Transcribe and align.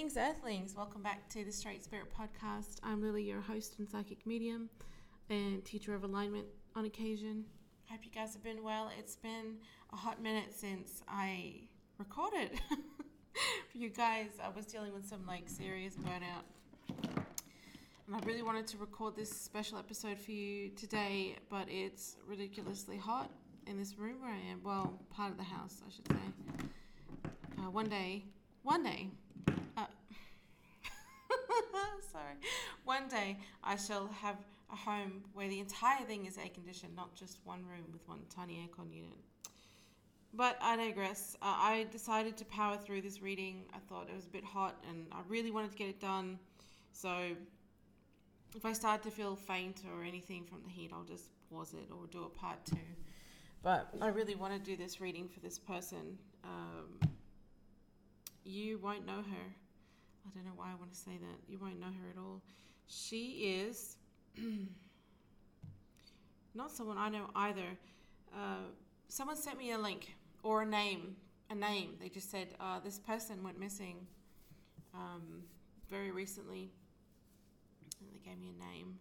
Greetings, 0.00 0.16
Earthlings. 0.16 0.74
Welcome 0.74 1.02
back 1.02 1.28
to 1.28 1.44
the 1.44 1.52
Straight 1.52 1.84
Spirit 1.84 2.06
Podcast. 2.10 2.78
I'm 2.82 3.02
Lily, 3.02 3.22
your 3.22 3.42
host 3.42 3.74
and 3.78 3.86
psychic 3.86 4.26
medium 4.26 4.70
and 5.28 5.62
teacher 5.62 5.94
of 5.94 6.04
alignment 6.04 6.46
on 6.74 6.86
occasion. 6.86 7.44
Hope 7.90 8.00
you 8.02 8.10
guys 8.10 8.32
have 8.32 8.42
been 8.42 8.64
well. 8.64 8.90
It's 8.98 9.16
been 9.16 9.58
a 9.92 9.96
hot 9.96 10.22
minute 10.22 10.54
since 10.56 11.02
I 11.06 11.68
recorded 11.98 12.52
for 12.70 12.78
you 13.78 13.90
guys. 13.90 14.28
I 14.42 14.48
was 14.48 14.64
dealing 14.64 14.94
with 14.94 15.06
some 15.06 15.26
like 15.26 15.50
serious 15.50 15.96
burnout. 15.96 16.46
And 18.06 18.16
I 18.16 18.20
really 18.24 18.42
wanted 18.42 18.66
to 18.68 18.78
record 18.78 19.16
this 19.16 19.30
special 19.30 19.76
episode 19.76 20.18
for 20.18 20.32
you 20.32 20.70
today, 20.70 21.36
but 21.50 21.66
it's 21.68 22.16
ridiculously 22.26 22.96
hot 22.96 23.30
in 23.66 23.76
this 23.76 23.98
room 23.98 24.22
where 24.22 24.32
I 24.32 24.50
am. 24.50 24.62
Well, 24.64 24.98
part 25.10 25.30
of 25.30 25.36
the 25.36 25.44
house, 25.44 25.82
I 25.86 25.90
should 25.90 26.08
say. 26.08 27.28
Uh, 27.58 27.70
one 27.70 27.90
day, 27.90 28.24
one 28.62 28.82
day, 28.82 29.10
sorry, 32.12 32.34
one 32.84 33.08
day 33.08 33.38
I 33.62 33.76
shall 33.76 34.08
have 34.22 34.36
a 34.72 34.76
home 34.76 35.22
where 35.34 35.48
the 35.48 35.60
entire 35.60 36.04
thing 36.04 36.26
is 36.26 36.38
air 36.38 36.48
conditioned, 36.52 36.94
not 36.94 37.14
just 37.14 37.38
one 37.44 37.64
room 37.64 37.84
with 37.92 38.06
one 38.08 38.20
tiny 38.34 38.54
aircon 38.54 38.94
unit. 38.94 39.18
But 40.32 40.58
I 40.62 40.76
digress. 40.76 41.36
Uh, 41.42 41.46
I 41.46 41.86
decided 41.90 42.36
to 42.36 42.44
power 42.44 42.76
through 42.76 43.02
this 43.02 43.20
reading. 43.20 43.64
I 43.74 43.78
thought 43.88 44.08
it 44.08 44.14
was 44.14 44.26
a 44.26 44.30
bit 44.30 44.44
hot 44.44 44.76
and 44.88 45.06
I 45.10 45.20
really 45.28 45.50
wanted 45.50 45.72
to 45.72 45.76
get 45.76 45.88
it 45.88 46.00
done. 46.00 46.38
So 46.92 47.32
if 48.54 48.64
I 48.64 48.72
start 48.72 49.02
to 49.04 49.10
feel 49.10 49.34
faint 49.34 49.82
or 49.92 50.04
anything 50.04 50.44
from 50.44 50.62
the 50.62 50.70
heat, 50.70 50.90
I'll 50.92 51.04
just 51.04 51.30
pause 51.50 51.74
it 51.74 51.90
or 51.90 52.06
do 52.06 52.24
a 52.24 52.28
part 52.28 52.64
two. 52.64 52.76
But 53.62 53.92
I 54.00 54.08
really 54.08 54.36
want 54.36 54.52
to 54.52 54.58
do 54.58 54.76
this 54.76 55.00
reading 55.00 55.28
for 55.28 55.40
this 55.40 55.58
person. 55.58 56.16
Um, 56.44 57.10
you 58.44 58.78
won't 58.78 59.04
know 59.04 59.16
her. 59.16 59.54
I 60.26 60.30
don't 60.34 60.44
know 60.44 60.52
why 60.56 60.70
I 60.70 60.74
want 60.78 60.92
to 60.92 60.98
say 60.98 61.12
that. 61.20 61.38
You 61.48 61.58
won't 61.58 61.80
know 61.80 61.86
her 61.86 62.10
at 62.10 62.18
all. 62.18 62.42
She 62.86 63.62
is 63.66 63.96
not 66.54 66.70
someone 66.70 66.98
I 66.98 67.08
know 67.08 67.30
either. 67.34 67.78
Uh, 68.34 68.68
someone 69.08 69.36
sent 69.36 69.58
me 69.58 69.72
a 69.72 69.78
link 69.78 70.14
or 70.42 70.62
a 70.62 70.66
name. 70.66 71.16
A 71.50 71.54
name. 71.54 71.96
They 72.00 72.08
just 72.08 72.30
said 72.30 72.48
uh, 72.60 72.80
this 72.80 72.98
person 72.98 73.42
went 73.42 73.58
missing 73.58 74.06
um, 74.94 75.42
very 75.90 76.10
recently. 76.10 76.70
And 78.00 78.10
they 78.12 78.30
gave 78.30 78.38
me 78.38 78.52
a 78.56 78.72
name, 78.72 78.98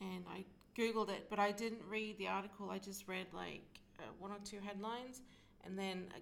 and 0.00 0.24
I 0.30 0.44
googled 0.78 1.08
it, 1.10 1.26
but 1.28 1.40
I 1.40 1.50
didn't 1.50 1.80
read 1.88 2.16
the 2.18 2.28
article. 2.28 2.70
I 2.70 2.78
just 2.78 3.08
read 3.08 3.26
like 3.32 3.62
uh, 3.98 4.02
one 4.20 4.30
or 4.30 4.38
two 4.44 4.58
headlines, 4.64 5.22
and 5.64 5.76
then 5.76 6.04
uh, 6.14 6.20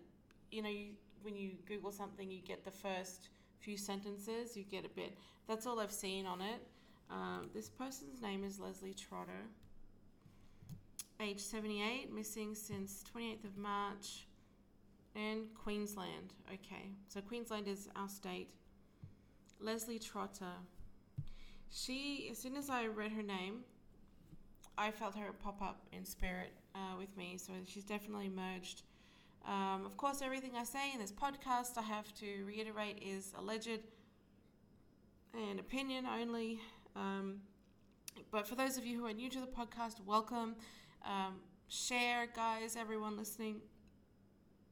you 0.50 0.62
know 0.62 0.70
you, 0.70 0.92
when 1.22 1.36
you 1.36 1.50
Google 1.66 1.90
something, 1.90 2.30
you 2.30 2.40
get 2.40 2.64
the 2.64 2.70
first 2.70 3.28
few 3.64 3.76
sentences. 3.76 4.56
You 4.56 4.64
get 4.64 4.84
a 4.84 4.88
bit. 4.90 5.16
That's 5.48 5.66
all 5.66 5.80
I've 5.80 5.92
seen 5.92 6.26
on 6.26 6.40
it. 6.40 6.60
Um, 7.10 7.50
this 7.54 7.68
person's 7.68 8.20
name 8.20 8.44
is 8.44 8.60
Lesley 8.60 8.94
Trotter. 8.94 9.48
Age 11.20 11.40
78, 11.40 12.12
missing 12.12 12.54
since 12.54 13.04
28th 13.14 13.44
of 13.44 13.56
March 13.56 14.26
in 15.14 15.46
Queensland. 15.54 16.34
Okay, 16.48 16.90
so 17.08 17.20
Queensland 17.20 17.68
is 17.68 17.88
our 17.96 18.08
state. 18.08 18.48
Lesley 19.60 19.98
Trotter. 19.98 20.52
She, 21.70 22.28
as 22.30 22.38
soon 22.38 22.56
as 22.56 22.68
I 22.68 22.86
read 22.86 23.12
her 23.12 23.22
name, 23.22 23.60
I 24.76 24.90
felt 24.90 25.14
her 25.14 25.32
pop 25.32 25.62
up 25.62 25.80
in 25.92 26.04
spirit 26.04 26.52
uh, 26.74 26.96
with 26.98 27.16
me. 27.16 27.38
So 27.38 27.52
she's 27.64 27.84
definitely 27.84 28.26
emerged. 28.26 28.82
Um, 29.46 29.84
of 29.84 29.96
course, 29.96 30.22
everything 30.22 30.52
I 30.56 30.64
say 30.64 30.92
in 30.92 31.00
this 31.00 31.12
podcast, 31.12 31.76
I 31.76 31.82
have 31.82 32.12
to 32.14 32.44
reiterate, 32.46 33.02
is 33.02 33.32
alleged 33.38 33.80
and 35.34 35.60
opinion 35.60 36.06
only. 36.06 36.60
Um, 36.96 37.40
but 38.30 38.46
for 38.46 38.54
those 38.54 38.78
of 38.78 38.86
you 38.86 38.98
who 38.98 39.06
are 39.06 39.12
new 39.12 39.28
to 39.30 39.40
the 39.40 39.46
podcast, 39.46 40.00
welcome. 40.06 40.56
Um, 41.04 41.40
share, 41.68 42.26
guys, 42.34 42.76
everyone 42.76 43.18
listening. 43.18 43.60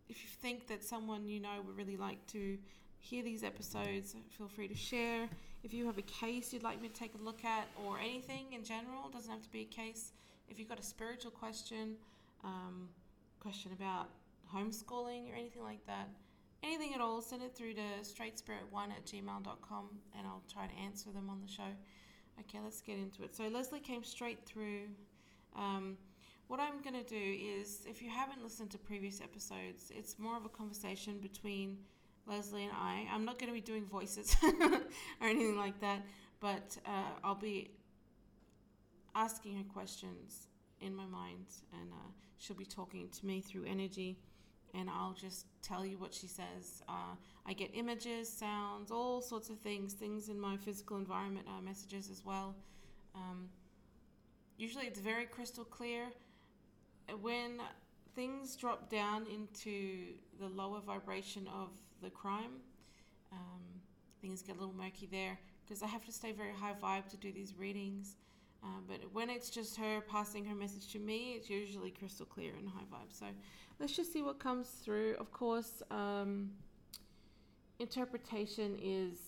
If 0.08 0.22
you 0.22 0.28
think 0.41 0.66
that 0.69 0.82
someone 0.82 1.26
you 1.26 1.41
know 1.41 1.60
would 1.66 1.76
really 1.76 1.96
like 1.96 2.26
to 2.28 2.56
hear 2.98 3.22
these 3.22 3.44
episodes, 3.44 4.14
feel 4.36 4.48
free 4.48 4.69
to 4.69 4.76
share. 4.76 5.28
If 5.64 5.75
you 5.75 5.84
have 5.86 5.98
a 5.98 6.02
case 6.02 6.52
you'd 6.52 6.62
like 6.62 6.80
me 6.80 6.88
to 6.88 6.94
take 6.94 7.14
a 7.14 7.22
look 7.22 7.44
at, 7.44 7.69
or 7.84 7.98
anything 7.98 8.52
in 8.52 8.64
general, 8.64 9.10
doesn't 9.12 9.30
have 9.30 9.42
to 9.42 9.50
be 9.50 9.62
a 9.62 9.64
case. 9.64 10.12
If 10.48 10.58
you've 10.58 10.69
got 10.69 10.78
a 10.78 10.84
spiritual 10.84 11.30
question, 11.30 11.96
um, 12.42 12.88
question 13.38 13.72
about 13.72 14.08
homeschooling 14.54 15.30
or 15.30 15.34
anything 15.34 15.62
like 15.62 15.84
that, 15.86 16.08
anything 16.62 16.94
at 16.94 17.00
all, 17.00 17.20
send 17.20 17.42
it 17.42 17.54
through 17.56 17.74
to 17.74 17.82
straightspirit1 18.02 18.90
at 18.90 19.04
gmail.com 19.06 19.88
and 20.18 20.26
I'll 20.26 20.42
try 20.52 20.66
to 20.66 20.74
answer 20.74 21.10
them 21.10 21.28
on 21.30 21.40
the 21.40 21.50
show. 21.50 21.70
Okay, 22.40 22.58
let's 22.62 22.80
get 22.80 22.98
into 22.98 23.22
it. 23.22 23.34
So 23.34 23.48
Lesley 23.48 23.80
came 23.80 24.04
straight 24.04 24.44
through. 24.46 24.88
Um, 25.56 25.96
what 26.48 26.60
I'm 26.60 26.82
going 26.82 27.02
to 27.02 27.08
do 27.08 27.38
is, 27.58 27.80
if 27.86 28.02
you 28.02 28.10
haven't 28.10 28.42
listened 28.42 28.70
to 28.72 28.78
previous 28.78 29.20
episodes, 29.20 29.90
it's 29.90 30.18
more 30.18 30.36
of 30.36 30.44
a 30.44 30.48
conversation 30.48 31.19
between 31.19 31.78
Lesley 32.26 32.64
and 32.64 32.72
I. 32.74 33.06
I'm 33.12 33.24
not 33.24 33.38
going 33.38 33.48
to 33.48 33.54
be 33.54 33.60
doing 33.60 33.86
voices 33.86 34.36
or 34.42 35.28
anything 35.28 35.56
like 35.56 35.80
that, 35.80 36.02
but 36.40 36.76
uh, 36.86 37.12
I'll 37.24 37.34
be 37.34 37.70
asking 39.14 39.56
her 39.56 39.64
questions 39.64 40.48
in 40.80 40.94
my 40.94 41.06
mind, 41.06 41.46
and 41.72 41.92
uh, 41.92 42.10
she'll 42.38 42.56
be 42.56 42.64
talking 42.64 43.08
to 43.08 43.26
me 43.26 43.40
through 43.40 43.64
energy, 43.64 44.19
and 44.74 44.88
I'll 44.88 45.14
just 45.14 45.46
tell 45.62 45.84
you 45.84 45.98
what 45.98 46.14
she 46.14 46.26
says. 46.26 46.82
Uh, 46.88 47.14
I 47.46 47.52
get 47.52 47.70
images, 47.74 48.28
sounds, 48.28 48.90
all 48.90 49.20
sorts 49.20 49.50
of 49.50 49.58
things, 49.58 49.92
things 49.92 50.28
in 50.28 50.40
my 50.40 50.56
physical 50.56 50.96
environment, 50.96 51.46
uh, 51.48 51.60
messages 51.60 52.08
as 52.10 52.24
well. 52.24 52.54
Um, 53.14 53.48
usually 54.56 54.86
it's 54.86 55.00
very 55.00 55.26
crystal 55.26 55.64
clear. 55.64 56.06
When 57.20 57.60
things 58.14 58.56
drop 58.56 58.90
down 58.90 59.26
into 59.26 60.14
the 60.40 60.48
lower 60.48 60.80
vibration 60.80 61.48
of 61.48 61.70
the 62.02 62.10
crime, 62.10 62.60
um, 63.32 63.60
things 64.20 64.42
get 64.42 64.56
a 64.56 64.58
little 64.58 64.74
murky 64.74 65.08
there 65.10 65.38
because 65.64 65.82
I 65.82 65.86
have 65.86 66.04
to 66.06 66.12
stay 66.12 66.32
very 66.32 66.52
high 66.52 66.74
vibe 66.82 67.08
to 67.10 67.16
do 67.16 67.32
these 67.32 67.54
readings. 67.58 68.16
Uh, 68.64 68.80
but 68.86 69.00
when 69.12 69.28
it's 69.28 69.50
just 69.50 69.76
her 69.76 70.00
passing 70.08 70.44
her 70.44 70.54
message 70.54 70.92
to 70.92 70.98
me, 70.98 71.34
it's 71.36 71.50
usually 71.50 71.90
crystal 71.90 72.26
clear 72.26 72.52
and 72.56 72.68
high 72.68 72.84
vibe. 72.92 73.10
So 73.10 73.26
let's 73.80 73.92
just 73.92 74.12
see 74.12 74.22
what 74.22 74.38
comes 74.38 74.68
through. 74.68 75.16
Of 75.18 75.32
course, 75.32 75.82
um, 75.90 76.50
interpretation 77.80 78.76
is 78.80 79.18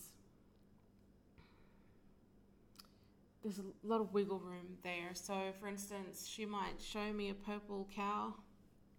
there's 3.43 3.59
a 3.59 3.87
lot 3.87 4.01
of 4.01 4.15
wiggle 4.15 4.39
room 4.39 4.79
there. 4.83 5.11
So, 5.13 5.35
for 5.61 5.69
instance, 5.69 6.27
she 6.27 6.47
might 6.47 6.81
show 6.81 7.13
me 7.13 7.29
a 7.29 7.35
purple 7.35 7.87
cow, 7.95 8.33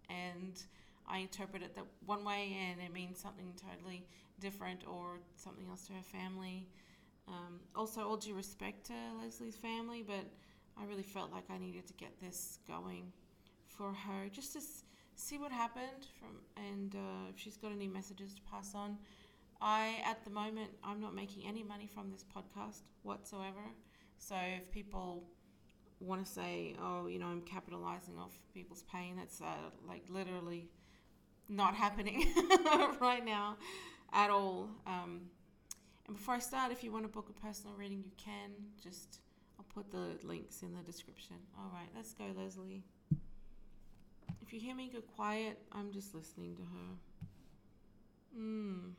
and 0.08 0.62
I 1.08 1.18
interpret 1.18 1.62
it 1.62 1.74
that 1.74 1.84
one 2.06 2.24
way, 2.24 2.56
and 2.70 2.80
it 2.80 2.92
means 2.92 3.18
something 3.18 3.52
totally 3.56 4.06
different 4.38 4.86
or 4.86 5.18
something 5.34 5.66
else 5.68 5.88
to 5.88 5.94
her 5.94 6.02
family. 6.02 6.68
Um, 7.28 7.60
also, 7.74 8.02
all 8.02 8.16
due 8.16 8.34
respect 8.34 8.86
to 8.86 8.92
Lesley's 9.20 9.56
family, 9.56 10.02
but 10.06 10.24
I 10.78 10.84
really 10.84 11.02
felt 11.02 11.32
like 11.32 11.44
I 11.50 11.58
needed 11.58 11.86
to 11.88 11.94
get 11.94 12.20
this 12.20 12.58
going 12.68 13.12
for 13.66 13.92
her, 13.92 14.28
just 14.30 14.52
to 14.52 14.58
s- 14.58 14.84
see 15.16 15.38
what 15.38 15.50
happened 15.52 16.06
from, 16.20 16.38
and 16.56 16.94
uh, 16.94 17.30
if 17.30 17.38
she's 17.38 17.56
got 17.56 17.72
any 17.72 17.88
messages 17.88 18.34
to 18.34 18.42
pass 18.42 18.74
on. 18.74 18.96
I, 19.60 19.96
at 20.04 20.24
the 20.24 20.30
moment, 20.30 20.70
I'm 20.84 21.00
not 21.00 21.14
making 21.14 21.44
any 21.46 21.62
money 21.62 21.88
from 21.92 22.10
this 22.10 22.24
podcast 22.24 22.82
whatsoever. 23.02 23.64
So 24.18 24.36
if 24.36 24.70
people 24.70 25.24
want 26.00 26.26
to 26.26 26.30
say, 26.30 26.76
oh, 26.80 27.06
you 27.06 27.18
know, 27.18 27.26
I'm 27.26 27.42
capitalizing 27.42 28.18
off 28.18 28.38
people's 28.54 28.84
pain, 28.92 29.16
that's 29.16 29.40
uh, 29.40 29.70
like 29.88 30.02
literally 30.10 30.68
not 31.48 31.74
happening 31.74 32.26
right 33.00 33.24
now 33.24 33.56
at 34.12 34.30
all. 34.30 34.68
Um, 34.86 35.22
and 36.06 36.16
before 36.16 36.34
I 36.34 36.38
start, 36.38 36.70
if 36.70 36.84
you 36.84 36.92
want 36.92 37.04
to 37.04 37.08
book 37.08 37.28
a 37.28 37.40
personal 37.40 37.74
reading, 37.76 38.02
you 38.04 38.12
can. 38.16 38.50
Just, 38.82 39.20
I'll 39.58 39.66
put 39.74 39.90
the 39.90 40.16
links 40.26 40.62
in 40.62 40.72
the 40.72 40.82
description. 40.82 41.36
All 41.58 41.70
right, 41.72 41.88
let's 41.94 42.14
go, 42.14 42.24
Lesley. 42.36 42.84
If 44.40 44.52
you 44.52 44.60
hear 44.60 44.76
me 44.76 44.88
go 44.92 45.00
quiet, 45.00 45.58
I'm 45.72 45.90
just 45.90 46.14
listening 46.14 46.54
to 46.56 46.62
her. 46.62 46.94
Hmm. 48.36 48.90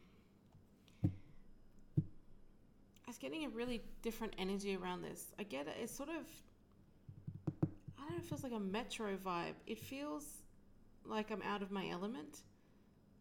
I 3.06 3.10
was 3.10 3.18
getting 3.18 3.46
a 3.46 3.50
really 3.50 3.82
different 4.02 4.34
energy 4.38 4.76
around 4.76 5.02
this. 5.02 5.32
I 5.40 5.44
get 5.44 5.68
it. 5.68 5.76
It's 5.82 5.96
sort 5.96 6.10
of, 6.10 6.28
I 7.98 8.02
don't 8.02 8.12
know, 8.12 8.18
it 8.18 8.26
feels 8.26 8.44
like 8.44 8.52
a 8.52 8.60
metro 8.60 9.16
vibe. 9.16 9.54
It 9.66 9.80
feels 9.80 10.26
like 11.06 11.32
I'm 11.32 11.42
out 11.44 11.62
of 11.62 11.72
my 11.72 11.88
element. 11.88 12.40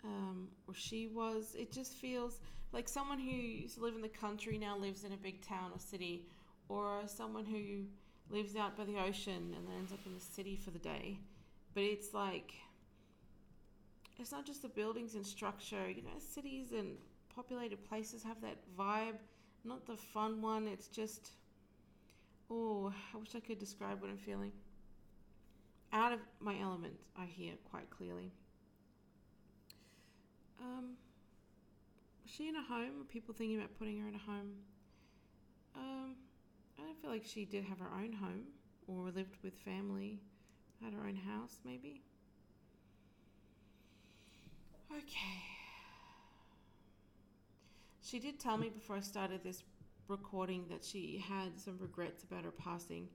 Um, 0.06 0.47
or 0.69 0.75
she 0.75 1.08
was. 1.08 1.56
It 1.58 1.73
just 1.73 1.94
feels 1.94 2.38
like 2.73 2.88
someone 2.88 3.19
who 3.19 3.31
used 3.31 3.75
to 3.75 3.82
live 3.82 3.97
in 3.97 4.03
the 4.03 4.08
country 4.08 4.56
now 4.56 4.79
lives 4.79 5.03
in 5.03 5.12
a 5.12 5.17
big 5.17 5.44
town 5.44 5.73
or 5.75 5.81
city, 5.81 6.29
or 6.69 7.03
someone 7.06 7.44
who 7.44 7.87
lives 8.31 8.55
out 8.55 8.76
by 8.76 8.85
the 8.85 8.99
ocean 8.99 9.53
and 9.56 9.67
then 9.67 9.75
ends 9.79 9.93
up 9.93 9.99
in 10.06 10.14
the 10.14 10.20
city 10.20 10.56
for 10.56 10.70
the 10.70 10.79
day. 10.79 11.19
But 11.75 11.82
it's 11.82 12.14
like, 12.14 12.53
it's 14.19 14.31
not 14.31 14.47
just 14.47 14.62
the 14.62 14.69
buildings 14.69 15.17
and 15.17 15.26
structure, 15.26 15.91
you 15.91 16.03
know, 16.03 16.19
cities 16.19 16.73
and 16.73 16.97
populated 17.35 17.85
places 17.88 18.23
have 18.23 18.41
that 18.43 18.58
vibe. 18.79 19.19
Not 19.64 19.87
the 19.87 19.97
fun 19.97 20.41
one. 20.41 20.69
It's 20.69 20.87
just, 20.87 21.31
oh, 22.49 22.93
I 23.12 23.19
wish 23.19 23.35
I 23.35 23.41
could 23.41 23.58
describe 23.58 24.00
what 24.00 24.11
I'm 24.11 24.19
feeling. 24.19 24.53
Out 25.93 26.12
of 26.12 26.20
my 26.38 26.56
element, 26.61 27.00
I 27.17 27.25
hear 27.25 27.55
quite 27.70 27.91
clearly. 27.91 28.31
Um, 30.61 30.97
was 32.23 32.32
she 32.32 32.49
in 32.49 32.56
a 32.56 32.62
home? 32.62 33.00
Are 33.00 33.05
people 33.05 33.35
thinking 33.35 33.58
about 33.58 33.76
putting 33.79 33.99
her 34.00 34.08
in 34.08 34.14
a 34.14 34.19
home? 34.19 34.53
Um, 35.75 36.17
I 36.79 36.82
don't 36.82 37.00
feel 37.00 37.11
like 37.11 37.25
she 37.25 37.44
did 37.44 37.64
have 37.64 37.79
her 37.79 37.91
own 37.94 38.12
home 38.12 38.44
or 38.87 39.11
lived 39.11 39.37
with 39.43 39.55
family, 39.58 40.20
had 40.82 40.93
her 40.93 41.06
own 41.06 41.17
house, 41.17 41.58
maybe. 41.64 42.03
Okay. 44.91 45.43
She 48.03 48.19
did 48.19 48.38
tell 48.38 48.56
me 48.56 48.69
before 48.69 48.97
I 48.97 49.00
started 49.00 49.43
this 49.43 49.64
recording 50.08 50.64
that 50.70 50.85
she 50.85 51.23
had 51.29 51.58
some 51.58 51.76
regrets 51.81 52.23
about 52.23 52.44
her 52.44 52.53
passing. 52.53 53.08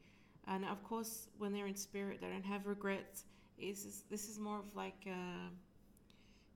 And 0.48 0.66
of 0.66 0.84
course, 0.84 1.28
when 1.38 1.54
they're 1.54 1.68
in 1.68 1.76
spirit, 1.76 2.20
they 2.20 2.28
don't 2.28 2.44
have 2.44 2.68
regrets. 2.68 3.24
This 3.58 3.86
is, 3.86 4.04
this 4.10 4.28
is 4.28 4.38
more 4.38 4.60
of 4.60 4.76
like 4.76 5.08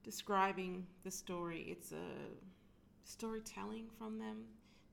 describing 0.05 0.85
the 1.03 1.11
story. 1.11 1.65
It's 1.67 1.91
a 1.91 1.95
storytelling 3.03 3.87
from 3.97 4.19
them 4.19 4.43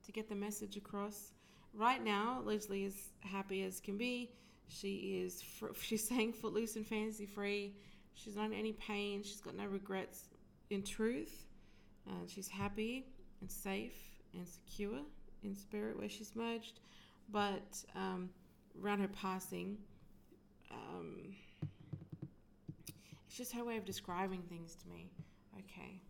to 0.05 0.11
get 0.11 0.29
the 0.29 0.35
message 0.35 0.77
across. 0.77 1.33
Right 1.75 2.03
now, 2.03 2.43
Leslie 2.45 2.85
is 2.85 3.11
happy 3.21 3.63
as 3.63 3.79
can 3.79 3.99
be. 3.99 4.31
She 4.69 5.23
is 5.23 5.43
fr- 5.43 5.75
she's 5.81 6.09
saying 6.09 6.33
footloose 6.33 6.77
and 6.77 6.87
fantasy 6.87 7.27
free. 7.27 7.77
She's 8.15 8.37
not 8.37 8.47
in 8.47 8.55
any 8.55 8.73
pain. 8.73 9.23
She's 9.23 9.41
got 9.41 9.55
no 9.55 9.67
regrets. 9.67 10.29
In 10.71 10.83
truth, 10.83 11.47
uh, 12.09 12.27
she's 12.27 12.49
happy 12.49 13.07
and 13.43 13.51
safe 13.51 13.93
and 14.33 14.47
secure 14.49 15.01
in 15.45 15.55
spirit 15.55 15.99
where 15.99 16.09
she's 16.09 16.35
merged. 16.35 16.81
But 17.31 17.85
um, 17.95 18.31
around 18.83 19.01
her 19.01 19.09
passing, 19.09 19.77
um, 20.71 21.35
it's 23.33 23.39
just 23.39 23.53
her 23.55 23.65
way 23.65 23.79
of 23.79 23.87
describing 23.87 24.43
things 24.43 24.75
to 24.75 24.87
me. 24.91 25.09
Okay. 25.57 26.03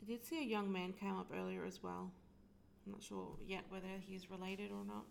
I 0.00 0.06
did 0.06 0.24
see 0.24 0.38
a 0.38 0.46
young 0.46 0.70
man 0.70 0.94
come 1.00 1.18
up 1.18 1.32
earlier 1.36 1.64
as 1.64 1.82
well. 1.82 2.12
I'm 2.86 2.92
not 2.92 3.02
sure 3.02 3.30
yet 3.44 3.64
whether 3.68 3.88
he's 4.00 4.30
related 4.30 4.70
or 4.70 4.84
not. 4.86 5.06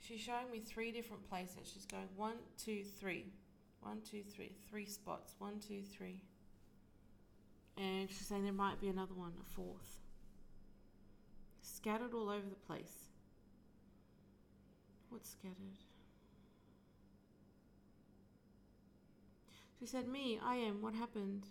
She's 0.00 0.18
showing 0.18 0.50
me 0.50 0.58
three 0.58 0.90
different 0.90 1.28
places. 1.28 1.70
She's 1.72 1.86
going 1.86 2.08
one, 2.16 2.38
two, 2.60 2.82
three. 2.98 3.26
One, 3.82 3.98
two, 4.00 4.24
three. 4.34 4.50
Three 4.68 4.86
spots. 4.86 5.36
One, 5.38 5.60
two, 5.60 5.82
three. 5.96 6.22
And 7.78 8.10
she's 8.10 8.26
saying 8.26 8.42
there 8.42 8.52
might 8.52 8.80
be 8.80 8.88
another 8.88 9.14
one, 9.14 9.32
a 9.40 9.44
fourth. 9.54 10.00
Scattered 11.62 12.12
all 12.12 12.28
over 12.28 12.48
the 12.48 12.66
place. 12.66 13.08
What's 15.10 15.30
scattered? 15.30 15.78
She 19.78 19.86
said, 19.86 20.08
Me, 20.08 20.40
I 20.44 20.56
am. 20.56 20.82
What 20.82 20.94
happened? 20.94 21.46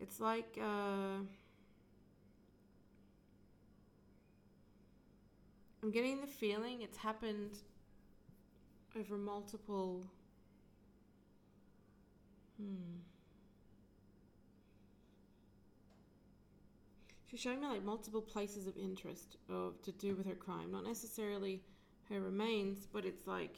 It's 0.00 0.20
like, 0.20 0.56
uh, 0.60 1.18
I'm 5.82 5.90
getting 5.90 6.20
the 6.20 6.28
feeling 6.28 6.82
it's 6.82 6.96
happened 6.96 7.58
over 8.96 9.16
multiple. 9.16 10.06
Hmm. 12.56 13.09
She's 17.30 17.38
showing 17.38 17.60
me 17.60 17.68
like 17.68 17.84
multiple 17.84 18.20
places 18.20 18.66
of 18.66 18.76
interest 18.76 19.36
of 19.48 19.80
to 19.82 19.92
do 19.92 20.16
with 20.16 20.26
her 20.26 20.34
crime, 20.34 20.72
not 20.72 20.84
necessarily 20.84 21.62
her 22.08 22.20
remains, 22.20 22.88
but 22.92 23.04
it's 23.04 23.28
like 23.28 23.54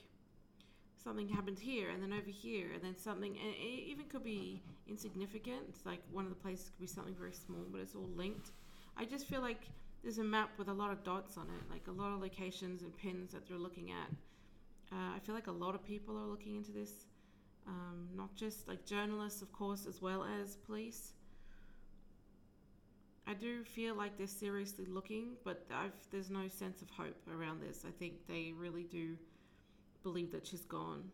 something 1.03 1.27
happened 1.27 1.59
here 1.59 1.89
and 1.89 2.03
then 2.03 2.13
over 2.13 2.31
here 2.31 2.67
and 2.75 2.83
then 2.83 2.95
something 2.99 3.31
and 3.31 3.55
it 3.55 3.89
even 3.89 4.05
could 4.05 4.23
be 4.23 4.63
insignificant. 4.87 5.63
It's 5.71 5.87
like 5.87 6.03
one 6.13 6.25
of 6.25 6.31
the 6.31 6.37
places 6.37 6.69
could 6.69 6.81
be 6.81 6.87
something 6.87 7.15
very 7.15 7.33
small 7.33 7.65
but 7.73 7.81
it's 7.81 7.95
all 7.95 8.11
linked. 8.15 8.51
I 8.99 9.07
just 9.07 9.27
feel 9.27 9.41
like 9.41 9.63
there's 10.03 10.19
a 10.19 10.25
map 10.25 10.51
with 10.59 10.69
a 10.69 10.73
lot 10.75 10.93
of 10.93 11.03
dots 11.03 11.39
on 11.39 11.45
it 11.45 11.73
like 11.73 11.87
a 11.89 11.93
lot 11.93 12.13
of 12.13 12.21
locations 12.21 12.83
and 12.83 12.95
pins 12.95 13.33
that 13.33 13.49
they're 13.49 13.57
looking 13.57 13.91
at. 13.91 14.11
Uh, 14.93 15.17
i 15.17 15.19
feel 15.19 15.35
like 15.35 15.47
a 15.47 15.53
lot 15.53 15.75
of 15.75 15.83
people 15.83 16.19
are 16.19 16.27
looking 16.27 16.57
into 16.57 16.73
this. 16.73 17.07
Um, 17.67 18.09
not 18.15 18.35
just 18.35 18.69
like 18.69 18.85
journalists 18.85 19.41
of 19.41 19.51
course 19.51 19.87
as 19.87 20.03
well 20.03 20.27
as 20.43 20.57
police 20.57 21.15
i 23.27 23.35
do 23.35 23.65
feel 23.65 23.95
like 23.95 24.17
they're 24.17 24.27
seriously 24.27 24.87
looking 24.87 25.31
but 25.45 25.67
I've, 25.73 25.93
there's 26.11 26.31
no 26.31 26.49
sense 26.49 26.83
of 26.83 26.91
hope 26.91 27.17
around 27.31 27.61
this 27.61 27.85
i 27.87 27.91
think 27.91 28.27
they 28.27 28.53
really 28.57 28.85
do 28.85 29.17
believe 30.03 30.33
that 30.33 30.47
she's 30.47 30.65
gone. 30.65 31.05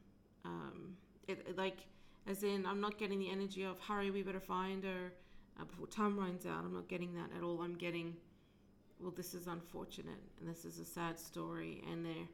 Um, 0.45 0.97
it, 1.27 1.45
it, 1.49 1.59
like, 1.59 1.79
as 2.27 2.43
in, 2.43 2.67
I'm 2.67 2.81
not 2.81 2.99
getting 2.99 3.19
the 3.19 3.31
energy 3.31 3.65
of 3.65 3.79
hurry, 3.81 4.11
we 4.11 4.23
better 4.23 4.41
find 4.41 4.85
her 4.85 5.13
uh, 5.61 5.65
before 5.65 5.87
time 5.87 6.19
runs 6.19 6.47
out. 6.47 6.65
I'm 6.65 6.75
not 6.75 6.89
getting 6.89 7.15
that 7.15 7.31
at 7.37 7.43
all. 7.43 7.61
I'm 7.63 7.75
getting, 7.75 8.17
well, 9.01 9.13
this 9.17 9.35
is 9.35 9.47
unfortunate 9.47 10.23
and 10.41 10.49
this 10.49 10.65
is 10.65 10.79
a 10.79 10.85
sad 10.85 11.19
story, 11.19 11.83
and 11.91 12.05
they're 12.05 12.29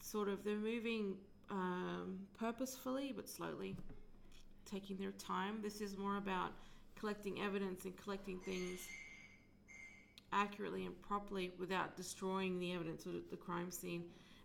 sort 0.00 0.28
of 0.28 0.44
they're 0.44 0.56
moving 0.56 1.16
um, 1.50 2.20
purposefully 2.38 3.12
but 3.14 3.28
slowly, 3.28 3.76
taking 4.64 4.96
their 4.96 5.12
time. 5.12 5.58
This 5.62 5.80
is 5.80 5.96
more 5.96 6.16
about 6.16 6.52
collecting 6.98 7.40
evidence 7.40 7.84
and 7.84 7.96
collecting 7.96 8.38
things 8.40 8.80
accurately 10.32 10.84
and 10.84 11.00
properly 11.02 11.52
without 11.58 11.96
destroying 11.96 12.58
the 12.58 12.72
evidence 12.72 13.06
or 13.06 13.12
the 13.30 13.36
crime 13.36 13.70
scene 13.70 14.04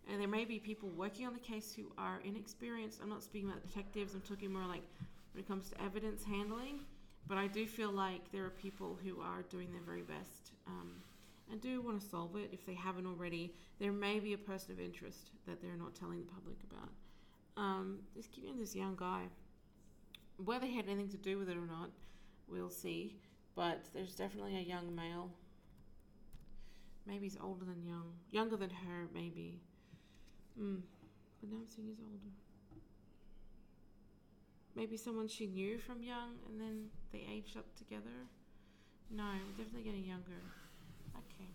and 0.09 0.19
there 0.19 0.27
may 0.27 0.45
be 0.45 0.59
people 0.59 0.89
working 0.89 1.25
on 1.25 1.33
the 1.33 1.39
case 1.39 1.73
who 1.73 1.83
are 1.97 2.19
inexperienced. 2.25 2.99
I'm 3.01 3.09
not 3.09 3.23
speaking 3.23 3.49
about 3.49 3.65
detectives, 3.65 4.13
I'm 4.13 4.21
talking 4.21 4.51
more 4.51 4.65
like 4.65 4.83
when 5.33 5.43
it 5.43 5.47
comes 5.47 5.69
to 5.69 5.81
evidence 5.81 6.23
handling. 6.23 6.79
But 7.25 7.37
I 7.37 7.47
do 7.47 7.65
feel 7.65 7.91
like 7.91 8.31
there 8.33 8.43
are 8.43 8.49
people 8.49 8.99
who 9.01 9.21
are 9.21 9.43
doing 9.43 9.71
their 9.71 9.81
very 9.81 10.01
best 10.01 10.51
um, 10.67 10.91
and 11.49 11.61
do 11.61 11.81
want 11.81 12.01
to 12.01 12.05
solve 12.05 12.35
it 12.35 12.49
if 12.51 12.65
they 12.65 12.73
haven't 12.73 13.05
already. 13.05 13.53
There 13.79 13.93
may 13.93 14.19
be 14.19 14.33
a 14.33 14.37
person 14.37 14.73
of 14.73 14.79
interest 14.81 15.31
that 15.47 15.61
they're 15.61 15.77
not 15.77 15.95
telling 15.95 16.19
the 16.19 16.31
public 16.31 16.57
about. 16.69 16.89
Um, 17.55 17.99
just 18.13 18.33
giving 18.33 18.59
this 18.59 18.75
young 18.75 18.97
guy, 18.97 19.21
whether 20.43 20.65
he 20.65 20.75
had 20.75 20.87
anything 20.87 21.09
to 21.09 21.17
do 21.17 21.37
with 21.37 21.47
it 21.47 21.55
or 21.55 21.65
not, 21.65 21.91
we'll 22.47 22.69
see. 22.69 23.17
But 23.55 23.83
there's 23.93 24.15
definitely 24.15 24.57
a 24.57 24.61
young 24.61 24.95
male. 24.95 25.31
Maybe 27.05 27.25
he's 27.25 27.37
older 27.41 27.65
than 27.65 27.83
young, 27.85 28.13
younger 28.31 28.55
than 28.55 28.69
her, 28.69 29.07
maybe. 29.13 29.59
Mm. 30.59 30.81
But 31.41 31.49
now 31.51 31.57
I'm 31.57 31.67
seeing 31.67 31.87
he's 31.87 31.99
older. 31.99 32.31
Maybe 34.75 34.97
someone 34.97 35.27
she 35.27 35.45
knew 35.45 35.77
from 35.77 36.01
young 36.01 36.39
and 36.49 36.59
then 36.59 36.85
they 37.11 37.25
aged 37.29 37.57
up 37.57 37.75
together. 37.75 38.27
No, 39.11 39.23
we're 39.23 39.63
definitely 39.63 39.83
getting 39.83 40.05
younger. 40.05 40.41
Okay. 41.15 41.49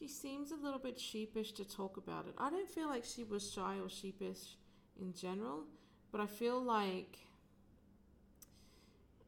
She 0.00 0.08
seems 0.08 0.50
a 0.50 0.56
little 0.56 0.78
bit 0.78 0.98
sheepish 0.98 1.52
to 1.52 1.64
talk 1.68 1.98
about 1.98 2.26
it. 2.26 2.32
I 2.38 2.48
don't 2.48 2.68
feel 2.68 2.88
like 2.88 3.04
she 3.04 3.22
was 3.22 3.52
shy 3.52 3.76
or 3.82 3.90
sheepish 3.90 4.56
in 4.98 5.12
general, 5.12 5.64
but 6.10 6.22
I 6.22 6.26
feel 6.26 6.58
like 6.58 7.18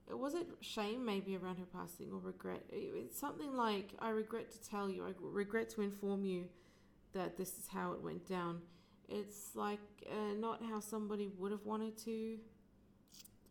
it 0.09 0.19
was 0.19 0.33
it 0.33 0.47
shame 0.63 1.05
maybe 1.05 1.37
around 1.37 1.57
her 1.57 1.67
passing 1.67 2.11
or 2.11 2.21
regret? 2.21 2.63
It's 2.71 3.19
something 3.19 3.55
like, 3.55 3.91
I 3.99 4.09
regret 4.11 4.51
to 4.53 4.67
tell 4.67 4.89
you, 4.89 5.05
I 5.05 5.13
regret 5.21 5.69
to 5.71 5.83
inform 5.83 6.25
you 6.25 6.47
that 7.13 7.37
this 7.37 7.59
is 7.59 7.69
how 7.69 7.93
it 7.93 8.01
went 8.01 8.27
down. 8.27 8.63
It's 9.11 9.55
like 9.55 9.79
uh, 10.11 10.33
not 10.39 10.63
how 10.65 10.81
somebody 10.81 11.29
would 11.37 11.53
have 11.53 11.67
wanted 11.67 11.99
to 12.05 12.39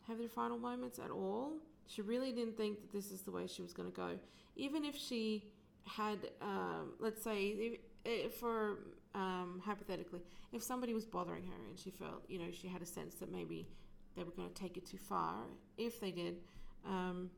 have 0.07 0.17
their 0.17 0.27
final 0.27 0.57
moments 0.57 0.97
at 0.97 1.11
all. 1.11 1.53
She 1.85 2.01
really 2.01 2.31
didn't 2.31 2.57
think 2.57 2.81
that 2.81 2.91
this 2.91 3.11
is 3.11 3.21
the 3.21 3.31
way 3.31 3.45
she 3.45 3.61
was 3.61 3.73
going 3.73 3.91
to 3.91 3.95
go. 3.95 4.17
Even 4.55 4.83
if 4.83 4.95
she 4.95 5.51
had, 5.87 6.19
um, 6.41 6.93
let's 6.99 7.23
say, 7.23 7.47
if, 7.47 7.79
if 8.05 8.33
for 8.35 8.79
um, 9.15 9.61
hypothetically, 9.63 10.21
if 10.51 10.63
somebody 10.63 10.93
was 10.93 11.05
bothering 11.05 11.43
her 11.43 11.67
and 11.69 11.77
she 11.79 11.91
felt, 11.91 12.23
you 12.27 12.39
know, 12.39 12.51
she 12.51 12.67
had 12.67 12.81
a 12.81 12.85
sense 12.85 13.15
that 13.15 13.31
maybe 13.31 13.67
they 14.15 14.23
were 14.23 14.31
going 14.31 14.49
to 14.49 14.53
take 14.53 14.77
it 14.77 14.85
too 14.85 14.97
far. 14.97 15.35
If 15.77 15.99
they 15.99 16.11
did, 16.11 16.37
um, 16.85 17.29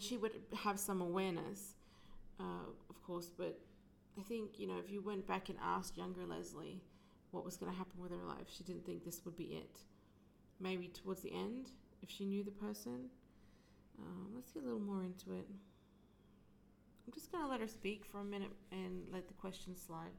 she 0.00 0.16
would 0.16 0.32
have 0.62 0.78
some 0.78 1.00
awareness, 1.00 1.74
uh, 2.40 2.66
of 2.90 3.02
course. 3.02 3.30
But 3.36 3.58
I 4.18 4.22
think 4.22 4.58
you 4.58 4.66
know, 4.68 4.78
if 4.84 4.90
you 4.90 5.02
went 5.02 5.26
back 5.26 5.48
and 5.48 5.58
asked 5.62 5.96
younger 5.96 6.24
Lesley 6.26 6.82
what 7.30 7.44
was 7.44 7.56
going 7.56 7.70
to 7.72 7.76
happen 7.78 8.00
with 8.00 8.12
her 8.12 8.24
life, 8.26 8.46
she 8.48 8.64
didn't 8.64 8.86
think 8.86 9.04
this 9.04 9.24
would 9.24 9.36
be 9.36 9.44
it. 9.44 9.80
maybe 10.60 10.88
towards 10.88 11.20
the 11.22 11.32
end 11.32 11.70
if 12.02 12.10
she 12.10 12.24
knew 12.24 12.44
the 12.44 12.50
person. 12.50 13.08
Um, 13.98 14.28
let's 14.34 14.50
get 14.52 14.62
a 14.62 14.66
little 14.66 14.80
more 14.80 15.02
into 15.04 15.32
it. 15.32 15.46
I'm 17.06 17.12
just 17.12 17.30
going 17.30 17.44
to 17.44 17.50
let 17.50 17.60
her 17.60 17.68
speak 17.68 18.04
for 18.04 18.20
a 18.20 18.24
minute 18.24 18.52
and 18.72 19.02
let 19.12 19.28
the 19.28 19.34
questions 19.34 19.82
slide. 19.86 20.14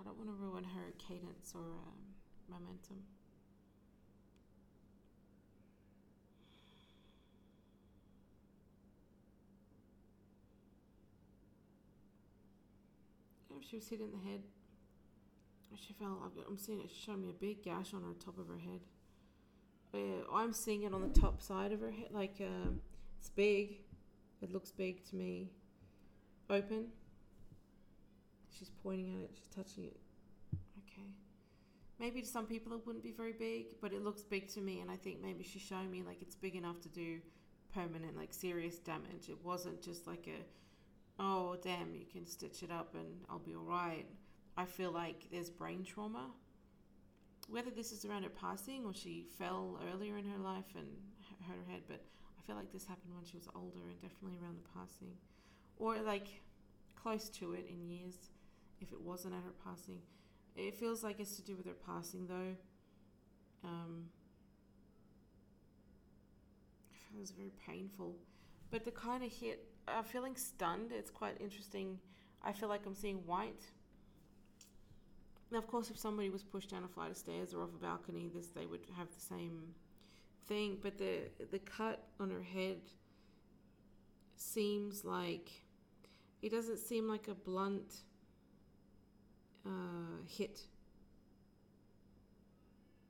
I 0.00 0.02
don't 0.02 0.16
want 0.16 0.28
to 0.30 0.34
ruin 0.34 0.64
her 0.64 0.92
cadence 0.98 1.52
or 1.54 1.60
um, 1.60 1.98
momentum. 2.48 3.02
She 13.68 13.76
was 13.76 13.88
hit 13.88 14.00
in 14.00 14.10
the 14.10 14.18
head. 14.18 14.42
She 15.76 15.92
fell. 15.94 16.30
I'm 16.46 16.58
seeing 16.58 16.80
it 16.80 16.90
showing 16.90 17.22
me 17.22 17.30
a 17.30 17.32
big 17.32 17.62
gash 17.62 17.94
on 17.94 18.02
her 18.02 18.12
top 18.12 18.38
of 18.38 18.46
her 18.46 18.58
head. 18.58 18.80
Uh, 19.92 20.32
I'm 20.32 20.52
seeing 20.52 20.82
it 20.82 20.92
on 20.92 21.00
the 21.02 21.20
top 21.20 21.40
side 21.40 21.72
of 21.72 21.80
her 21.80 21.90
head, 21.90 22.08
like 22.10 22.36
uh, 22.40 22.70
it's 23.18 23.30
big. 23.30 23.78
It 24.44 24.52
looks 24.52 24.70
big 24.70 25.02
to 25.08 25.16
me. 25.16 25.48
Open. 26.50 26.88
She's 28.50 28.70
pointing 28.82 29.14
at 29.14 29.22
it. 29.22 29.30
She's 29.34 29.48
touching 29.48 29.84
it. 29.84 29.96
Okay. 30.80 31.08
Maybe 31.98 32.20
to 32.20 32.26
some 32.26 32.44
people 32.44 32.74
it 32.74 32.86
wouldn't 32.86 33.02
be 33.02 33.12
very 33.12 33.32
big, 33.32 33.80
but 33.80 33.94
it 33.94 34.04
looks 34.04 34.22
big 34.22 34.48
to 34.48 34.60
me, 34.60 34.80
and 34.80 34.90
I 34.90 34.96
think 34.96 35.22
maybe 35.22 35.44
she's 35.44 35.62
showing 35.62 35.90
me 35.90 36.02
like 36.02 36.20
it's 36.20 36.34
big 36.34 36.56
enough 36.56 36.78
to 36.82 36.90
do 36.90 37.20
permanent, 37.74 38.18
like 38.18 38.34
serious 38.34 38.76
damage. 38.76 39.30
It 39.30 39.38
wasn't 39.42 39.80
just 39.80 40.06
like 40.06 40.28
a 40.28 40.42
oh, 41.18 41.56
damn, 41.62 41.94
you 41.94 42.04
can 42.04 42.26
stitch 42.26 42.62
it 42.62 42.70
up 42.70 42.94
and 42.94 43.06
I'll 43.30 43.38
be 43.38 43.54
all 43.54 43.64
right. 43.64 44.04
I 44.58 44.66
feel 44.66 44.92
like 44.92 45.24
there's 45.32 45.48
brain 45.48 45.84
trauma. 45.84 46.26
Whether 47.48 47.70
this 47.70 47.92
is 47.92 48.04
around 48.04 48.24
her 48.24 48.28
passing 48.28 48.84
or 48.84 48.92
she 48.92 49.24
fell 49.38 49.80
earlier 49.90 50.18
in 50.18 50.26
her 50.26 50.38
life 50.38 50.74
and 50.76 50.88
hurt 51.48 51.56
her 51.56 51.72
head, 51.72 51.82
but 51.88 52.04
feel 52.46 52.56
like 52.56 52.72
this 52.72 52.84
happened 52.84 53.14
when 53.14 53.24
she 53.24 53.36
was 53.36 53.48
older 53.54 53.88
and 53.88 54.00
definitely 54.00 54.38
around 54.42 54.58
the 54.58 54.68
passing. 54.78 55.12
Or 55.78 55.96
like 56.00 56.28
close 56.94 57.28
to 57.30 57.52
it 57.54 57.66
in 57.70 57.88
years 57.88 58.14
if 58.80 58.92
it 58.92 59.00
wasn't 59.00 59.34
at 59.34 59.42
her 59.42 59.54
passing. 59.64 60.00
It 60.56 60.76
feels 60.76 61.02
like 61.02 61.20
it's 61.20 61.36
to 61.36 61.42
do 61.42 61.56
with 61.56 61.66
her 61.66 61.76
passing 61.86 62.26
though. 62.26 62.56
Um, 63.64 64.04
I 66.92 67.16
it 67.16 67.20
was 67.20 67.30
very 67.30 67.52
painful. 67.66 68.16
But 68.70 68.84
the 68.84 68.90
kind 68.90 69.22
of 69.24 69.32
hit 69.32 69.68
uh, 69.88 70.02
feeling 70.02 70.36
stunned. 70.36 70.92
It's 70.92 71.10
quite 71.10 71.40
interesting. 71.40 71.98
I 72.42 72.52
feel 72.52 72.68
like 72.68 72.86
I'm 72.86 72.94
seeing 72.94 73.18
white. 73.26 73.62
Now, 75.50 75.58
of 75.58 75.66
course, 75.66 75.90
if 75.90 75.98
somebody 75.98 76.30
was 76.30 76.42
pushed 76.42 76.70
down 76.70 76.84
a 76.84 76.88
flight 76.88 77.10
of 77.10 77.16
stairs 77.16 77.54
or 77.54 77.62
off 77.62 77.70
a 77.74 77.82
balcony, 77.82 78.30
this 78.34 78.48
they 78.48 78.66
would 78.66 78.80
have 78.96 79.08
the 79.14 79.20
same 79.20 79.74
thing. 80.46 80.78
But 80.82 80.98
the 80.98 81.30
the 81.50 81.58
cut 81.58 82.02
on 82.20 82.30
her 82.30 82.42
head 82.42 82.78
seems 84.36 85.04
like 85.04 85.50
it 86.42 86.50
doesn't 86.50 86.78
seem 86.78 87.08
like 87.08 87.28
a 87.28 87.34
blunt 87.34 88.02
uh, 89.66 90.22
hit. 90.28 90.60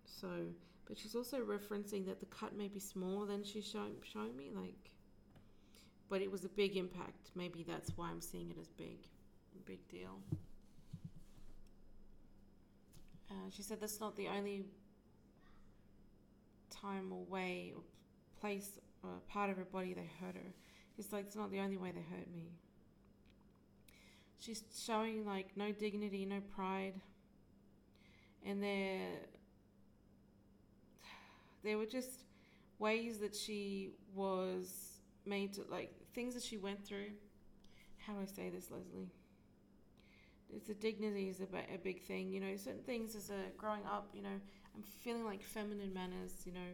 So, 0.04 0.28
but 0.86 0.96
she's 0.96 1.14
also 1.14 1.38
referencing 1.38 2.06
that 2.06 2.20
the 2.20 2.26
cut 2.26 2.56
may 2.56 2.68
be 2.68 2.80
smaller 2.80 3.26
than 3.26 3.42
she's 3.44 3.66
showing 3.66 3.96
showing 4.04 4.36
me, 4.36 4.50
like 4.54 4.90
but 6.08 6.22
it 6.22 6.30
was 6.30 6.44
a 6.44 6.48
big 6.48 6.76
impact. 6.76 7.30
Maybe 7.34 7.64
that's 7.66 7.90
why 7.96 8.08
I'm 8.08 8.20
seeing 8.20 8.50
it 8.50 8.56
as 8.60 8.68
big, 8.68 8.98
big 9.64 9.86
deal. 9.88 10.20
Uh, 13.30 13.50
she 13.50 13.62
said 13.62 13.80
that's 13.80 14.00
not 14.00 14.14
the 14.16 14.28
only 14.28 14.64
time 16.84 17.12
or 17.12 17.24
way 17.24 17.72
or 17.74 17.82
place 18.40 18.78
or 19.02 19.10
part 19.28 19.50
of 19.50 19.56
her 19.56 19.64
body 19.64 19.94
they 19.94 20.10
hurt 20.20 20.34
her. 20.34 20.52
It's 20.98 21.12
like 21.12 21.26
it's 21.26 21.36
not 21.36 21.50
the 21.50 21.60
only 21.60 21.76
way 21.76 21.90
they 21.90 22.02
hurt 22.02 22.32
me. 22.32 22.52
She's 24.38 24.62
showing 24.86 25.24
like 25.24 25.56
no 25.56 25.72
dignity, 25.72 26.26
no 26.26 26.40
pride, 26.54 26.94
and 28.44 28.62
there, 28.62 29.08
there 31.62 31.78
were 31.78 31.86
just 31.86 32.24
ways 32.78 33.18
that 33.20 33.34
she 33.34 33.92
was 34.14 35.00
made 35.24 35.54
to 35.54 35.62
like 35.70 35.92
things 36.14 36.34
that 36.34 36.42
she 36.42 36.58
went 36.58 36.84
through. 36.84 37.10
How 38.06 38.12
do 38.12 38.20
I 38.20 38.26
say 38.26 38.50
this, 38.50 38.70
Lesley? 38.70 39.08
It's 40.54 40.68
the 40.68 40.74
dignity 40.74 41.30
is 41.30 41.40
a, 41.40 41.74
a 41.74 41.78
big 41.78 42.02
thing, 42.02 42.30
you 42.30 42.40
know. 42.40 42.54
Certain 42.56 42.82
things 42.82 43.16
as 43.16 43.30
a 43.30 43.56
growing 43.56 43.84
up, 43.86 44.10
you 44.12 44.22
know, 44.22 44.38
I'm 44.74 44.82
feeling 44.82 45.24
like 45.24 45.42
feminine 45.42 45.92
manners, 45.92 46.32
you 46.44 46.52
know, 46.52 46.72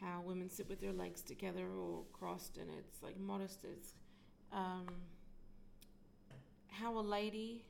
how 0.00 0.22
women 0.24 0.48
sit 0.48 0.68
with 0.68 0.80
their 0.80 0.92
legs 0.92 1.22
together 1.22 1.66
or 1.66 2.02
crossed, 2.12 2.56
and 2.56 2.68
it's 2.78 3.02
like 3.02 3.18
modest. 3.18 3.64
It's 3.64 3.94
um, 4.52 4.86
how 6.68 6.98
a 6.98 7.00
lady 7.00 7.64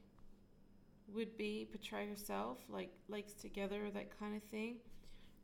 would 1.15 1.37
be 1.37 1.69
portray 1.71 2.09
herself, 2.09 2.59
like 2.69 2.91
legs 3.09 3.33
together, 3.33 3.91
that 3.95 4.19
kind 4.19 4.37
of 4.37 4.43
thing, 4.45 4.77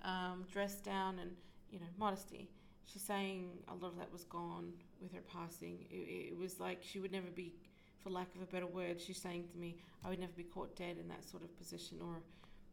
um, 0.02 0.44
dressed 0.52 0.84
down, 0.84 1.18
and 1.18 1.30
you 1.70 1.80
know, 1.80 1.86
modesty 1.98 2.50
she's 2.86 3.02
saying 3.02 3.50
a 3.68 3.74
lot 3.74 3.88
of 3.92 3.98
that 3.98 4.12
was 4.12 4.24
gone 4.24 4.72
with 5.00 5.12
her 5.12 5.22
passing. 5.32 5.84
It, 5.90 6.32
it, 6.32 6.38
was 6.38 6.60
like 6.60 6.78
she 6.82 7.00
would 7.00 7.12
never 7.12 7.30
be, 7.34 7.54
for 8.02 8.10
lack 8.10 8.34
of 8.34 8.42
a 8.42 8.46
better 8.46 8.66
word, 8.66 9.00
she's 9.00 9.20
saying 9.20 9.48
to 9.52 9.58
me, 9.58 9.76
I 10.04 10.10
would 10.10 10.20
never 10.20 10.32
be 10.36 10.44
caught 10.44 10.76
dead 10.76 10.96
in 11.00 11.08
that 11.08 11.24
sort 11.24 11.42
of 11.42 11.56
position 11.58 11.98
or 12.00 12.22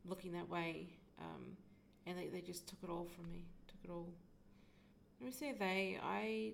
looking 0.06 0.34
that 0.34 0.50
way. 0.50 0.88
Um, 1.22 1.58
and 2.06 2.18
they, 2.18 2.28
they 2.28 2.42
just 2.42 2.68
took 2.68 2.80
it 2.84 2.90
all 2.90 3.06
from 3.06 3.32
me, 3.32 3.44
took 3.68 3.80
it 3.84 3.92
all. 3.92 4.10
Let 5.20 5.26
me 5.28 5.32
say 5.32 5.54
they, 5.54 6.00
I. 6.02 6.54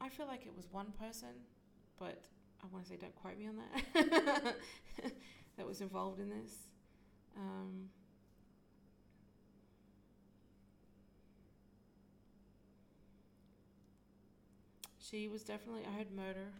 I 0.00 0.08
feel 0.08 0.26
like 0.26 0.46
it 0.46 0.54
was 0.56 0.66
one 0.70 0.92
person, 0.98 1.28
but 1.98 2.20
I 2.62 2.66
want 2.72 2.84
to 2.84 2.90
say 2.90 2.96
don't 2.96 3.14
quote 3.16 3.38
me 3.38 3.48
on 3.48 3.56
that. 3.56 4.56
that 5.56 5.66
was 5.66 5.80
involved 5.80 6.20
in 6.20 6.28
this. 6.28 6.52
Um, 7.36 7.88
She 14.98 15.28
was 15.28 15.42
definitely. 15.44 15.84
I 15.86 15.96
heard 15.96 16.10
murder. 16.10 16.52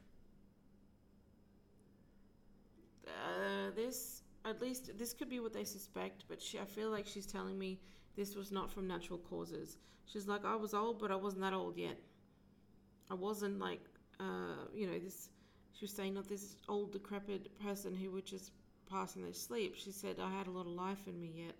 Uh, 3.06 3.70
this, 3.74 4.22
at 4.44 4.60
least, 4.60 4.90
this 4.98 5.12
could 5.12 5.28
be 5.28 5.40
what 5.40 5.52
they 5.52 5.64
suspect, 5.64 6.24
but 6.28 6.40
she, 6.40 6.58
I 6.58 6.64
feel 6.64 6.90
like 6.90 7.06
she's 7.06 7.26
telling 7.26 7.58
me 7.58 7.78
this 8.16 8.34
was 8.34 8.50
not 8.50 8.70
from 8.70 8.86
natural 8.86 9.18
causes. 9.18 9.76
She's 10.06 10.26
like, 10.26 10.44
I 10.44 10.56
was 10.56 10.74
old, 10.74 10.98
but 10.98 11.10
I 11.10 11.16
wasn't 11.16 11.42
that 11.42 11.52
old 11.52 11.76
yet. 11.76 11.98
I 13.10 13.14
wasn't 13.14 13.58
like, 13.58 13.80
uh, 14.20 14.66
you 14.74 14.86
know, 14.86 14.98
this. 14.98 15.28
She 15.72 15.84
was 15.84 15.92
saying 15.92 16.14
not 16.14 16.28
this 16.28 16.56
old 16.68 16.92
decrepit 16.92 17.58
person 17.60 17.94
who 17.94 18.10
would 18.12 18.24
just 18.24 18.50
pass 18.90 19.14
in 19.16 19.22
their 19.22 19.34
sleep. 19.34 19.76
She 19.76 19.92
said 19.92 20.16
I 20.18 20.30
had 20.30 20.46
a 20.46 20.50
lot 20.50 20.62
of 20.62 20.72
life 20.72 21.06
in 21.06 21.20
me 21.20 21.30
yet. 21.34 21.54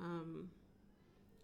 Um, 0.00 0.50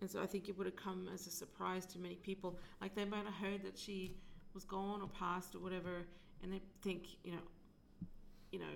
and 0.00 0.10
so 0.10 0.20
I 0.22 0.26
think 0.26 0.48
it 0.48 0.58
would 0.58 0.66
have 0.66 0.76
come 0.76 1.08
as 1.14 1.26
a 1.26 1.30
surprise 1.30 1.86
to 1.86 1.98
many 1.98 2.16
people. 2.16 2.58
Like 2.80 2.94
they 2.94 3.06
might 3.06 3.24
have 3.24 3.34
heard 3.34 3.62
that 3.62 3.78
she 3.78 4.16
was 4.52 4.64
gone 4.64 5.00
or 5.00 5.08
passed 5.08 5.54
or 5.54 5.60
whatever, 5.60 6.04
and 6.42 6.52
they 6.52 6.60
think, 6.82 7.06
you 7.24 7.32
know, 7.32 7.38
you 8.52 8.58
know, 8.58 8.66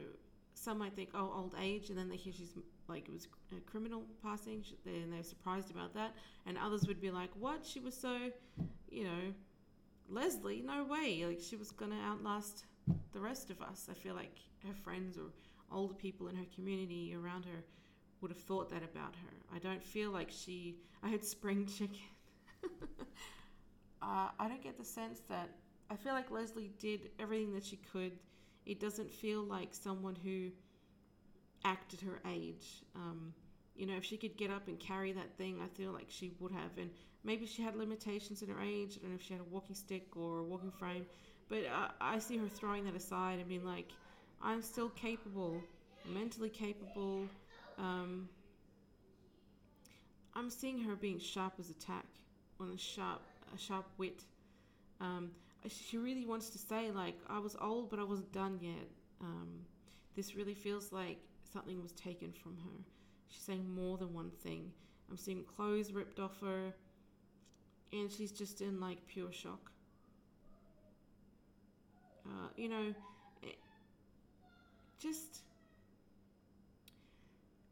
some 0.59 0.79
might 0.79 0.95
think, 0.95 1.11
oh, 1.15 1.33
old 1.35 1.55
age, 1.61 1.91
and 1.91 1.99
then 1.99 2.09
they 2.09 2.17
hear 2.17 2.33
she's 2.33 2.55
like 2.89 3.09
it 3.09 3.13
was 3.13 3.29
a 3.57 3.61
criminal 3.61 4.03
passing, 4.23 4.65
and 4.87 5.13
they're 5.13 5.23
surprised 5.23 5.71
about 5.71 5.95
that, 5.95 6.15
and 6.47 6.59
others 6.59 6.87
would 6.87 7.01
be 7.01 7.11
like, 7.11 7.31
what? 7.39 7.65
She 7.65 7.81
was 7.81 7.95
so, 7.95 8.17
you 8.91 9.05
know, 9.05 9.33
Lesley, 10.09 10.63
no 10.67 10.85
way, 10.85 11.25
like 11.27 11.41
she 11.41 11.57
was 11.57 11.71
gonna 11.71 12.01
outlast 12.05 12.65
the 13.13 13.21
rest 13.21 13.51
of 13.51 13.61
us. 13.63 13.89
I 13.91 13.95
feel 13.95 14.15
like 14.15 14.39
her 14.67 14.75
friends 14.75 15.19
or 15.19 15.31
older 15.71 15.95
people 15.95 16.29
in 16.29 16.37
her 16.37 16.47
community 16.55 17.15
around 17.15 17.45
her 17.45 17.65
would 18.21 18.31
have 18.31 18.41
thought 18.41 18.71
that 18.71 18.83
about 18.83 19.15
her. 19.15 19.55
I 19.55 19.59
don't 19.59 19.83
feel 19.83 20.11
like 20.11 20.31
she. 20.31 20.77
I 21.03 21.09
had 21.09 21.25
spring 21.25 21.67
chicken. 21.67 21.97
uh, 24.03 24.29
I 24.39 24.49
don't 24.49 24.63
get 24.63 24.77
the 24.79 24.85
sense 24.85 25.21
that 25.29 25.51
I 25.91 25.97
feel 25.97 26.13
like 26.13 26.31
Lesley 26.31 26.73
did 26.79 27.11
everything 27.19 27.55
that 27.55 27.65
she 27.65 27.77
could. 27.77 28.13
It 28.69 28.79
doesn't 28.81 29.11
feel 29.11 29.43
like 29.43 29.71
someone 29.73 30.15
who 30.15 30.51
acted 31.65 32.03
her 32.03 32.21
age. 32.31 32.85
Um, 32.95 33.33
you 33.75 33.87
know, 33.87 33.97
if 33.97 34.05
she 34.05 34.19
could 34.19 34.37
get 34.37 34.51
up 34.51 34.69
and 34.69 34.79
carry 34.79 35.11
that 35.13 35.37
thing, 35.39 35.59
I 35.65 35.69
feel 35.75 35.91
like 35.91 36.07
she 36.09 36.33
would 36.39 36.53
have. 36.53 36.77
And 36.77 36.91
maybe 37.25 37.47
she 37.47 37.63
had 37.63 37.77
limitations 37.77 38.43
in 38.43 38.49
her 38.51 38.61
age. 38.61 38.99
I 38.99 39.01
don't 39.01 39.11
know 39.11 39.17
if 39.17 39.23
she 39.23 39.33
had 39.33 39.41
a 39.41 39.51
walking 39.51 39.75
stick 39.75 40.17
or 40.17 40.41
a 40.41 40.45
walking 40.45 40.71
frame. 40.71 41.07
But 41.49 41.61
I, 41.73 41.91
I 41.99 42.19
see 42.19 42.37
her 42.37 42.47
throwing 42.47 42.85
that 42.85 42.95
aside 42.95 43.39
and 43.39 43.49
being 43.49 43.65
like, 43.65 43.91
I'm 44.43 44.61
still 44.61 44.91
capable, 44.91 45.63
mentally 46.07 46.51
capable. 46.51 47.27
Um, 47.79 48.29
I'm 50.35 50.51
seeing 50.51 50.79
her 50.81 50.95
being 50.95 51.19
sharp 51.19 51.55
as 51.59 51.71
a 51.71 51.75
tack, 51.75 52.07
on 52.61 52.71
a 52.71 52.79
sharp, 52.79 53.23
a 53.55 53.59
sharp 53.59 53.87
wit. 53.97 54.23
Um, 55.01 55.31
she 55.67 55.99
really 55.99 56.25
wants 56.25 56.51
to 56.51 56.59
say 56.59 56.91
like 56.91 57.17
I 57.29 57.39
was 57.39 57.57
old 57.61 57.91
but 57.91 57.99
I 57.99 58.05
wasn't 58.05 58.33
done 58.33 58.59
yet. 58.61 58.89
Um, 59.21 59.49
this 60.15 60.35
really 60.37 60.55
feels 60.55 60.93
like 60.93 61.19
something 61.53 61.81
was 61.83 61.93
taken 61.93 62.33
from 62.33 62.57
her. 62.57 62.85
She's 63.29 63.43
saying 63.43 63.69
more 63.69 63.99
than 63.99 64.13
one 64.15 64.31
thing. 64.43 64.71
I'm 65.11 65.17
seeing 65.17 65.45
clothes 65.45 65.93
ripped 65.93 66.21
off 66.21 66.41
her, 66.41 66.75
and 67.93 68.11
she's 68.11 68.33
just 68.33 68.61
in 68.61 68.81
like 68.81 69.07
pure 69.07 69.33
shock. 69.33 69.71
Uh, 72.27 72.49
you 72.57 72.69
know, 72.69 72.95
it, 73.43 73.57
just 74.99 75.43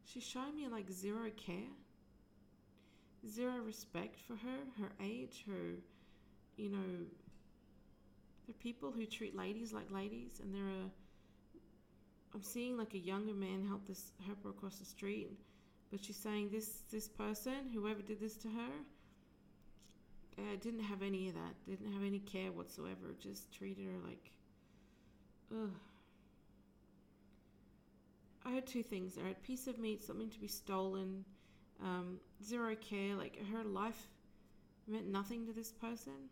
she's 0.05 0.23
showing 0.23 0.55
me 0.55 0.67
like 0.67 0.89
zero 0.89 1.29
care, 1.35 1.69
zero 3.27 3.57
respect 3.63 4.19
for 4.19 4.33
her, 4.33 4.57
her 4.81 4.91
age, 5.03 5.43
her, 5.47 5.75
you 6.55 6.69
know, 6.69 7.05
there 8.47 8.53
are 8.53 8.63
people 8.63 8.91
who 8.91 9.05
treat 9.05 9.35
ladies 9.35 9.73
like 9.73 9.91
ladies, 9.91 10.39
and 10.41 10.55
there 10.55 10.63
are. 10.63 10.89
I'm 12.33 12.43
seeing 12.43 12.77
like 12.77 12.93
a 12.93 12.99
younger 12.99 13.33
man 13.33 13.65
help 13.67 13.85
this 13.85 14.11
help 14.25 14.43
her 14.43 14.51
across 14.51 14.77
the 14.77 14.85
street, 14.85 15.29
but 15.91 16.03
she's 16.03 16.15
saying 16.15 16.49
this 16.51 16.83
this 16.89 17.09
person, 17.09 17.69
whoever 17.73 18.01
did 18.01 18.21
this 18.21 18.37
to 18.37 18.47
her, 18.47 18.71
uh, 20.37 20.55
didn't 20.61 20.83
have 20.83 21.01
any 21.01 21.27
of 21.27 21.35
that. 21.35 21.55
Didn't 21.67 21.91
have 21.91 22.03
any 22.03 22.19
care 22.19 22.51
whatsoever. 22.51 23.15
Just 23.19 23.51
treated 23.51 23.85
her 23.85 24.07
like, 24.07 24.31
ugh. 25.51 25.71
I 28.45 28.53
heard 28.53 28.67
two 28.67 28.83
things. 28.83 29.17
I 29.17 29.27
heard 29.27 29.43
piece 29.43 29.67
of 29.67 29.77
meat, 29.77 30.05
something 30.05 30.29
to 30.29 30.39
be 30.39 30.47
stolen, 30.47 31.25
um, 31.83 32.19
zero 32.41 32.75
care. 32.75 33.15
Like 33.15 33.37
her 33.51 33.65
life 33.65 34.07
meant 34.87 35.07
nothing 35.07 35.45
to 35.47 35.53
this 35.53 35.73
person. 35.73 36.29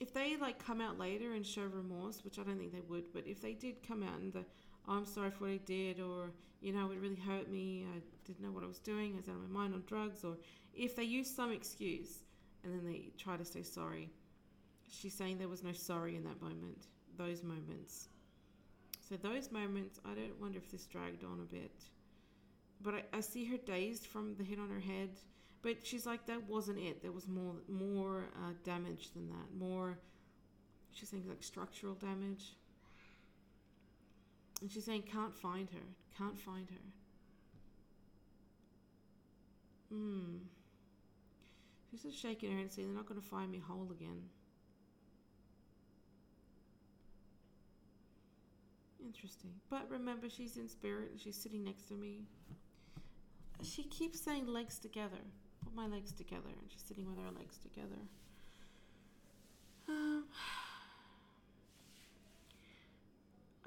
If 0.00 0.12
they 0.12 0.36
like 0.36 0.64
come 0.64 0.80
out 0.80 0.98
later 0.98 1.32
and 1.32 1.46
show 1.46 1.62
remorse, 1.62 2.22
which 2.24 2.38
I 2.38 2.42
don't 2.42 2.58
think 2.58 2.72
they 2.72 2.82
would, 2.88 3.12
but 3.12 3.26
if 3.26 3.40
they 3.40 3.54
did 3.54 3.86
come 3.86 4.02
out 4.02 4.18
and 4.18 4.32
the, 4.32 4.44
oh, 4.88 4.92
I'm 4.92 5.06
sorry 5.06 5.30
for 5.30 5.44
what 5.44 5.50
I 5.50 5.60
did, 5.64 6.00
or 6.00 6.30
you 6.60 6.72
know, 6.72 6.90
it 6.90 6.98
really 7.00 7.16
hurt 7.16 7.50
me. 7.50 7.86
I 7.94 8.00
didn't 8.26 8.42
know 8.42 8.50
what 8.50 8.64
I 8.64 8.66
was 8.66 8.78
doing. 8.78 9.14
I 9.14 9.16
was 9.16 9.28
out 9.28 9.36
of 9.36 9.50
my 9.50 9.60
mind 9.60 9.74
on 9.74 9.84
drugs, 9.86 10.24
or 10.24 10.36
if 10.74 10.96
they 10.96 11.04
use 11.04 11.34
some 11.34 11.52
excuse 11.52 12.24
and 12.66 12.74
then 12.74 12.84
they 12.84 13.10
try 13.16 13.36
to 13.36 13.44
say 13.44 13.62
sorry. 13.62 14.10
She's 14.88 15.14
saying 15.14 15.38
there 15.38 15.48
was 15.48 15.62
no 15.62 15.72
sorry 15.72 16.16
in 16.16 16.24
that 16.24 16.40
moment, 16.42 16.86
those 17.16 17.42
moments. 17.42 18.08
So, 19.08 19.16
those 19.16 19.52
moments, 19.52 20.00
I 20.04 20.14
don't 20.14 20.40
wonder 20.40 20.58
if 20.58 20.70
this 20.70 20.86
dragged 20.86 21.22
on 21.24 21.40
a 21.40 21.54
bit. 21.54 21.84
But 22.82 22.94
I, 22.94 23.02
I 23.14 23.20
see 23.20 23.44
her 23.44 23.56
dazed 23.56 24.06
from 24.06 24.34
the 24.34 24.44
hit 24.44 24.58
on 24.58 24.68
her 24.68 24.80
head. 24.80 25.10
But 25.66 25.84
she's 25.84 26.06
like, 26.06 26.26
that 26.26 26.48
wasn't 26.48 26.78
it. 26.78 27.02
There 27.02 27.10
was 27.10 27.26
more, 27.26 27.54
more 27.68 28.28
uh, 28.36 28.52
damage 28.62 29.10
than 29.14 29.28
that. 29.30 29.58
More, 29.58 29.98
she's 30.92 31.08
saying 31.08 31.24
like 31.28 31.42
structural 31.42 31.94
damage. 31.94 32.54
And 34.62 34.70
she's 34.70 34.84
saying, 34.84 35.02
can't 35.10 35.34
find 35.34 35.68
her, 35.70 35.82
can't 36.16 36.38
find 36.38 36.70
her. 36.70 36.76
Hmm. 39.92 40.36
She's 41.90 42.04
just 42.04 42.22
shaking 42.22 42.50
her 42.50 42.54
head 42.54 42.66
and 42.66 42.72
saying, 42.72 42.86
they're 42.86 42.96
not 42.96 43.08
going 43.08 43.20
to 43.20 43.26
find 43.26 43.50
me 43.50 43.58
whole 43.58 43.88
again. 43.90 44.22
Interesting. 49.04 49.50
But 49.68 49.90
remember, 49.90 50.28
she's 50.30 50.58
in 50.58 50.68
spirit 50.68 51.10
and 51.10 51.20
she's 51.20 51.34
sitting 51.34 51.64
next 51.64 51.88
to 51.88 51.94
me. 51.94 52.20
She 53.64 53.82
keeps 53.82 54.20
saying 54.20 54.46
legs 54.46 54.78
together. 54.78 55.18
Put 55.66 55.74
my 55.74 55.86
legs 55.86 56.12
together. 56.12 56.48
And 56.48 56.70
she's 56.70 56.82
sitting 56.82 57.06
with 57.08 57.18
her 57.18 57.32
legs 57.36 57.58
together. 57.58 58.00
Um, 59.88 60.24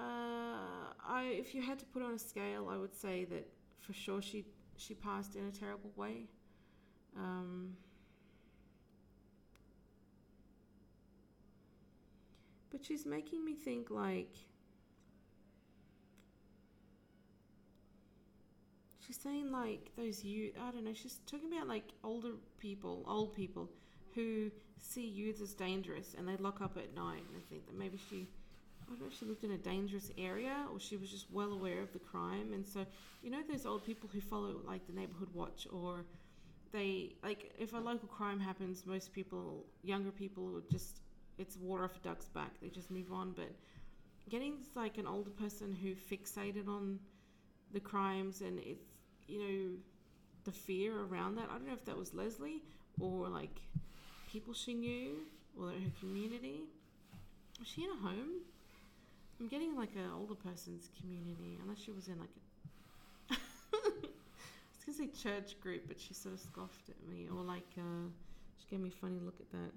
uh, 0.00 0.92
I, 1.06 1.24
if 1.38 1.54
you 1.54 1.62
had 1.62 1.78
to 1.78 1.84
put 1.86 2.02
on 2.02 2.14
a 2.14 2.18
scale, 2.18 2.68
I 2.70 2.76
would 2.76 2.94
say 2.94 3.24
that 3.26 3.46
for 3.80 3.92
sure 3.92 4.20
she 4.20 4.44
she 4.76 4.94
passed 4.94 5.36
in 5.36 5.46
a 5.46 5.50
terrible 5.50 5.92
way. 5.94 6.26
Um, 7.16 7.76
but 12.70 12.84
she's 12.84 13.04
making 13.04 13.44
me 13.44 13.54
think 13.54 13.90
like 13.90 14.34
she's 19.10 19.20
saying 19.20 19.50
like 19.50 19.90
those 19.96 20.22
youth 20.22 20.52
i 20.62 20.70
don't 20.70 20.84
know 20.84 20.94
she's 20.94 21.18
talking 21.26 21.52
about 21.52 21.66
like 21.66 21.82
older 22.04 22.30
people 22.60 23.04
old 23.08 23.34
people 23.34 23.68
who 24.14 24.48
see 24.78 25.04
youth 25.04 25.40
as 25.42 25.52
dangerous 25.52 26.14
and 26.16 26.28
they 26.28 26.36
lock 26.36 26.60
up 26.60 26.76
at 26.76 26.94
night 26.94 27.22
and 27.28 27.36
i 27.36 27.42
think 27.50 27.66
that 27.66 27.76
maybe 27.76 27.98
she 28.08 28.28
I 28.82 28.92
don't 28.92 29.00
know 29.02 29.06
if 29.06 29.18
she 29.18 29.24
lived 29.24 29.44
in 29.44 29.52
a 29.52 29.58
dangerous 29.58 30.10
area 30.18 30.66
or 30.72 30.80
she 30.80 30.96
was 30.96 31.10
just 31.10 31.26
well 31.30 31.52
aware 31.52 31.80
of 31.80 31.92
the 31.92 32.00
crime. 32.00 32.52
And 32.52 32.66
so, 32.66 32.84
you 33.22 33.30
know, 33.30 33.38
those 33.48 33.64
old 33.64 33.84
people 33.84 34.10
who 34.12 34.20
follow 34.20 34.56
like 34.66 34.84
the 34.88 34.92
neighborhood 34.92 35.28
watch 35.32 35.68
or 35.72 36.04
they, 36.72 37.14
like, 37.22 37.52
if 37.56 37.72
a 37.72 37.76
local 37.76 38.08
crime 38.08 38.40
happens, 38.40 38.84
most 38.86 39.12
people, 39.12 39.64
younger 39.84 40.10
people, 40.10 40.46
would 40.46 40.68
just, 40.68 41.02
it's 41.38 41.56
water 41.56 41.84
off 41.84 41.94
a 41.94 42.00
duck's 42.00 42.26
back. 42.30 42.50
They 42.60 42.68
just 42.68 42.90
move 42.90 43.12
on. 43.12 43.30
But 43.30 43.52
getting 44.28 44.54
like 44.74 44.98
an 44.98 45.06
older 45.06 45.30
person 45.30 45.72
who 45.72 45.94
fixated 45.94 46.66
on 46.66 46.98
the 47.72 47.80
crimes 47.80 48.40
and 48.40 48.58
it's, 48.58 48.89
you 49.30 49.38
know, 49.38 49.70
the 50.44 50.52
fear 50.52 50.92
around 51.04 51.36
that. 51.36 51.48
I 51.50 51.54
don't 51.54 51.66
know 51.66 51.72
if 51.74 51.84
that 51.86 51.96
was 51.96 52.14
Lesley 52.14 52.62
or 52.98 53.28
like 53.28 53.60
people 54.30 54.54
she 54.54 54.74
knew 54.74 55.16
or 55.58 55.68
her 55.68 55.92
community. 56.00 56.60
Was 57.58 57.68
she 57.68 57.84
in 57.84 57.90
a 57.90 57.96
home? 57.96 58.40
I'm 59.40 59.48
getting 59.48 59.76
like 59.76 59.94
an 59.96 60.10
older 60.18 60.34
person's 60.34 60.90
community, 61.00 61.58
unless 61.62 61.78
she 61.78 61.92
was 61.92 62.08
in 62.08 62.18
like 62.18 62.28
a. 63.30 63.34
I 63.72 63.76
was 63.76 64.84
gonna 64.84 64.98
say 64.98 65.08
church 65.22 65.58
group, 65.60 65.84
but 65.88 65.98
she 66.00 66.14
sort 66.14 66.34
of 66.34 66.40
scoffed 66.40 66.88
at 66.88 67.08
me, 67.08 67.28
or 67.34 67.42
like 67.42 67.68
uh, 67.78 68.08
she 68.58 68.66
gave 68.70 68.80
me 68.80 68.90
a 68.90 68.92
funny 69.00 69.18
look 69.22 69.40
at 69.40 69.50
that. 69.52 69.72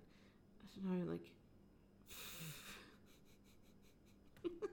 I 0.61 0.65
don't 0.75 0.99
know, 1.05 1.11
like. 1.11 1.31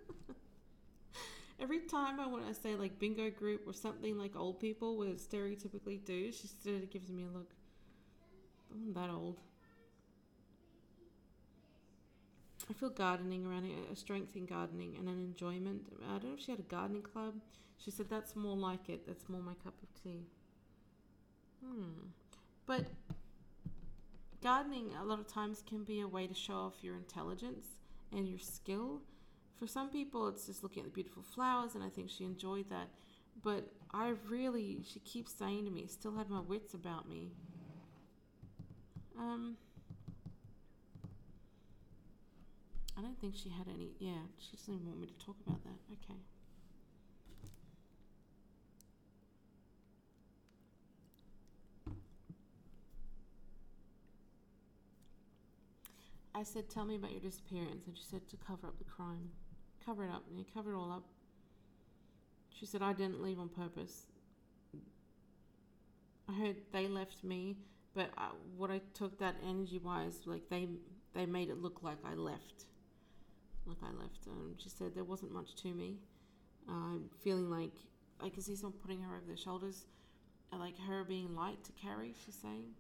Every 1.61 1.81
time 1.81 2.19
I 2.19 2.27
want 2.27 2.49
to 2.49 2.55
say 2.55 2.75
like 2.75 2.99
bingo 2.99 3.31
group 3.31 3.63
or 3.67 3.75
something 3.75 4.17
like 4.17 4.35
old 4.35 4.61
people 4.61 4.97
would 4.97 5.19
stereotypically 5.19 6.05
do, 6.05 6.33
she 6.33 6.49
of 6.67 6.91
gives 6.91 7.11
me 7.11 7.25
a 7.25 7.37
look. 7.37 7.51
I'm 8.73 8.93
that 8.95 9.11
old. 9.11 9.41
I 12.69 12.73
feel 12.73 12.91
gardening 12.91 13.45
around 13.45 13.65
it, 13.65 13.73
a 13.93 13.97
strength 13.97 14.37
in 14.37 14.47
gardening 14.47 14.95
and 14.97 15.09
an 15.09 15.19
enjoyment. 15.19 15.83
I 16.09 16.13
don't 16.13 16.25
know 16.25 16.35
if 16.35 16.41
she 16.41 16.53
had 16.53 16.61
a 16.61 16.65
gardening 16.65 17.03
club. 17.03 17.35
She 17.79 17.91
said 17.91 18.09
that's 18.09 18.37
more 18.37 18.57
like 18.57 18.89
it. 18.89 19.07
That's 19.07 19.29
more 19.29 19.43
my 19.43 19.55
cup 19.65 19.75
of 19.83 20.03
tea. 20.03 20.27
Hmm. 21.65 22.09
But 22.67 22.87
gardening 24.43 24.93
a 25.01 25.05
lot 25.05 25.19
of 25.19 25.27
times 25.27 25.63
can 25.67 25.85
be 25.85 26.01
a 26.01 26.09
way 26.09 26.27
to 26.27 26.35
show 26.35 26.55
off 26.55 26.75
your 26.83 26.97
intelligence 26.97 27.67
and 28.13 28.29
your 28.29 28.39
skill. 28.39 29.01
For 29.61 29.67
some 29.67 29.91
people, 29.91 30.27
it's 30.29 30.47
just 30.47 30.63
looking 30.63 30.85
at 30.85 30.87
the 30.87 30.95
beautiful 30.95 31.23
flowers, 31.23 31.75
and 31.75 31.85
I 31.85 31.91
think 31.91 32.09
she 32.09 32.25
enjoyed 32.25 32.71
that. 32.71 32.89
But 33.43 33.71
I 33.93 34.15
really, 34.27 34.79
she 34.91 35.01
keeps 35.01 35.35
saying 35.35 35.67
to 35.67 35.71
me, 35.71 35.87
still 35.87 36.17
had 36.17 36.31
my 36.31 36.41
wits 36.41 36.73
about 36.73 37.07
me. 37.07 37.33
Um, 39.19 39.59
I 42.97 43.03
don't 43.03 43.21
think 43.21 43.35
she 43.37 43.51
had 43.51 43.69
any. 43.69 43.91
Yeah, 43.99 44.23
she 44.39 44.57
doesn't 44.57 44.73
even 44.73 44.87
want 44.87 45.01
me 45.01 45.09
to 45.09 45.27
talk 45.27 45.37
about 45.47 45.63
that. 45.65 45.79
Okay. 45.93 46.19
I 56.35 56.45
said, 56.45 56.71
Tell 56.71 56.87
me 56.87 56.97
about 56.97 57.13
your 57.13 57.21
disappearance. 57.21 57.87
And 57.87 57.95
she 57.95 58.05
said, 58.05 58.27
To 58.31 58.39
cover 58.39 58.67
up 58.67 58.79
the 58.79 58.85
crime. 58.85 59.29
Cover 59.85 60.05
it 60.05 60.11
up. 60.11 60.25
Covered 60.55 60.73
it 60.73 60.77
all 60.77 60.93
up. 60.93 61.05
She 62.59 62.67
said, 62.67 62.83
I 62.83 62.93
didn't 62.93 63.23
leave 63.23 63.39
on 63.39 63.49
purpose. 63.49 64.07
I 66.29 66.33
heard 66.33 66.57
they 66.73 66.87
left 66.87 67.25
me, 67.25 67.57
but 67.95 68.11
I, 68.17 68.31
what 68.57 68.71
I 68.71 68.81
took 68.95 69.19
that 69.19 69.37
energy 69.49 69.79
wise, 69.79 70.21
like 70.27 70.49
they 70.49 70.69
they 71.13 71.27
made 71.27 71.49
it 71.49 71.61
look 71.61 71.83
like 71.83 71.99
I 72.05 72.15
left 72.15 72.67
like 73.67 73.79
I 73.83 73.97
left. 73.97 74.27
Um, 74.29 74.55
she 74.59 74.69
said 74.69 74.95
there 74.95 75.05
wasn't 75.05 75.33
much 75.33 75.55
to 75.63 75.69
me. 75.69 75.99
I'm 76.69 77.09
feeling 77.23 77.51
like 77.51 77.73
I 78.23 78.29
can 78.29 78.43
see 78.43 78.57
someone 78.57 78.79
putting 78.81 79.01
her 79.01 79.17
over 79.17 79.27
their 79.27 79.37
shoulders, 79.37 79.87
uh, 80.53 80.59
like 80.59 80.75
her 80.89 81.05
being 81.05 81.35
light 81.35 81.63
to 81.65 81.73
carry. 81.73 82.15
She's 82.25 82.35
saying. 82.35 82.75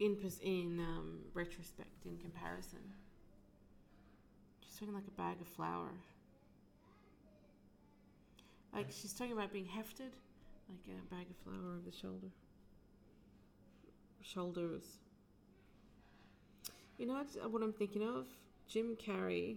In 0.00 0.16
in 0.42 0.78
um, 0.78 1.20
retrospect, 1.34 2.04
in 2.04 2.18
comparison, 2.18 2.78
talking 4.78 4.94
like 4.94 5.08
a 5.08 5.20
bag 5.20 5.40
of 5.40 5.48
flour. 5.48 5.90
Like 8.72 8.86
she's 8.90 9.12
talking 9.12 9.32
about 9.32 9.52
being 9.52 9.66
hefted, 9.66 10.12
like 10.68 10.96
a 10.96 11.14
bag 11.14 11.26
of 11.30 11.36
flour 11.38 11.72
over 11.72 11.80
the 11.84 11.96
shoulder. 11.96 12.28
Shoulders. 14.22 14.84
You 16.98 17.06
know 17.06 17.14
what, 17.14 17.50
what 17.50 17.62
I'm 17.62 17.72
thinking 17.72 18.02
of? 18.02 18.26
Jim 18.68 18.96
Carrey 18.96 19.56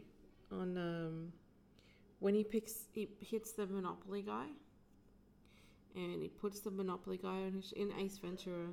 on 0.52 0.78
um, 0.78 1.34
when 2.20 2.34
he 2.34 2.44
picks, 2.44 2.86
he 2.94 3.10
hits 3.20 3.52
the 3.52 3.68
Monopoly 3.68 4.22
guy, 4.22 4.46
and 5.96 6.22
he 6.22 6.30
puts 6.30 6.62
the 6.62 6.72
Monopoly 6.72 7.18
guy 7.18 7.44
on 7.44 7.54
his, 7.54 7.74
in 7.74 7.92
Ace 8.00 8.18
Ventura, 8.18 8.68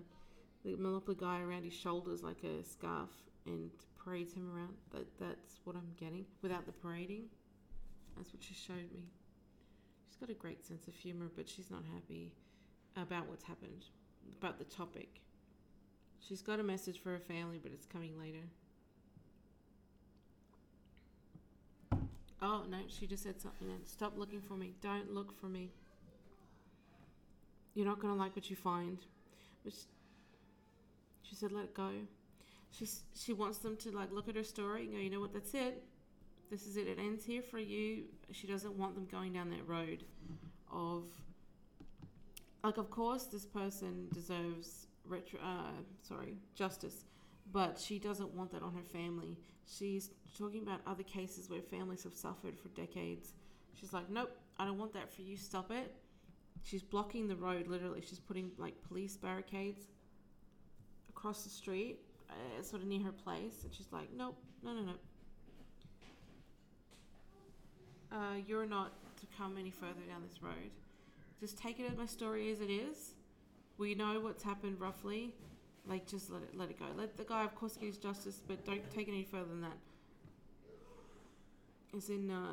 the 0.64 0.76
Monopoly 0.76 1.16
guy 1.18 1.40
around 1.40 1.64
his 1.64 1.74
shoulders 1.74 2.22
like 2.22 2.42
a 2.44 2.64
scarf, 2.64 3.10
and 3.46 3.70
parades 4.02 4.32
him 4.32 4.50
around. 4.54 4.74
That 4.92 5.06
that's 5.18 5.60
what 5.64 5.76
I'm 5.76 5.92
getting 5.98 6.24
without 6.42 6.66
the 6.66 6.72
parading. 6.72 7.24
That's 8.16 8.32
what 8.32 8.42
she 8.42 8.54
showed 8.54 8.92
me. 8.92 9.10
She's 10.08 10.16
got 10.16 10.30
a 10.30 10.34
great 10.34 10.64
sense 10.64 10.88
of 10.88 10.94
humor, 10.94 11.30
but 11.36 11.48
she's 11.48 11.70
not 11.70 11.82
happy 11.92 12.32
about 12.96 13.28
what's 13.28 13.44
happened, 13.44 13.84
about 14.40 14.58
the 14.58 14.64
topic. 14.64 15.20
She's 16.20 16.42
got 16.42 16.58
a 16.58 16.62
message 16.62 17.00
for 17.00 17.10
her 17.10 17.20
family, 17.20 17.60
but 17.62 17.72
it's 17.72 17.86
coming 17.86 18.18
later. 18.18 18.44
Oh, 22.40 22.64
no, 22.70 22.78
she 22.88 23.06
just 23.06 23.22
said 23.22 23.40
something 23.40 23.66
then. 23.66 23.84
Stop 23.84 24.16
looking 24.16 24.40
for 24.40 24.54
me. 24.54 24.74
Don't 24.80 25.12
look 25.12 25.38
for 25.40 25.46
me. 25.46 25.70
You're 27.74 27.86
not 27.86 28.00
going 28.00 28.12
to 28.12 28.18
like 28.18 28.36
what 28.36 28.48
you 28.50 28.56
find. 28.56 28.98
Which 29.64 29.74
she 31.22 31.34
said, 31.34 31.52
let 31.52 31.64
it 31.64 31.74
go. 31.74 31.90
She's, 32.70 33.02
she 33.14 33.32
wants 33.32 33.58
them 33.58 33.76
to 33.78 33.90
like 33.90 34.12
look 34.12 34.28
at 34.28 34.36
her 34.36 34.44
story 34.44 34.84
and 34.84 34.92
go, 34.92 34.98
you 34.98 35.10
know 35.10 35.20
what, 35.20 35.32
that's 35.32 35.54
it. 35.54 35.82
This 36.50 36.66
is 36.66 36.76
it. 36.76 36.86
It 36.86 36.98
ends 36.98 37.24
here 37.24 37.42
for 37.42 37.58
you. 37.58 38.04
She 38.32 38.46
doesn't 38.46 38.74
want 38.74 38.94
them 38.94 39.06
going 39.10 39.32
down 39.32 39.50
that 39.50 39.66
road 39.66 40.04
of, 40.72 41.04
like, 42.64 42.78
of 42.78 42.90
course, 42.90 43.24
this 43.24 43.44
person 43.46 44.08
deserves 44.12 44.86
retro, 45.04 45.40
uh, 45.40 45.82
sorry, 46.02 46.36
justice, 46.54 47.04
but 47.52 47.78
she 47.78 47.98
doesn't 47.98 48.34
want 48.34 48.50
that 48.52 48.62
on 48.62 48.74
her 48.74 48.82
family. 48.82 49.36
She's 49.66 50.10
talking 50.38 50.62
about 50.62 50.80
other 50.86 51.02
cases 51.02 51.50
where 51.50 51.60
families 51.60 52.02
have 52.04 52.14
suffered 52.14 52.58
for 52.58 52.68
decades. 52.68 53.32
She's 53.74 53.92
like, 53.92 54.10
nope, 54.10 54.30
I 54.58 54.64
don't 54.64 54.78
want 54.78 54.92
that 54.94 55.12
for 55.12 55.22
you. 55.22 55.36
Stop 55.36 55.70
it. 55.70 55.94
She's 56.62 56.82
blocking 56.82 57.28
the 57.28 57.36
road, 57.36 57.68
literally. 57.68 58.00
She's 58.00 58.18
putting 58.18 58.50
like 58.58 58.74
police 58.88 59.16
barricades 59.16 59.86
across 61.10 61.44
the 61.44 61.50
street, 61.50 62.00
uh, 62.30 62.62
sort 62.62 62.82
of 62.82 62.88
near 62.88 63.02
her 63.02 63.12
place. 63.12 63.64
And 63.64 63.72
she's 63.72 63.92
like, 63.92 64.08
nope, 64.16 64.36
no, 64.62 64.72
no, 64.72 64.82
no. 64.82 64.92
Uh, 68.10 68.36
you're 68.46 68.66
not 68.66 68.92
to 69.20 69.26
come 69.36 69.56
any 69.58 69.70
further 69.70 70.00
down 70.08 70.22
this 70.26 70.42
road. 70.42 70.70
Just 71.40 71.58
take 71.58 71.78
it 71.78 71.90
as 71.90 71.96
my 71.96 72.06
story 72.06 72.50
as 72.50 72.60
it 72.60 72.70
is. 72.70 73.14
We 73.76 73.94
know 73.94 74.20
what's 74.20 74.42
happened 74.42 74.80
roughly. 74.80 75.34
Like, 75.86 76.06
just 76.06 76.30
let 76.30 76.42
it 76.42 76.56
let 76.56 76.70
it 76.70 76.78
go. 76.78 76.86
Let 76.96 77.16
the 77.16 77.24
guy, 77.24 77.44
of 77.44 77.54
course, 77.54 77.76
get 77.76 77.86
his 77.86 77.98
justice, 77.98 78.42
but 78.46 78.64
don't 78.64 78.82
take 78.90 79.08
it 79.08 79.12
any 79.12 79.24
further 79.24 79.48
than 79.48 79.60
that. 79.62 79.78
As 81.96 82.10
in, 82.10 82.30
uh, 82.30 82.52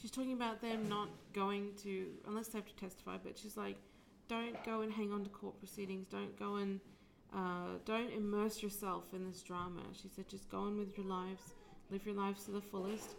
she's 0.00 0.10
talking 0.10 0.34
about 0.34 0.60
them 0.60 0.88
not 0.88 1.08
going 1.32 1.70
to, 1.82 2.06
unless 2.28 2.48
they 2.48 2.58
have 2.58 2.66
to 2.66 2.76
testify, 2.76 3.16
but 3.22 3.36
she's 3.36 3.56
like, 3.56 3.76
don't 4.28 4.62
go 4.64 4.82
and 4.82 4.92
hang 4.92 5.12
on 5.12 5.24
to 5.24 5.30
court 5.30 5.58
proceedings. 5.58 6.06
Don't 6.08 6.38
go 6.38 6.56
and, 6.56 6.80
uh, 7.34 7.78
don't 7.84 8.12
immerse 8.12 8.62
yourself 8.62 9.04
in 9.12 9.24
this 9.24 9.42
drama. 9.42 9.80
She 9.92 10.08
said, 10.08 10.28
just 10.28 10.48
go 10.50 10.58
on 10.58 10.78
with 10.78 10.96
your 10.96 11.06
lives, 11.06 11.42
live 11.90 12.06
your 12.06 12.14
lives 12.14 12.44
to 12.44 12.52
the 12.52 12.60
fullest. 12.60 13.16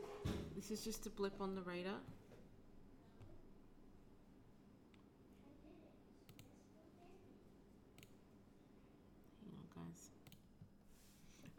This 0.55 0.71
is 0.71 0.83
just 0.83 1.05
a 1.05 1.09
blip 1.09 1.41
on 1.41 1.55
the 1.55 1.61
radar. 1.61 1.99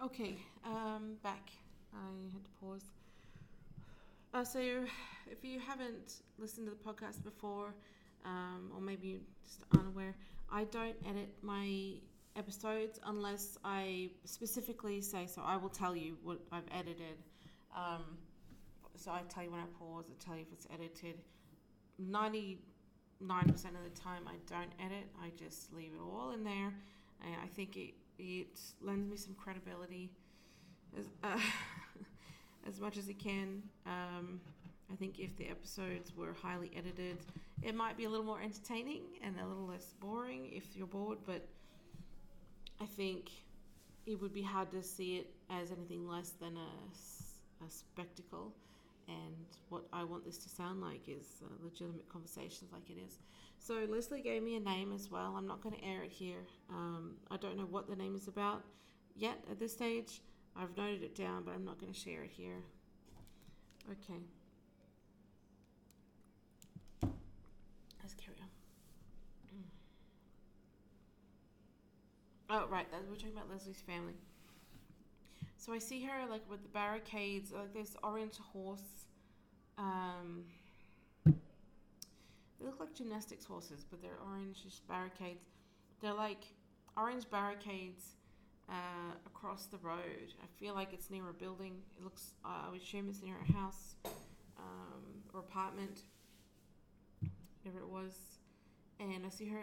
Okay, 0.06 0.36
um, 0.64 1.16
back. 1.24 1.50
I 1.92 1.98
had 2.32 2.44
to 2.44 2.50
pause. 2.60 2.84
Uh, 4.32 4.44
so, 4.44 4.60
if 4.60 5.42
you 5.42 5.58
haven't 5.58 6.22
listened 6.38 6.68
to 6.68 6.70
the 6.70 6.76
podcast 6.76 7.24
before, 7.24 7.74
um, 8.24 8.70
or 8.74 8.80
maybe 8.80 9.08
you 9.08 9.20
just 9.44 9.64
aren't 9.74 9.88
aware, 9.88 10.14
I 10.52 10.64
don't 10.64 10.94
edit 11.08 11.34
my 11.42 11.94
episodes 12.36 13.00
unless 13.06 13.58
I 13.64 14.10
specifically 14.24 15.00
say 15.00 15.26
so. 15.26 15.42
I 15.44 15.56
will 15.56 15.68
tell 15.68 15.96
you 15.96 16.16
what 16.22 16.40
I've 16.52 16.68
edited. 16.72 17.18
Um, 17.76 18.18
so 18.96 19.10
I 19.10 19.20
tell 19.28 19.42
you 19.44 19.50
when 19.50 19.60
I 19.60 19.66
pause, 19.78 20.06
I 20.10 20.24
tell 20.24 20.36
you 20.36 20.42
if 20.42 20.52
it's 20.52 20.66
edited. 20.72 21.20
99% 22.02 22.58
of 23.38 23.84
the 23.84 24.00
time, 24.00 24.22
I 24.26 24.36
don't 24.46 24.72
edit, 24.84 25.08
I 25.20 25.30
just 25.36 25.72
leave 25.72 25.92
it 25.92 26.00
all 26.00 26.32
in 26.32 26.44
there. 26.44 26.72
And 27.22 27.34
I 27.42 27.46
think 27.46 27.76
it, 27.76 27.94
it 28.18 28.60
lends 28.80 29.08
me 29.08 29.16
some 29.16 29.34
credibility 29.34 30.10
as, 30.98 31.06
uh, 31.22 31.38
as 32.68 32.80
much 32.80 32.96
as 32.96 33.08
it 33.08 33.18
can. 33.18 33.62
Um, 33.86 34.40
I 34.92 34.96
think 34.96 35.18
if 35.18 35.36
the 35.36 35.48
episodes 35.48 36.14
were 36.16 36.34
highly 36.40 36.70
edited, 36.76 37.18
it 37.62 37.74
might 37.74 37.96
be 37.96 38.04
a 38.04 38.08
little 38.08 38.24
more 38.24 38.40
entertaining 38.40 39.02
and 39.22 39.34
a 39.40 39.46
little 39.46 39.66
less 39.66 39.94
boring 40.00 40.50
if 40.52 40.76
you're 40.76 40.86
bored, 40.86 41.18
but 41.26 41.48
I 42.80 42.84
think 42.84 43.30
it 44.06 44.20
would 44.20 44.32
be 44.32 44.42
hard 44.42 44.70
to 44.70 44.82
see 44.82 45.16
it 45.16 45.30
as 45.50 45.72
anything 45.72 46.06
less 46.06 46.30
than 46.30 46.56
a, 46.56 47.64
a 47.64 47.70
spectacle. 47.70 48.52
And 49.08 49.46
what 49.68 49.84
I 49.92 50.04
want 50.04 50.24
this 50.24 50.38
to 50.38 50.48
sound 50.48 50.80
like 50.80 51.08
is 51.08 51.42
uh, 51.44 51.48
legitimate 51.62 52.08
conversations, 52.08 52.72
like 52.72 52.90
it 52.90 52.98
is. 53.04 53.18
So 53.58 53.86
Lesley 53.88 54.20
gave 54.20 54.42
me 54.42 54.56
a 54.56 54.60
name 54.60 54.92
as 54.92 55.10
well. 55.10 55.34
I'm 55.36 55.46
not 55.46 55.62
going 55.62 55.74
to 55.76 55.84
air 55.84 56.02
it 56.02 56.10
here. 56.10 56.46
Um, 56.70 57.14
I 57.30 57.36
don't 57.36 57.56
know 57.56 57.66
what 57.66 57.88
the 57.88 57.96
name 57.96 58.16
is 58.16 58.28
about 58.28 58.62
yet 59.16 59.38
at 59.50 59.58
this 59.58 59.72
stage. 59.72 60.20
I've 60.56 60.76
noted 60.76 61.02
it 61.02 61.14
down, 61.14 61.42
but 61.44 61.54
I'm 61.54 61.64
not 61.64 61.78
going 61.78 61.92
to 61.92 61.98
share 61.98 62.24
it 62.24 62.30
here. 62.30 62.62
Okay. 63.90 64.20
Let's 68.02 68.14
carry 68.14 68.36
on. 68.40 68.48
Oh, 72.48 72.66
right. 72.70 72.86
We're 73.08 73.16
talking 73.16 73.32
about 73.32 73.50
Lesley's 73.50 73.80
family. 73.80 74.14
So 75.56 75.72
I 75.72 75.78
see 75.78 76.04
her 76.04 76.30
like 76.30 76.48
with 76.48 76.62
the 76.62 76.68
barricades, 76.68 77.50
like 77.52 77.74
this 77.74 77.96
orange 78.04 78.36
horse. 78.52 79.06
Um, 79.78 80.44
they 81.24 81.32
look 82.64 82.78
like 82.78 82.94
gymnastics 82.94 83.44
horses, 83.44 83.84
but 83.90 84.00
they're 84.00 84.18
orange 84.24 84.58
barricades. 84.88 85.46
They're 86.00 86.14
like 86.14 86.44
orange 86.96 87.28
barricades 87.30 88.14
uh, 88.68 89.12
across 89.26 89.66
the 89.66 89.78
road. 89.78 90.32
I 90.40 90.46
feel 90.58 90.74
like 90.74 90.92
it's 90.92 91.10
near 91.10 91.28
a 91.28 91.34
building. 91.34 91.82
It 91.98 92.04
looks, 92.04 92.32
uh, 92.44 92.66
I 92.68 92.70
would 92.70 92.80
assume 92.80 93.08
it's 93.08 93.22
near 93.22 93.36
a 93.48 93.52
house 93.52 93.96
um, 94.56 95.02
or 95.34 95.40
apartment, 95.40 96.02
whatever 97.62 97.84
it 97.84 97.88
was. 97.88 98.14
And 99.00 99.26
I 99.26 99.30
see 99.30 99.48
her. 99.48 99.62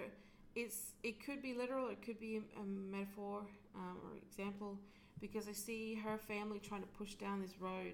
It's 0.55 0.93
it 1.03 1.23
could 1.25 1.41
be 1.41 1.53
literal. 1.53 1.89
It 1.89 2.01
could 2.01 2.19
be 2.19 2.41
a, 2.59 2.63
metaphor 2.63 3.41
um, 3.75 3.97
or 4.05 4.17
example 4.17 4.77
because 5.19 5.47
I 5.47 5.53
see 5.53 5.95
her 5.95 6.17
family 6.17 6.59
trying 6.59 6.81
to 6.81 6.87
push 6.87 7.15
down 7.15 7.41
this 7.41 7.59
road, 7.59 7.93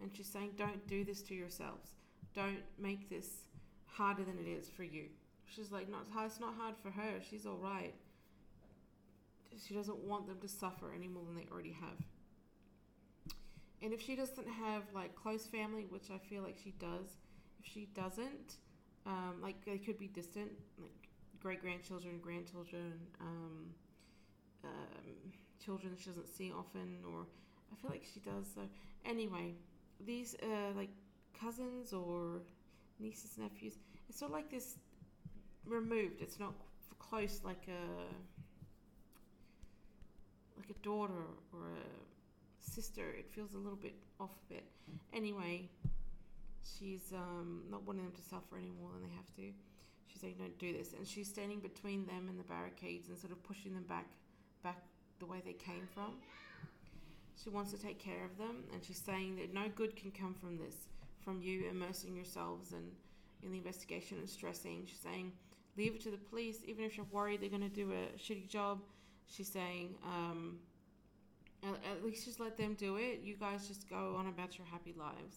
and 0.00 0.10
she's 0.14 0.26
saying, 0.26 0.52
"Don't 0.56 0.84
do 0.86 1.04
this 1.04 1.22
to 1.22 1.34
yourselves. 1.34 1.90
Don't 2.34 2.62
make 2.78 3.08
this 3.08 3.44
harder 3.86 4.24
than 4.24 4.38
it 4.38 4.48
is 4.48 4.68
for 4.68 4.82
you." 4.82 5.04
She's 5.46 5.70
like, 5.70 5.88
"Not 5.88 6.06
it's 6.26 6.40
not 6.40 6.54
hard 6.58 6.74
for 6.82 6.90
her. 6.90 7.20
She's 7.28 7.46
all 7.46 7.58
right." 7.58 7.94
she 9.66 9.74
doesn't 9.74 9.98
want 9.98 10.26
them 10.26 10.38
to 10.40 10.48
suffer 10.48 10.92
any 10.94 11.08
more 11.08 11.24
than 11.24 11.36
they 11.36 11.46
already 11.50 11.72
have. 11.72 13.34
And 13.82 13.92
if 13.92 14.00
she 14.00 14.14
doesn't 14.14 14.48
have 14.48 14.82
like 14.94 15.14
close 15.14 15.46
family, 15.46 15.86
which 15.88 16.10
I 16.12 16.18
feel 16.18 16.42
like 16.42 16.56
she 16.62 16.72
does, 16.72 17.08
if 17.58 17.66
she 17.66 17.88
doesn't, 17.94 18.56
um, 19.06 19.36
like 19.42 19.64
they 19.64 19.78
could 19.78 19.98
be 19.98 20.08
distant, 20.08 20.50
like 20.78 20.99
great 21.40 21.60
grandchildren, 21.60 22.18
grandchildren, 22.22 22.92
um, 23.20 23.66
um, 24.64 25.32
children 25.64 25.96
she 25.98 26.10
doesn't 26.10 26.28
see 26.28 26.52
often, 26.52 26.98
or 27.06 27.26
I 27.72 27.76
feel 27.80 27.90
like 27.90 28.04
she 28.12 28.20
does. 28.20 28.46
So 28.54 28.62
anyway, 29.04 29.54
these 30.04 30.36
uh, 30.42 30.72
like 30.76 30.90
cousins 31.38 31.92
or 31.92 32.42
nieces, 32.98 33.38
nephews, 33.38 33.74
it's 34.08 34.18
sort 34.18 34.30
of 34.30 34.34
like 34.34 34.50
this 34.50 34.76
removed. 35.66 36.20
It's 36.20 36.38
not 36.38 36.54
close 36.98 37.40
like 37.44 37.66
a 37.68 37.82
like 40.58 40.70
a 40.70 40.82
daughter 40.82 41.24
or 41.52 41.60
a 41.60 42.70
sister. 42.70 43.14
It 43.18 43.30
feels 43.30 43.54
a 43.54 43.58
little 43.58 43.78
bit 43.78 43.94
off 44.20 44.30
a 44.50 44.54
bit. 44.54 44.64
Anyway, 45.14 45.68
she's 46.78 47.12
um, 47.14 47.62
not 47.70 47.86
wanting 47.86 48.04
them 48.04 48.12
to 48.12 48.22
suffer 48.22 48.56
any 48.58 48.70
more 48.80 48.90
than 48.92 49.08
they 49.08 49.14
have 49.16 49.34
to. 49.36 49.52
She's 50.10 50.20
saying, 50.20 50.36
"Don't 50.38 50.58
do 50.58 50.72
this," 50.72 50.92
and 50.92 51.06
she's 51.06 51.28
standing 51.28 51.60
between 51.60 52.06
them 52.06 52.28
and 52.28 52.38
the 52.38 52.44
barricades 52.44 53.08
and 53.08 53.18
sort 53.18 53.32
of 53.32 53.42
pushing 53.42 53.74
them 53.74 53.84
back, 53.84 54.06
back 54.62 54.82
the 55.18 55.26
way 55.26 55.40
they 55.44 55.52
came 55.52 55.86
from. 55.94 56.14
She 57.42 57.48
wants 57.48 57.70
to 57.72 57.78
take 57.78 57.98
care 57.98 58.24
of 58.24 58.36
them, 58.36 58.64
and 58.72 58.84
she's 58.84 58.98
saying 58.98 59.36
that 59.36 59.54
no 59.54 59.68
good 59.74 59.96
can 59.96 60.10
come 60.10 60.34
from 60.34 60.58
this, 60.58 60.88
from 61.24 61.40
you 61.40 61.68
immersing 61.70 62.14
yourselves 62.14 62.72
in, 62.72 62.90
in 63.42 63.52
the 63.52 63.58
investigation 63.58 64.18
and 64.18 64.28
stressing. 64.28 64.84
She's 64.86 64.98
saying, 64.98 65.32
leave 65.76 65.94
it 65.94 66.02
to 66.02 66.10
the 66.10 66.18
police, 66.18 66.58
even 66.66 66.84
if 66.84 66.96
you're 66.98 67.06
worried 67.10 67.40
they're 67.40 67.48
going 67.48 67.62
to 67.62 67.68
do 67.68 67.92
a 67.92 68.18
shitty 68.18 68.48
job 68.48 68.80
she's 69.30 69.48
saying, 69.48 69.94
um, 70.04 70.58
at, 71.62 71.74
at 71.90 72.04
least 72.04 72.24
just 72.24 72.40
let 72.40 72.56
them 72.56 72.74
do 72.74 72.96
it. 72.96 73.20
You 73.22 73.36
guys 73.36 73.68
just 73.68 73.88
go 73.88 74.16
on 74.18 74.26
about 74.26 74.58
your 74.58 74.66
happy 74.66 74.94
lives. 74.98 75.36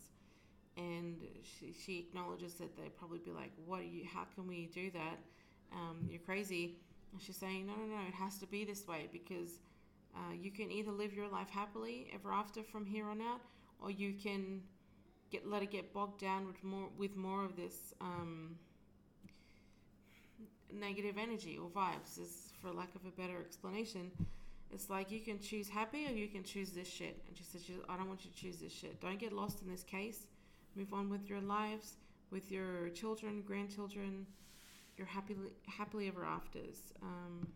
And 0.78 1.18
she, 1.44 1.74
she 1.74 2.00
acknowledges 2.00 2.56
that 2.56 2.76
they'd 2.76 2.98
probably 2.98 3.20
be 3.20 3.32
like, 3.32 3.52
"What 3.66 3.80
are 3.82 3.86
you? 3.86 4.06
How 4.12 4.26
can 4.36 4.48
we 4.48 4.70
do 4.74 4.90
that? 4.92 5.18
Um, 5.72 6.08
you're 6.10 6.20
crazy." 6.20 6.78
And 7.12 7.22
she's 7.22 7.38
saying, 7.38 7.68
"No, 7.68 7.74
no, 7.74 7.86
no. 7.86 8.08
It 8.08 8.14
has 8.14 8.38
to 8.40 8.48
be 8.48 8.66
this 8.66 8.88
way 8.88 9.10
because 9.12 9.60
uh, 10.16 10.34
you 10.40 10.52
can 10.52 10.72
either 10.72 10.92
live 10.92 11.14
your 11.14 11.28
life 11.28 11.50
happily 11.50 12.08
ever 12.14 12.32
after 12.32 12.64
from 12.64 12.86
here 12.86 13.08
on 13.08 13.22
out, 13.22 13.42
or 13.82 13.92
you 13.92 14.14
can 14.14 14.62
get 15.32 15.48
let 15.48 15.62
it 15.62 15.72
get 15.72 15.94
bogged 15.94 16.20
down 16.20 16.48
with 16.48 16.64
more 16.64 16.90
with 16.98 17.16
more 17.16 17.46
of 17.46 17.56
this 17.56 17.94
um, 18.02 18.56
negative 20.74 21.18
energy 21.18 21.58
or 21.58 21.70
vibes." 21.70 22.20
Is 22.20 22.52
for 22.62 22.72
lack 22.72 22.96
of 22.96 23.06
a 23.06 23.12
better 23.22 23.40
explanation. 23.42 24.12
It's 24.72 24.90
like 24.90 25.12
you 25.12 25.20
can 25.20 25.40
choose 25.40 25.70
happy 25.70 26.08
or 26.08 26.14
you 26.14 26.28
can 26.28 26.44
choose 26.44 26.72
this 26.72 26.88
shit. 26.88 27.22
And 27.28 27.38
she 27.38 27.44
said, 27.44 27.62
I 27.88 27.96
don't 27.96 28.08
want 28.08 28.26
you 28.26 28.32
to 28.32 28.36
choose 28.36 28.58
this 28.58 28.74
shit. 28.74 29.00
Don't 29.00 29.20
get 29.20 29.32
lost 29.32 29.62
in 29.62 29.70
this 29.70 29.84
case 29.84 30.26
move 30.76 30.94
on 30.94 31.10
with 31.10 31.30
your 31.30 31.42
lives, 31.42 31.98
with 32.32 32.52
your 32.52 32.90
children, 32.90 33.44
grandchildren, 33.46 34.26
your 34.98 35.08
happily 35.08 35.52
happily 35.68 36.08
ever 36.08 36.26
afters. 36.26 36.94
Um, 37.02 37.48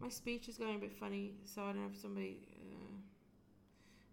my 0.00 0.08
speech 0.08 0.48
is 0.48 0.56
going 0.56 0.76
a 0.76 0.78
bit 0.78 0.92
funny, 0.92 1.34
so 1.44 1.62
I 1.62 1.66
don't 1.66 1.76
know 1.82 1.88
if 1.92 2.00
somebody 2.00 2.38
uh, 2.72 2.96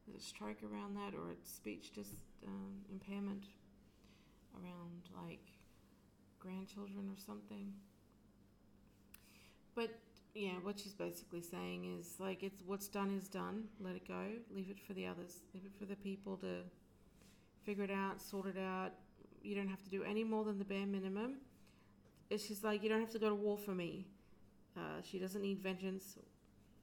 has 0.06 0.22
a 0.22 0.26
stroke 0.26 0.64
around 0.64 0.96
that 0.96 1.14
or 1.14 1.32
a 1.32 1.36
speech 1.44 1.94
just 1.94 2.16
um, 2.46 2.82
impairment 2.92 3.46
around 4.56 5.26
like 5.28 5.46
grandchildren 6.40 7.10
or 7.10 7.20
something. 7.20 7.74
But 9.76 9.92
yeah, 10.34 10.54
what 10.64 10.80
she's 10.80 10.94
basically 10.94 11.42
saying 11.42 11.98
is 12.00 12.16
like 12.20 12.44
it's 12.44 12.62
what's 12.66 12.88
done 12.88 13.18
is 13.18 13.28
done. 13.28 13.66
Let 13.80 13.96
it 13.96 14.08
go. 14.08 14.24
Leave 14.54 14.70
it 14.70 14.80
for 14.80 14.94
the 14.94 15.06
others. 15.06 15.42
Leave 15.54 15.66
it 15.66 15.74
for 15.78 15.86
the 15.86 15.96
people 15.96 16.38
to 16.38 16.62
figure 17.66 17.84
it 17.84 17.92
out, 17.92 18.22
sort 18.22 18.48
it 18.48 18.58
out. 18.58 18.92
You 19.42 19.56
don't 19.56 19.68
have 19.68 19.84
to 19.84 19.90
do 19.90 20.04
any 20.04 20.24
more 20.24 20.44
than 20.44 20.58
the 20.60 20.66
bare 20.66 20.86
minimum. 20.86 21.38
Just 22.30 22.64
like 22.64 22.84
you 22.84 22.90
don't 22.90 23.00
have 23.00 23.12
to 23.12 23.20
go 23.20 23.30
to 23.30 23.36
war 23.36 23.58
for 23.58 23.74
me. 23.74 24.08
Uh, 24.76 25.02
she 25.04 25.20
doesn't 25.20 25.42
need 25.42 25.60
vengeance 25.60 26.18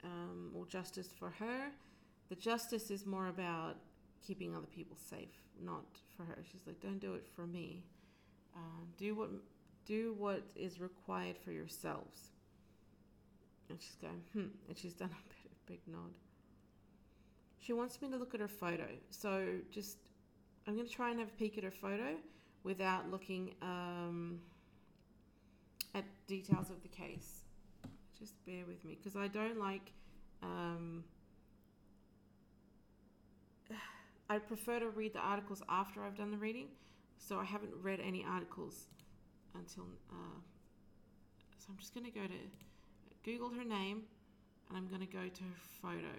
um, 0.05 0.51
or 0.55 0.67
justice 0.67 1.09
for 1.19 1.31
her. 1.31 1.71
The 2.29 2.37
justice 2.37 2.91
is 2.91 3.05
more 3.05 3.29
about 3.29 3.77
keeping 4.27 4.55
other 4.55 4.67
people 4.67 4.97
safe, 4.97 5.43
not 5.61 5.85
for 6.17 6.25
her. 6.25 6.39
She's 6.51 6.63
like, 6.67 6.81
don't 6.81 7.01
do 7.01 7.15
it 7.15 7.27
for 7.35 7.47
me. 7.47 7.85
Uh, 8.55 8.85
do 8.97 9.15
what 9.15 9.31
do 9.85 10.15
what 10.17 10.43
is 10.55 10.81
required 10.81 11.37
for 11.37 11.51
yourselves. 11.51 12.31
And 13.69 13.81
she's 13.81 13.97
going, 14.01 14.23
hmm. 14.33 14.55
And 14.69 14.79
she's 14.79 14.95
done 14.95 15.11
a 15.11 15.69
big 15.71 15.81
nod. 15.87 16.13
She 17.59 17.73
wants 17.73 18.01
me 18.01 18.09
to 18.11 18.17
look 18.17 18.35
at 18.35 18.41
her 18.41 18.49
photo. 18.49 18.87
So 19.11 19.47
just 19.71 19.97
I'm 20.67 20.75
going 20.75 20.87
to 20.87 20.93
try 20.93 21.11
and 21.11 21.19
have 21.19 21.29
a 21.29 21.33
peek 21.33 21.59
at 21.59 21.65
her 21.65 21.71
photo 21.71 22.15
without 22.63 23.11
looking 23.11 23.55
um, 23.63 24.39
at 25.95 26.05
details 26.27 26.71
of 26.71 26.83
the 26.83 26.89
case. 26.89 27.43
Just 28.19 28.35
bear 28.47 28.65
with 28.67 28.85
me 28.85 28.97
because 29.03 29.17
I 29.17 29.29
don't 29.29 29.59
like. 29.59 29.93
Um, 30.43 31.05
I 34.31 34.39
prefer 34.39 34.79
to 34.79 34.89
read 34.91 35.13
the 35.13 35.19
articles 35.19 35.63
after 35.69 36.03
I've 36.05 36.17
done 36.17 36.31
the 36.31 36.39
reading, 36.39 36.69
so 37.19 37.39
I 37.39 37.45
haven't 37.45 37.73
read 37.83 38.01
any 38.01 38.25
articles 38.25 38.87
until. 39.55 39.85
Uh, 40.11 40.41
so 41.59 41.67
I'm 41.71 41.79
just 41.79 41.95
going 41.95 42.07
to 42.07 42.13
go 42.13 42.27
to 42.27 42.35
Google 43.25 43.51
her 43.51 43.65
name 43.65 44.03
and 44.69 44.77
I'm 44.77 44.89
going 44.89 45.01
to 45.01 45.13
go 45.13 45.29
to 45.29 45.43
her 45.45 45.61
photo. 45.81 46.13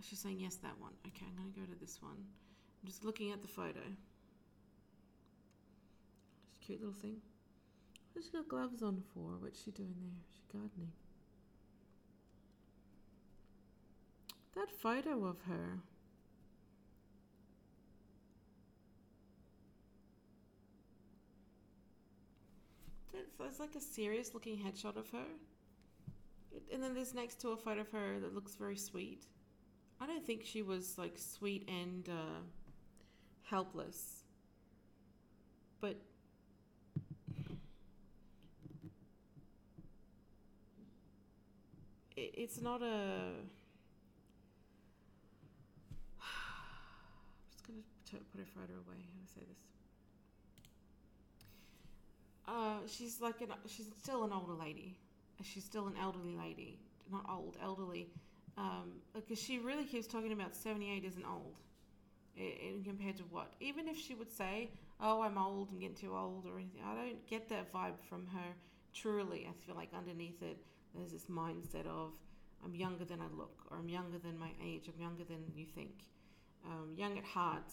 She's 0.00 0.20
saying 0.20 0.38
yes, 0.40 0.56
that 0.56 0.78
one. 0.78 0.92
Okay, 1.06 1.26
I'm 1.28 1.36
going 1.36 1.52
to 1.52 1.60
go 1.60 1.66
to 1.66 1.78
this 1.78 2.00
one. 2.00 2.16
I'm 2.16 2.86
just 2.86 3.04
looking 3.04 3.32
at 3.32 3.42
the 3.42 3.48
photo. 3.48 3.80
It's 6.46 6.56
a 6.62 6.64
cute 6.64 6.80
little 6.80 6.94
thing. 6.94 7.16
What's 8.12 8.28
she 8.28 8.32
got 8.32 8.48
gloves 8.48 8.82
on 8.82 9.02
for? 9.12 9.36
What's 9.38 9.62
she 9.62 9.70
doing 9.70 9.94
there? 10.00 10.10
Is 10.24 10.34
she 10.34 10.42
gardening? 10.52 10.92
That 14.54 14.70
photo 14.70 15.26
of 15.26 15.40
her. 15.42 15.80
That's 23.38 23.60
like 23.60 23.74
a 23.76 23.80
serious 23.80 24.34
looking 24.34 24.58
headshot 24.58 24.96
of 24.96 25.10
her. 25.10 25.26
And 26.72 26.82
then 26.82 26.94
there's 26.94 27.14
next 27.14 27.40
to 27.42 27.50
a 27.50 27.56
photo 27.56 27.82
of 27.82 27.90
her 27.90 28.18
that 28.20 28.34
looks 28.34 28.54
very 28.56 28.76
sweet. 28.76 29.26
I 30.00 30.06
don't 30.06 30.24
think 30.24 30.44
she 30.44 30.62
was 30.62 30.96
like 30.96 31.14
sweet 31.16 31.68
and 31.68 32.08
uh, 32.08 32.40
helpless, 33.42 34.22
but 35.80 35.96
it's 42.16 42.60
not 42.60 42.80
a. 42.82 42.86
I'm 46.20 46.22
just 47.50 47.66
gonna 47.66 47.82
put 48.30 48.40
her 48.40 48.46
photo 48.54 48.74
away. 48.74 49.04
How 49.12 49.20
to 49.26 49.32
say 49.34 49.40
this? 49.48 49.58
Uh, 52.46 52.78
she's 52.86 53.20
like 53.20 53.40
an. 53.40 53.48
She's 53.66 53.86
still 54.00 54.22
an 54.22 54.32
older 54.32 54.54
lady. 54.54 54.96
She's 55.42 55.64
still 55.64 55.86
an 55.86 55.94
elderly 56.00 56.36
lady, 56.36 56.78
not 57.10 57.24
old, 57.28 57.56
elderly 57.62 58.08
um, 58.58 58.92
because 59.14 59.40
she 59.40 59.58
really 59.58 59.84
keeps 59.84 60.06
talking 60.06 60.32
about 60.32 60.54
78 60.54 61.04
isn't 61.04 61.24
old 61.24 61.54
in 62.36 62.84
compared 62.84 63.16
to 63.16 63.24
what 63.24 63.54
even 63.58 63.88
if 63.88 63.98
she 63.98 64.14
would 64.14 64.30
say 64.30 64.70
oh 65.00 65.22
i'm 65.22 65.36
old 65.36 65.70
i'm 65.72 65.80
getting 65.80 65.96
too 65.96 66.14
old 66.16 66.46
or 66.46 66.56
anything 66.56 66.80
i 66.86 66.94
don't 66.94 67.26
get 67.26 67.48
that 67.48 67.72
vibe 67.72 67.98
from 68.08 68.26
her 68.28 68.54
truly. 68.94 69.46
I 69.48 69.52
feel 69.66 69.74
like 69.74 69.90
underneath 69.96 70.42
it 70.42 70.58
there's 70.94 71.12
this 71.12 71.26
mindset 71.26 71.86
of 71.86 72.12
i'm 72.64 72.74
younger 72.74 73.04
than 73.04 73.20
i 73.20 73.26
look 73.36 73.60
or 73.70 73.78
i'm 73.78 73.88
younger 73.88 74.18
than 74.18 74.38
my 74.38 74.50
age 74.64 74.88
i'm 74.92 75.00
younger 75.00 75.24
than 75.24 75.44
you 75.54 75.66
think. 75.66 76.04
Um, 76.66 76.92
young 76.96 77.16
at 77.16 77.24
heart. 77.24 77.72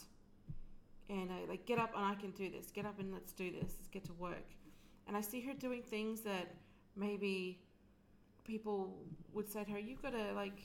And 1.10 1.32
I 1.32 1.50
like 1.50 1.66
get 1.66 1.80
up 1.80 1.92
and 1.96 2.06
i 2.06 2.16
can 2.16 2.32
do 2.32 2.50
this. 2.50 2.72
Get 2.72 2.86
up 2.86 3.00
and 3.00 3.12
let's 3.12 3.34
do 3.34 3.52
this. 3.52 3.74
Let's 3.78 3.90
get 3.92 4.04
to 4.06 4.14
work. 4.14 4.50
And 5.08 5.16
i 5.18 5.22
see 5.22 5.42
her 5.42 5.54
doing 5.54 5.82
things 5.82 6.22
that 6.22 6.56
maybe 6.96 7.60
people 8.46 8.96
would 9.34 9.52
say 9.52 9.64
to 9.64 9.72
her 9.72 9.80
you've 9.80 10.02
got 10.02 10.14
to 10.14 10.34
like 10.34 10.60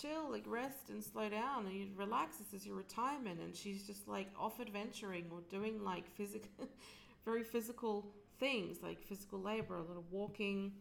chill, 0.00 0.30
like 0.30 0.44
rest 0.46 0.88
and 0.88 1.02
slow 1.02 1.28
down 1.28 1.66
and 1.66 1.74
you 1.74 1.86
relax. 1.96 2.36
This 2.36 2.60
is 2.60 2.66
your 2.66 2.76
retirement. 2.76 3.40
And 3.40 3.54
she's 3.54 3.86
just 3.86 4.06
like 4.08 4.28
off 4.38 4.60
adventuring 4.60 5.26
or 5.30 5.40
doing 5.50 5.82
like 5.82 6.08
physical, 6.16 6.48
very 7.24 7.44
physical 7.44 8.12
things 8.38 8.78
like 8.82 9.02
physical 9.02 9.40
labor, 9.40 9.76
a 9.76 9.82
little 9.82 10.04
walking. 10.10 10.72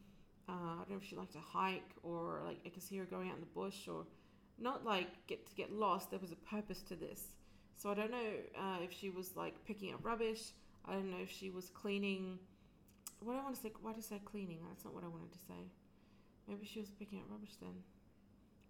Uh, 0.48 0.54
I 0.54 0.76
don't 0.80 0.92
know 0.92 0.98
if 0.98 1.04
she 1.04 1.16
liked 1.16 1.34
to 1.34 1.40
hike 1.40 1.92
or 2.02 2.42
like 2.46 2.58
I 2.66 2.70
could 2.70 2.82
see 2.82 2.98
her 2.98 3.06
going 3.06 3.30
out 3.30 3.36
in 3.36 3.42
the 3.42 3.54
bush 3.54 3.88
or 3.88 4.06
not 4.58 4.86
like 4.86 5.08
get 5.28 5.48
to 5.48 5.56
get 5.56 5.72
lost. 5.72 6.10
There 6.10 6.20
was 6.20 6.32
a 6.32 6.36
purpose 6.36 6.82
to 6.84 6.96
this. 6.96 7.22
So 7.76 7.90
I 7.90 7.94
don't 7.94 8.12
know 8.12 8.32
uh, 8.58 8.78
if 8.82 8.92
she 8.92 9.10
was 9.10 9.36
like 9.36 9.54
picking 9.66 9.94
up 9.94 10.00
rubbish. 10.04 10.52
I 10.86 10.94
don't 10.94 11.12
know 11.12 11.22
if 11.22 11.32
she 11.32 11.50
was 11.50 11.70
cleaning. 11.70 12.40
What 13.22 13.36
I 13.36 13.44
want 13.44 13.56
to 13.56 13.62
say? 13.62 13.72
Why 13.82 13.92
did 13.92 14.00
I 14.00 14.02
say 14.02 14.22
cleaning? 14.26 14.60
That's 14.68 14.86
not 14.86 14.94
what 14.94 15.04
I 15.04 15.08
wanted 15.08 15.32
to 15.34 15.40
say. 15.40 15.70
Maybe 16.50 16.66
she 16.66 16.80
was 16.80 16.90
picking 16.90 17.20
up 17.20 17.26
rubbish 17.30 17.56
then 17.62 17.76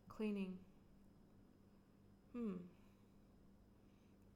cleaning. 0.09 0.53
Hmm. 2.35 2.59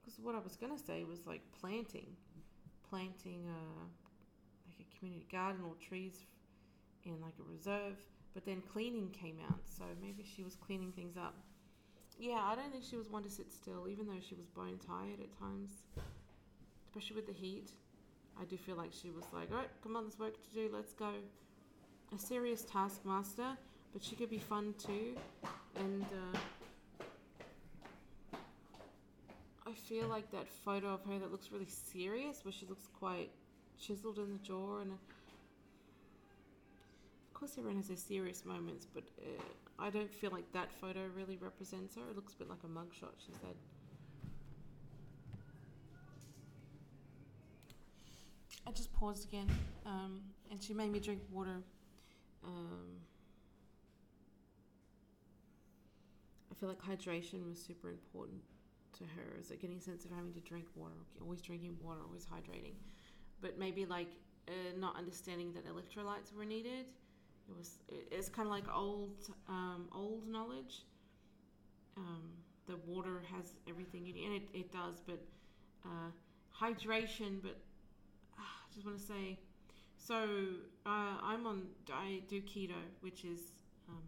Because 0.00 0.18
what 0.18 0.34
I 0.34 0.38
was 0.38 0.56
gonna 0.56 0.78
say 0.78 1.04
was 1.04 1.26
like 1.26 1.42
planting, 1.60 2.06
planting 2.88 3.44
uh, 3.46 3.84
like 4.66 4.80
a 4.80 4.98
community 4.98 5.26
garden 5.30 5.60
or 5.66 5.74
trees 5.74 6.24
in 7.04 7.20
like 7.20 7.34
a 7.38 7.52
reserve. 7.52 7.98
But 8.32 8.46
then 8.46 8.62
cleaning 8.72 9.10
came 9.10 9.36
out, 9.48 9.60
so 9.64 9.84
maybe 10.02 10.24
she 10.24 10.42
was 10.42 10.56
cleaning 10.56 10.92
things 10.92 11.16
up. 11.16 11.34
Yeah, 12.18 12.40
I 12.42 12.54
don't 12.54 12.72
think 12.72 12.82
she 12.82 12.96
was 12.96 13.10
one 13.10 13.22
to 13.24 13.30
sit 13.30 13.52
still, 13.52 13.88
even 13.88 14.06
though 14.06 14.20
she 14.26 14.34
was 14.34 14.46
bone 14.46 14.78
tired 14.84 15.20
at 15.20 15.38
times, 15.38 15.70
especially 16.88 17.16
with 17.16 17.26
the 17.26 17.32
heat. 17.32 17.70
I 18.40 18.44
do 18.44 18.56
feel 18.56 18.76
like 18.76 18.92
she 18.92 19.10
was 19.10 19.24
like, 19.32 19.50
all 19.52 19.58
right, 19.58 19.70
come 19.82 19.96
on, 19.96 20.04
there's 20.04 20.18
work 20.18 20.34
to 20.34 20.54
do, 20.54 20.70
let's 20.72 20.92
go. 20.92 21.10
A 22.12 22.18
serious 22.18 22.64
taskmaster 22.64 23.56
but 23.94 24.04
she 24.04 24.16
could 24.16 24.28
be 24.28 24.38
fun 24.38 24.74
too. 24.76 25.16
And 25.76 26.04
uh, 26.34 26.38
I 29.66 29.72
feel 29.72 30.08
like 30.08 30.30
that 30.32 30.48
photo 30.48 30.88
of 30.88 31.04
her 31.04 31.18
that 31.18 31.30
looks 31.30 31.50
really 31.50 31.68
serious, 31.68 32.44
where 32.44 32.52
she 32.52 32.66
looks 32.66 32.88
quite 32.98 33.30
chiseled 33.80 34.18
in 34.18 34.32
the 34.32 34.38
jaw, 34.38 34.80
and 34.80 34.92
of 34.92 34.98
course 37.32 37.52
everyone 37.56 37.76
has 37.76 37.88
their 37.88 37.96
serious 37.96 38.44
moments, 38.44 38.86
but 38.92 39.04
uh, 39.20 39.42
I 39.78 39.90
don't 39.90 40.12
feel 40.12 40.30
like 40.30 40.52
that 40.52 40.72
photo 40.80 41.06
really 41.16 41.38
represents 41.40 41.94
her. 41.94 42.02
It 42.10 42.16
looks 42.16 42.34
a 42.34 42.36
bit 42.38 42.50
like 42.50 42.64
a 42.64 42.68
mugshot. 42.68 43.14
She 43.24 43.32
said. 43.32 43.54
I 48.66 48.70
just 48.70 48.92
paused 48.94 49.28
again, 49.28 49.50
um, 49.86 50.20
and 50.50 50.60
she 50.60 50.72
made 50.74 50.90
me 50.90 50.98
drink 50.98 51.20
water. 51.30 51.62
Um, 52.44 53.00
I 56.50 56.54
feel 56.54 56.68
like 56.68 56.80
hydration 56.80 57.46
was 57.46 57.58
super 57.58 57.90
important 57.90 58.42
to 58.98 59.04
her. 59.04 59.38
Is 59.40 59.50
like 59.50 59.60
getting 59.60 59.78
a 59.78 59.80
sense 59.80 60.04
of 60.04 60.10
having 60.10 60.32
to 60.34 60.40
drink 60.40 60.66
water, 60.74 60.94
always 61.20 61.40
drinking 61.40 61.76
water, 61.82 62.00
always 62.06 62.26
hydrating, 62.26 62.74
but 63.40 63.58
maybe 63.58 63.86
like 63.86 64.08
uh, 64.48 64.52
not 64.78 64.96
understanding 64.96 65.52
that 65.54 65.64
electrolytes 65.66 66.32
were 66.36 66.44
needed. 66.44 66.86
It 67.48 67.56
was 67.56 67.78
it's 67.88 68.28
kind 68.28 68.46
of 68.46 68.52
like 68.52 68.64
old 68.72 69.28
um, 69.48 69.88
old 69.92 70.26
knowledge. 70.28 70.82
Um, 71.96 72.22
the 72.66 72.76
water 72.86 73.22
has 73.34 73.54
everything 73.68 74.06
you 74.06 74.14
need, 74.14 74.24
and 74.24 74.34
it, 74.36 74.42
it 74.54 74.72
does, 74.72 75.00
but 75.06 75.22
uh, 75.84 76.10
hydration. 76.58 77.42
But 77.42 77.58
uh, 78.38 78.42
I 78.42 78.74
just 78.74 78.86
want 78.86 78.98
to 78.98 79.04
say, 79.04 79.38
so 80.06 80.16
uh, 80.84 81.16
I'm 81.22 81.46
on 81.46 81.62
I 81.92 82.20
do 82.28 82.40
keto, 82.42 82.80
which 83.00 83.24
is 83.24 83.40
um, 83.88 84.02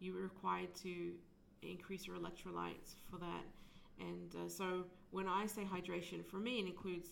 you're 0.00 0.22
required 0.22 0.74
to 0.82 1.12
increase 1.62 2.06
your 2.06 2.16
electrolytes 2.16 2.96
for 3.10 3.18
that. 3.18 3.44
And 4.00 4.34
uh, 4.34 4.48
so 4.48 4.84
when 5.10 5.28
I 5.28 5.46
say 5.46 5.62
hydration, 5.62 6.24
for 6.24 6.38
me 6.38 6.60
it 6.60 6.66
includes 6.66 7.10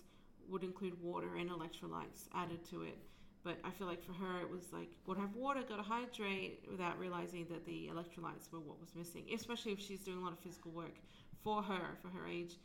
would 0.48 0.64
include 0.64 1.00
water 1.02 1.36
and 1.38 1.50
electrolytes 1.50 2.28
added 2.34 2.64
to 2.70 2.82
it. 2.82 2.98
But 3.44 3.58
I 3.64 3.70
feel 3.70 3.86
like 3.86 4.02
for 4.02 4.12
her 4.12 4.40
it 4.40 4.50
was 4.50 4.72
like, 4.72 4.88
gotta 5.06 5.20
have 5.20 5.34
water, 5.34 5.60
gotta 5.66 5.82
hydrate, 5.82 6.64
without 6.70 6.98
realizing 6.98 7.46
that 7.50 7.64
the 7.64 7.90
electrolytes 7.92 8.50
were 8.52 8.60
what 8.60 8.80
was 8.80 8.94
missing. 8.94 9.24
Especially 9.34 9.72
if 9.72 9.80
she's 9.80 10.00
doing 10.00 10.18
a 10.18 10.20
lot 10.20 10.32
of 10.32 10.38
physical 10.40 10.72
work 10.72 10.96
for 11.42 11.62
her, 11.62 11.98
for 12.02 12.08
her 12.08 12.26
age. 12.26 12.56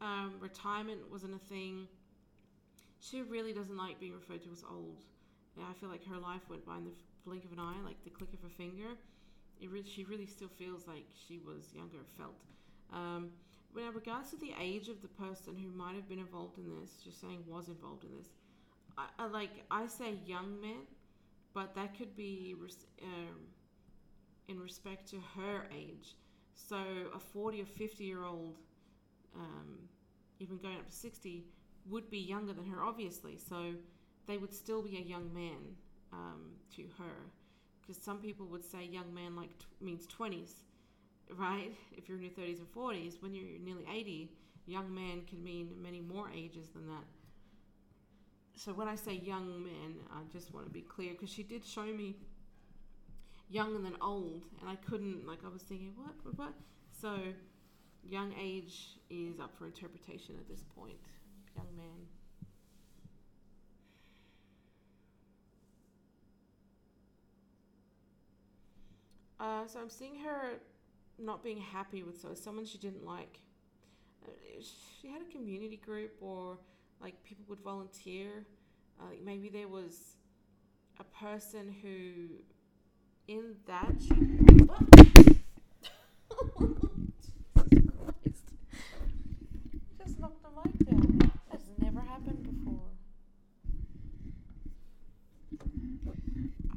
Um, 0.00 0.34
retirement 0.40 1.00
wasn't 1.10 1.34
a 1.34 1.38
thing. 1.38 1.86
She 3.00 3.22
really 3.22 3.52
doesn't 3.52 3.76
like 3.76 3.98
being 3.98 4.12
referred 4.12 4.42
to 4.42 4.52
as 4.52 4.62
old. 4.70 5.04
And 5.56 5.64
I 5.64 5.72
feel 5.80 5.88
like 5.88 6.06
her 6.06 6.18
life 6.18 6.42
went 6.48 6.64
by 6.64 6.76
in 6.78 6.84
the 6.84 6.92
blink 7.24 7.44
of 7.44 7.52
an 7.52 7.58
eye, 7.58 7.76
like 7.84 8.02
the 8.04 8.10
click 8.10 8.32
of 8.32 8.44
a 8.44 8.52
finger 8.52 8.96
re- 9.68 9.84
she 9.84 10.04
really 10.04 10.26
still 10.26 10.48
feels 10.48 10.86
like 10.86 11.04
she 11.28 11.38
was 11.38 11.72
younger, 11.74 11.98
felt. 12.16 12.40
Um, 12.92 13.30
in 13.76 13.94
regards 13.94 14.30
to 14.30 14.36
the 14.36 14.52
age 14.60 14.88
of 14.88 15.02
the 15.02 15.08
person 15.08 15.56
who 15.56 15.70
might 15.70 15.94
have 15.94 16.08
been 16.08 16.18
involved 16.18 16.58
in 16.58 16.68
this, 16.80 17.00
just 17.04 17.20
saying 17.20 17.44
was 17.46 17.68
involved 17.68 18.04
in 18.04 18.10
this, 18.16 18.28
I, 18.96 19.06
I 19.18 19.26
like 19.26 19.50
I 19.70 19.86
say 19.86 20.14
young 20.26 20.60
men, 20.60 20.86
but 21.54 21.74
that 21.74 21.96
could 21.96 22.16
be 22.16 22.54
res- 22.58 22.86
um, 23.02 23.36
in 24.48 24.58
respect 24.58 25.08
to 25.10 25.16
her 25.36 25.66
age. 25.76 26.16
So 26.54 26.76
a 27.14 27.18
forty 27.18 27.62
or 27.62 27.66
fifty 27.66 28.04
year 28.04 28.24
old, 28.24 28.56
um, 29.36 29.78
even 30.40 30.58
going 30.58 30.76
up 30.76 30.88
to 30.88 30.94
sixty, 30.94 31.44
would 31.88 32.10
be 32.10 32.18
younger 32.18 32.52
than 32.52 32.66
her, 32.66 32.82
obviously. 32.82 33.38
So 33.38 33.74
they 34.26 34.36
would 34.36 34.52
still 34.52 34.82
be 34.82 34.96
a 34.98 35.00
young 35.00 35.32
man 35.34 35.76
um, 36.12 36.52
to 36.76 36.82
her. 36.98 37.30
Because 37.80 38.02
some 38.02 38.18
people 38.18 38.46
would 38.46 38.64
say 38.64 38.84
young 38.84 39.12
man 39.12 39.34
like 39.36 39.58
t- 39.58 39.66
means 39.80 40.06
20s 40.06 40.50
right? 41.36 41.72
If 41.96 42.08
you're 42.08 42.18
in 42.18 42.24
your 42.24 42.32
30s 42.32 42.58
and 42.58 42.72
40s 42.72 43.22
when 43.22 43.34
you're 43.34 43.58
nearly 43.62 43.84
80 43.92 44.30
young 44.66 44.94
man 44.94 45.22
can 45.28 45.42
mean 45.42 45.70
many 45.82 46.00
more 46.00 46.30
ages 46.34 46.68
than 46.70 46.86
that. 46.86 47.04
So 48.56 48.72
when 48.72 48.88
i 48.88 48.94
say 48.94 49.14
young 49.14 49.62
man 49.62 49.94
i 50.12 50.20
just 50.30 50.52
want 50.52 50.66
to 50.66 50.70
be 50.70 50.82
clear 50.82 51.12
because 51.12 51.30
she 51.30 51.42
did 51.42 51.64
show 51.64 51.84
me 51.84 52.16
young 53.48 53.74
and 53.74 53.84
then 53.84 53.96
old 54.02 54.44
and 54.60 54.68
i 54.68 54.74
couldn't 54.76 55.26
like 55.26 55.38
i 55.46 55.48
was 55.48 55.62
thinking 55.62 55.92
what? 55.96 56.14
What, 56.22 56.38
what? 56.38 56.52
so 57.00 57.16
young 58.04 58.34
age 58.38 58.98
is 59.08 59.40
up 59.40 59.56
for 59.56 59.64
interpretation 59.64 60.34
at 60.38 60.46
this 60.46 60.62
point 60.76 60.98
young 61.56 61.76
man 61.76 62.06
Uh, 69.40 69.66
so 69.66 69.80
I'm 69.80 69.88
seeing 69.88 70.16
her 70.16 70.60
not 71.18 71.42
being 71.42 71.58
happy 71.58 72.02
with 72.02 72.20
so 72.20 72.34
someone 72.34 72.66
she 72.66 72.76
didn't 72.76 73.06
like. 73.06 73.40
Uh, 74.22 74.30
she 75.00 75.08
had 75.08 75.22
a 75.22 75.32
community 75.32 75.78
group 75.78 76.12
or 76.20 76.58
like 77.00 77.14
people 77.24 77.46
would 77.48 77.60
volunteer. 77.60 78.44
Uh, 79.00 79.04
maybe 79.24 79.48
there 79.48 79.68
was 79.68 80.16
a 80.98 81.04
person 81.04 81.74
who 81.82 82.26
in 83.28 83.54
that 83.66 83.94
she 83.98 84.14
what? 84.64 84.80
Just 89.98 90.20
knocked 90.20 90.42
the 90.42 90.50
mic 90.62 90.78
down. 90.86 91.32
That's 91.50 91.64
never 91.78 92.00
happened 92.00 92.42
before. 92.42 92.90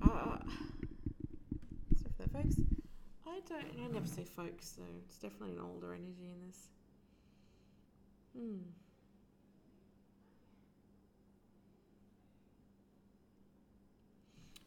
Uh, 0.01 0.37
folks. 2.33 2.55
I 3.27 3.39
don't. 3.47 3.61
I 3.61 3.81
never 3.81 3.92
say 4.07 4.23
folks, 4.23 4.73
so 4.75 4.81
it's 5.05 5.17
definitely 5.17 5.55
an 5.55 5.61
older 5.61 5.93
energy 5.93 6.29
in 6.31 6.47
this. 6.47 6.67
Hmm. 8.35 8.57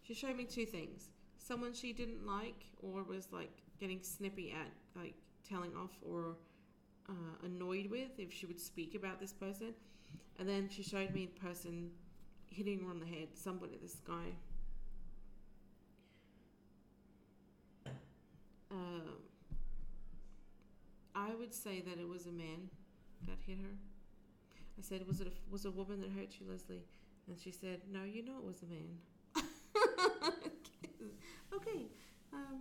She 0.02 0.14
showed 0.14 0.36
me 0.36 0.44
two 0.44 0.66
things. 0.66 1.08
Someone 1.38 1.72
she 1.72 1.92
didn't 1.92 2.26
like, 2.26 2.66
or 2.82 3.02
was 3.02 3.32
like 3.32 3.62
getting 3.80 4.02
snippy 4.02 4.52
at, 4.52 4.70
like 5.00 5.14
telling 5.48 5.74
off 5.76 5.90
or 6.02 6.36
uh, 7.08 7.44
annoyed 7.44 7.90
with 7.90 8.18
if 8.18 8.32
she 8.32 8.46
would 8.46 8.60
speak 8.60 8.94
about 8.94 9.20
this 9.20 9.32
person. 9.32 9.74
And 10.38 10.48
then 10.48 10.68
she 10.68 10.82
showed 10.82 11.12
me 11.12 11.26
the 11.26 11.40
person 11.40 11.90
hitting 12.46 12.80
her 12.84 12.90
on 12.90 13.00
the 13.00 13.06
head, 13.06 13.28
somebody, 13.34 13.78
this 13.82 13.96
guy 14.06 14.34
Um, 18.70 19.25
I 21.16 21.34
would 21.34 21.54
say 21.54 21.80
that 21.80 21.98
it 21.98 22.06
was 22.06 22.26
a 22.26 22.32
man 22.32 22.68
that 23.26 23.38
hit 23.46 23.58
her. 23.58 23.74
I 24.78 24.82
said, 24.82 25.06
"Was 25.06 25.20
it 25.20 25.28
a, 25.28 25.32
was 25.50 25.64
a 25.64 25.70
woman 25.70 26.00
that 26.02 26.10
hurt 26.10 26.38
you, 26.38 26.46
Lesley?" 26.48 26.82
And 27.26 27.38
she 27.38 27.50
said, 27.50 27.80
"No, 27.90 28.04
you 28.04 28.22
know 28.22 28.36
it 28.38 28.44
was 28.44 28.62
a 28.62 28.66
man." 28.66 28.98
okay. 31.54 31.86
Um, 32.32 32.60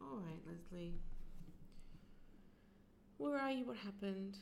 all 0.00 0.18
right, 0.18 0.40
Lesley. 0.46 0.92
Where 3.16 3.38
are 3.38 3.50
you? 3.50 3.64
What 3.64 3.78
happened? 3.78 4.36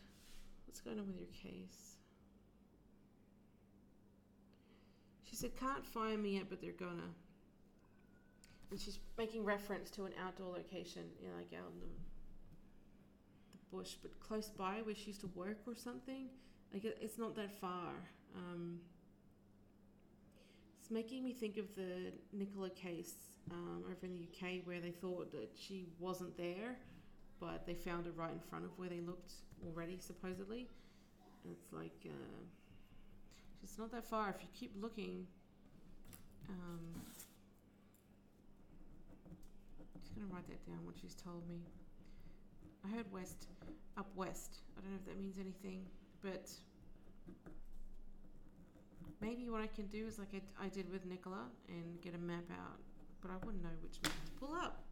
What's 0.67 0.81
going 0.81 0.99
on 0.99 1.07
with 1.07 1.17
your 1.17 1.29
case? 1.29 1.97
She 5.23 5.37
said, 5.37 5.57
"Can't 5.57 5.87
find 5.87 6.21
me 6.21 6.35
yet, 6.35 6.51
but 6.51 6.61
they're 6.61 6.73
gonna." 6.73 7.15
and 8.71 8.79
she's 8.79 8.99
making 9.17 9.45
reference 9.45 9.91
to 9.91 10.05
an 10.05 10.13
outdoor 10.23 10.53
location, 10.53 11.05
you 11.21 11.29
know, 11.29 11.35
like 11.37 11.53
out 11.55 11.71
in 11.73 11.81
the, 11.81 11.87
bush, 13.73 13.95
but 14.03 14.19
close 14.21 14.49
by 14.49 14.81
where 14.83 14.95
she 14.95 15.07
used 15.09 15.21
to 15.21 15.31
work 15.35 15.59
or 15.67 15.75
something. 15.75 16.29
Like 16.73 16.85
it, 16.85 16.99
it's 17.01 17.19
not 17.19 17.35
that 17.37 17.59
far. 17.61 17.93
Um, 18.37 18.79
it's 20.81 20.91
making 20.91 21.25
me 21.25 21.33
think 21.33 21.57
of 21.57 21.75
the 21.75 22.13
Nicola 22.33 22.71
case 22.71 23.15
um, 23.51 23.85
over 23.87 24.07
in 24.07 24.13
the 24.13 24.29
UK 24.29 24.67
where 24.67 24.81
they 24.81 24.91
thought 24.91 25.33
that 25.33 25.51
she 25.55 25.87
wasn't 25.99 26.37
there, 26.37 26.77
but 27.41 27.67
they 27.67 27.75
found 27.75 28.07
her 28.07 28.13
right 28.13 28.33
in 28.33 28.41
front 28.41 28.65
of 28.65 28.71
where 28.77 28.89
they 28.89 29.01
looked 29.01 29.33
already, 29.67 29.99
supposedly. 30.01 30.69
And 31.45 31.53
it's 31.53 31.73
like, 31.73 32.07
uh, 32.07 32.41
it's 33.63 33.79
not 33.79 33.91
that 33.93 34.05
far. 34.05 34.31
If 34.31 34.43
you 34.43 34.49
keep 34.55 34.83
looking, 34.83 35.27
um, 36.49 36.81
just 40.01 40.15
gonna 40.15 40.27
write 40.33 40.49
that 40.49 40.65
down. 40.67 40.85
What 40.85 40.95
she's 41.01 41.15
told 41.15 41.49
me. 41.49 41.61
I 42.85 42.97
heard 42.97 43.11
west, 43.13 43.47
up 43.97 44.07
west. 44.15 44.59
I 44.77 44.81
don't 44.81 44.91
know 44.91 44.99
if 44.99 45.07
that 45.07 45.19
means 45.21 45.37
anything, 45.39 45.83
but 46.23 46.51
maybe 49.21 49.49
what 49.49 49.61
I 49.61 49.67
can 49.67 49.87
do 49.87 50.07
is 50.07 50.19
like 50.19 50.29
I, 50.35 50.67
I 50.67 50.69
did 50.69 50.91
with 50.91 51.05
Nicola 51.05 51.47
and 51.69 52.01
get 52.03 52.15
a 52.15 52.19
map 52.19 52.45
out, 52.53 52.79
but 53.21 53.31
I 53.31 53.35
wouldn't 53.45 53.63
know 53.63 53.71
which 53.83 53.99
map 54.03 54.13
to 54.25 54.31
pull 54.33 54.55
up. 54.55 54.83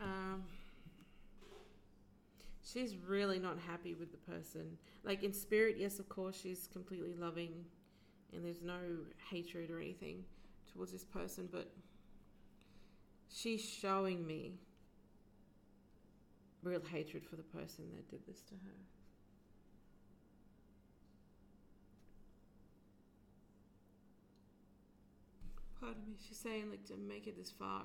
Um, 0.00 0.44
she's 2.64 2.96
really 3.06 3.38
not 3.38 3.58
happy 3.66 3.94
with 3.94 4.10
the 4.10 4.18
person. 4.30 4.76
Like 5.04 5.22
in 5.22 5.32
spirit, 5.32 5.76
yes, 5.78 5.98
of 5.98 6.08
course, 6.08 6.38
she's 6.40 6.68
completely 6.72 7.14
loving, 7.18 7.64
and 8.32 8.44
there's 8.44 8.62
no 8.62 8.80
hatred 9.30 9.70
or 9.70 9.78
anything 9.78 10.24
towards 10.72 10.92
this 10.92 11.04
person, 11.04 11.48
but 11.50 11.70
she's 13.30 13.64
showing 13.64 14.26
me 14.26 14.54
real 16.62 16.80
hatred 16.80 17.24
for 17.24 17.36
the 17.36 17.42
person 17.42 17.84
that 17.94 18.10
did 18.10 18.26
this 18.26 18.42
to 18.42 18.54
her. 18.54 18.74
Pardon 25.80 26.02
me, 26.06 26.14
she's 26.26 26.38
saying, 26.38 26.70
like, 26.70 26.84
to 26.86 26.96
make 26.96 27.26
it 27.26 27.36
this 27.36 27.50
far. 27.50 27.82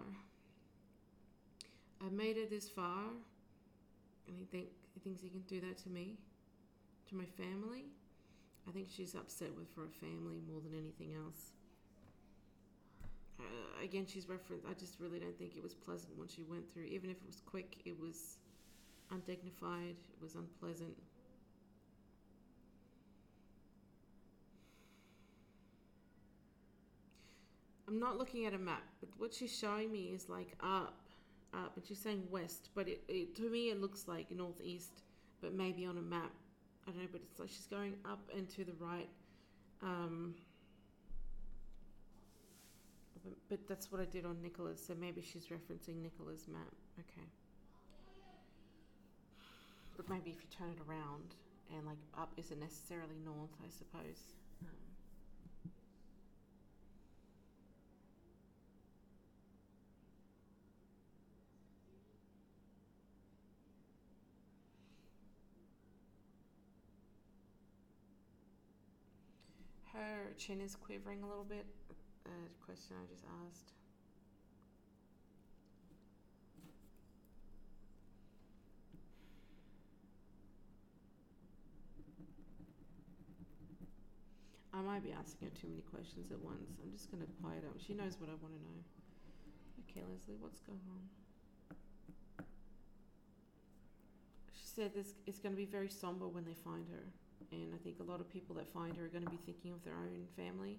I 2.02 2.10
made 2.10 2.38
it 2.38 2.50
this 2.50 2.68
far, 2.68 3.04
and 4.28 4.38
he, 4.38 4.46
think, 4.46 4.68
he 4.94 5.00
thinks 5.00 5.22
he 5.22 5.30
can 5.30 5.42
do 5.42 5.62
that 5.62 5.78
to 5.84 5.90
me, 5.90 6.18
to 7.10 7.16
my 7.16 7.26
family. 7.26 7.86
I 8.68 8.72
think 8.72 8.88
she's 8.90 9.14
upset 9.14 9.56
with 9.56 9.70
for 9.76 9.82
her 9.82 9.94
family 10.00 10.42
more 10.50 10.60
than 10.62 10.74
anything 10.74 11.14
else 11.16 11.52
uh, 13.40 13.84
again, 13.84 14.06
she's 14.08 14.30
referenced. 14.30 14.66
I 14.70 14.74
just 14.74 15.00
really 15.00 15.20
don't 15.20 15.38
think 15.38 15.56
it 15.56 15.64
was 15.64 15.74
pleasant 15.74 16.18
when 16.18 16.28
she 16.28 16.44
went 16.44 16.72
through. 16.72 16.86
Even 16.86 17.10
if 17.10 17.18
it 17.18 17.28
was 17.28 17.42
quick, 17.46 17.78
it 17.86 18.00
was 18.00 18.38
undignified. 19.14 19.96
It 20.12 20.22
was 20.22 20.36
unpleasant. 20.36 20.96
I'm 27.88 28.00
not 28.00 28.18
looking 28.18 28.46
at 28.46 28.54
a 28.54 28.58
map, 28.58 28.84
but 29.00 29.10
what 29.18 29.34
she's 29.34 29.56
showing 29.56 29.92
me 29.92 30.12
is 30.16 30.28
like 30.28 30.56
up, 30.62 31.00
up, 31.54 31.74
and 31.76 31.86
she's 31.86 32.00
saying 32.00 32.24
west, 32.32 32.70
but 32.74 32.88
it, 32.88 33.04
it 33.08 33.36
to 33.36 33.50
me 33.50 33.70
it 33.70 33.80
looks 33.80 34.08
like 34.08 34.32
northeast, 34.32 35.04
but 35.42 35.54
maybe 35.54 35.86
on 35.86 35.98
a 35.98 36.02
map. 36.02 36.32
I 36.88 36.92
don't 36.92 37.02
know, 37.02 37.08
but 37.12 37.22
it's 37.30 37.40
like 37.40 37.50
she's 37.50 37.68
going 37.68 37.96
up 38.04 38.30
and 38.36 38.50
to 38.50 38.66
the 38.66 38.74
right. 38.80 39.10
Um, 39.82 40.34
but, 43.24 43.34
but 43.48 43.68
that's 43.68 43.92
what 43.92 44.02
I 44.02 44.06
did 44.06 44.26
on 44.26 44.42
Nicola's, 44.42 44.84
so 44.86 44.94
maybe 45.00 45.22
she's 45.22 45.46
referencing 45.46 46.02
Nicola's 46.02 46.48
map. 46.48 46.74
Okay. 47.00 47.28
But 49.96 50.10
maybe 50.10 50.32
if 50.32 50.38
you 50.42 50.48
turn 50.50 50.70
it 50.70 50.80
around 50.90 51.36
and 51.76 51.86
like 51.86 51.98
up 52.18 52.34
isn't 52.38 52.60
necessarily 52.60 53.16
north, 53.24 53.52
I 53.64 53.70
suppose. 53.70 54.34
Um, 54.62 54.70
her 69.94 70.34
chin 70.38 70.60
is 70.62 70.76
quivering 70.76 71.24
a 71.24 71.28
little 71.28 71.44
bit. 71.44 71.66
A 72.26 72.66
question 72.66 72.96
I 73.02 73.06
just 73.12 73.26
asked. 73.48 73.83
Might 84.94 85.02
be 85.02 85.12
asking 85.12 85.50
her 85.50 85.54
too 85.60 85.66
many 85.66 85.82
questions 85.82 86.30
at 86.30 86.38
once. 86.38 86.78
I'm 86.78 86.92
just 86.94 87.10
going 87.10 87.26
to 87.26 87.30
quiet 87.42 87.64
her. 87.64 87.74
She 87.82 87.96
knows 87.96 88.14
what 88.22 88.30
I 88.30 88.38
want 88.38 88.54
to 88.54 88.62
know. 88.62 88.78
Okay, 89.90 90.06
Lesley, 90.06 90.36
what's 90.38 90.62
going 90.62 90.86
on? 90.86 91.02
She 94.54 94.68
said 94.70 94.94
this 94.94 95.16
it's 95.26 95.40
going 95.40 95.56
to 95.56 95.58
be 95.58 95.66
very 95.66 95.90
somber 95.90 96.28
when 96.28 96.46
they 96.46 96.54
find 96.54 96.86
her. 96.94 97.10
And 97.52 97.74
I 97.74 97.78
think 97.82 98.02
a 98.02 98.04
lot 98.04 98.20
of 98.20 98.30
people 98.30 98.54
that 98.58 98.70
find 98.70 98.96
her 98.98 99.06
are 99.06 99.08
going 99.08 99.26
to 99.26 99.32
be 99.32 99.42
thinking 99.48 99.74
of 99.74 99.84
their 99.84 99.98
own 99.98 100.30
family, 100.38 100.78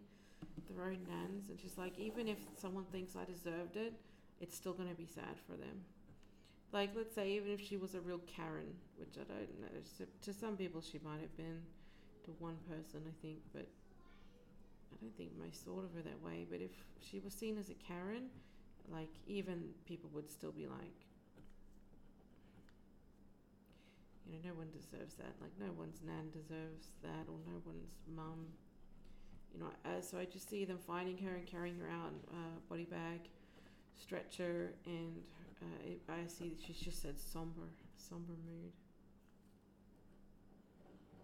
their 0.71 0.85
own 0.85 1.03
nans. 1.11 1.49
And 1.49 1.59
she's 1.59 1.77
like, 1.77 1.99
even 1.99 2.29
if 2.29 2.39
someone 2.57 2.85
thinks 2.93 3.17
I 3.17 3.25
deserved 3.25 3.75
it, 3.75 3.95
it's 4.41 4.55
still 4.55 4.75
going 4.75 4.91
to 4.91 4.95
be 4.95 5.07
sad 5.07 5.43
for 5.45 5.57
them. 5.57 5.83
Like, 6.71 6.91
let's 6.95 7.17
say, 7.17 7.33
even 7.33 7.51
if 7.51 7.61
she 7.61 7.77
was 7.77 7.97
a 7.97 8.01
real 8.01 8.21
Karen, 8.31 8.79
which 8.97 9.19
I 9.19 9.27
don't 9.27 9.61
know, 9.61 10.07
to 10.23 10.33
some 10.33 10.57
people 10.57 10.81
she 10.81 11.01
might 11.03 11.21
have 11.21 11.37
been, 11.37 11.59
to 12.27 12.31
one 12.39 12.59
person, 12.71 13.03
I 13.09 13.15
think, 13.21 13.39
but 13.53 13.67
I 14.95 14.97
don't 15.03 15.17
think 15.17 15.31
most 15.39 15.65
thought 15.65 15.85
of 15.85 15.93
her 15.95 16.03
that 16.03 16.23
way. 16.23 16.47
But 16.49 16.61
if 16.61 16.71
she 17.01 17.19
was 17.19 17.35
seen 17.35 17.59
as 17.59 17.69
a 17.69 17.75
Karen, 17.75 18.31
like, 18.89 19.11
even 19.27 19.71
people 19.87 20.11
would 20.15 20.31
still 20.31 20.53
be 20.53 20.67
like, 20.67 20.95
you 24.27 24.33
know, 24.33 24.39
no 24.51 24.55
one 24.55 24.69
deserves 24.71 25.15
that. 25.15 25.35
Like, 25.41 25.53
no 25.59 25.73
one's 25.77 26.01
nan 26.07 26.31
deserves 26.31 26.93
that, 27.03 27.27
or 27.29 27.39
no 27.47 27.61
one's 27.65 27.95
mum. 28.15 28.47
You 29.53 29.61
know, 29.61 29.71
uh, 29.85 30.01
so 30.01 30.19
I 30.19 30.25
just 30.25 30.49
see 30.49 30.65
them 30.65 30.79
finding 30.79 31.19
her 31.19 31.35
and 31.37 31.47
carrying 31.47 31.79
her 31.79 31.89
out, 31.89 32.13
uh, 32.31 32.59
body 32.69 32.85
bag, 32.85 33.21
stretcher, 34.01 34.75
and 34.87 35.23
uh, 35.63 35.89
it, 35.91 36.01
I 36.09 36.27
see 36.27 36.51
that 36.51 36.59
she's 36.65 36.79
just 36.79 37.03
said 37.03 37.19
somber, 37.19 37.69
somber 37.97 38.33
mood. 38.33 38.73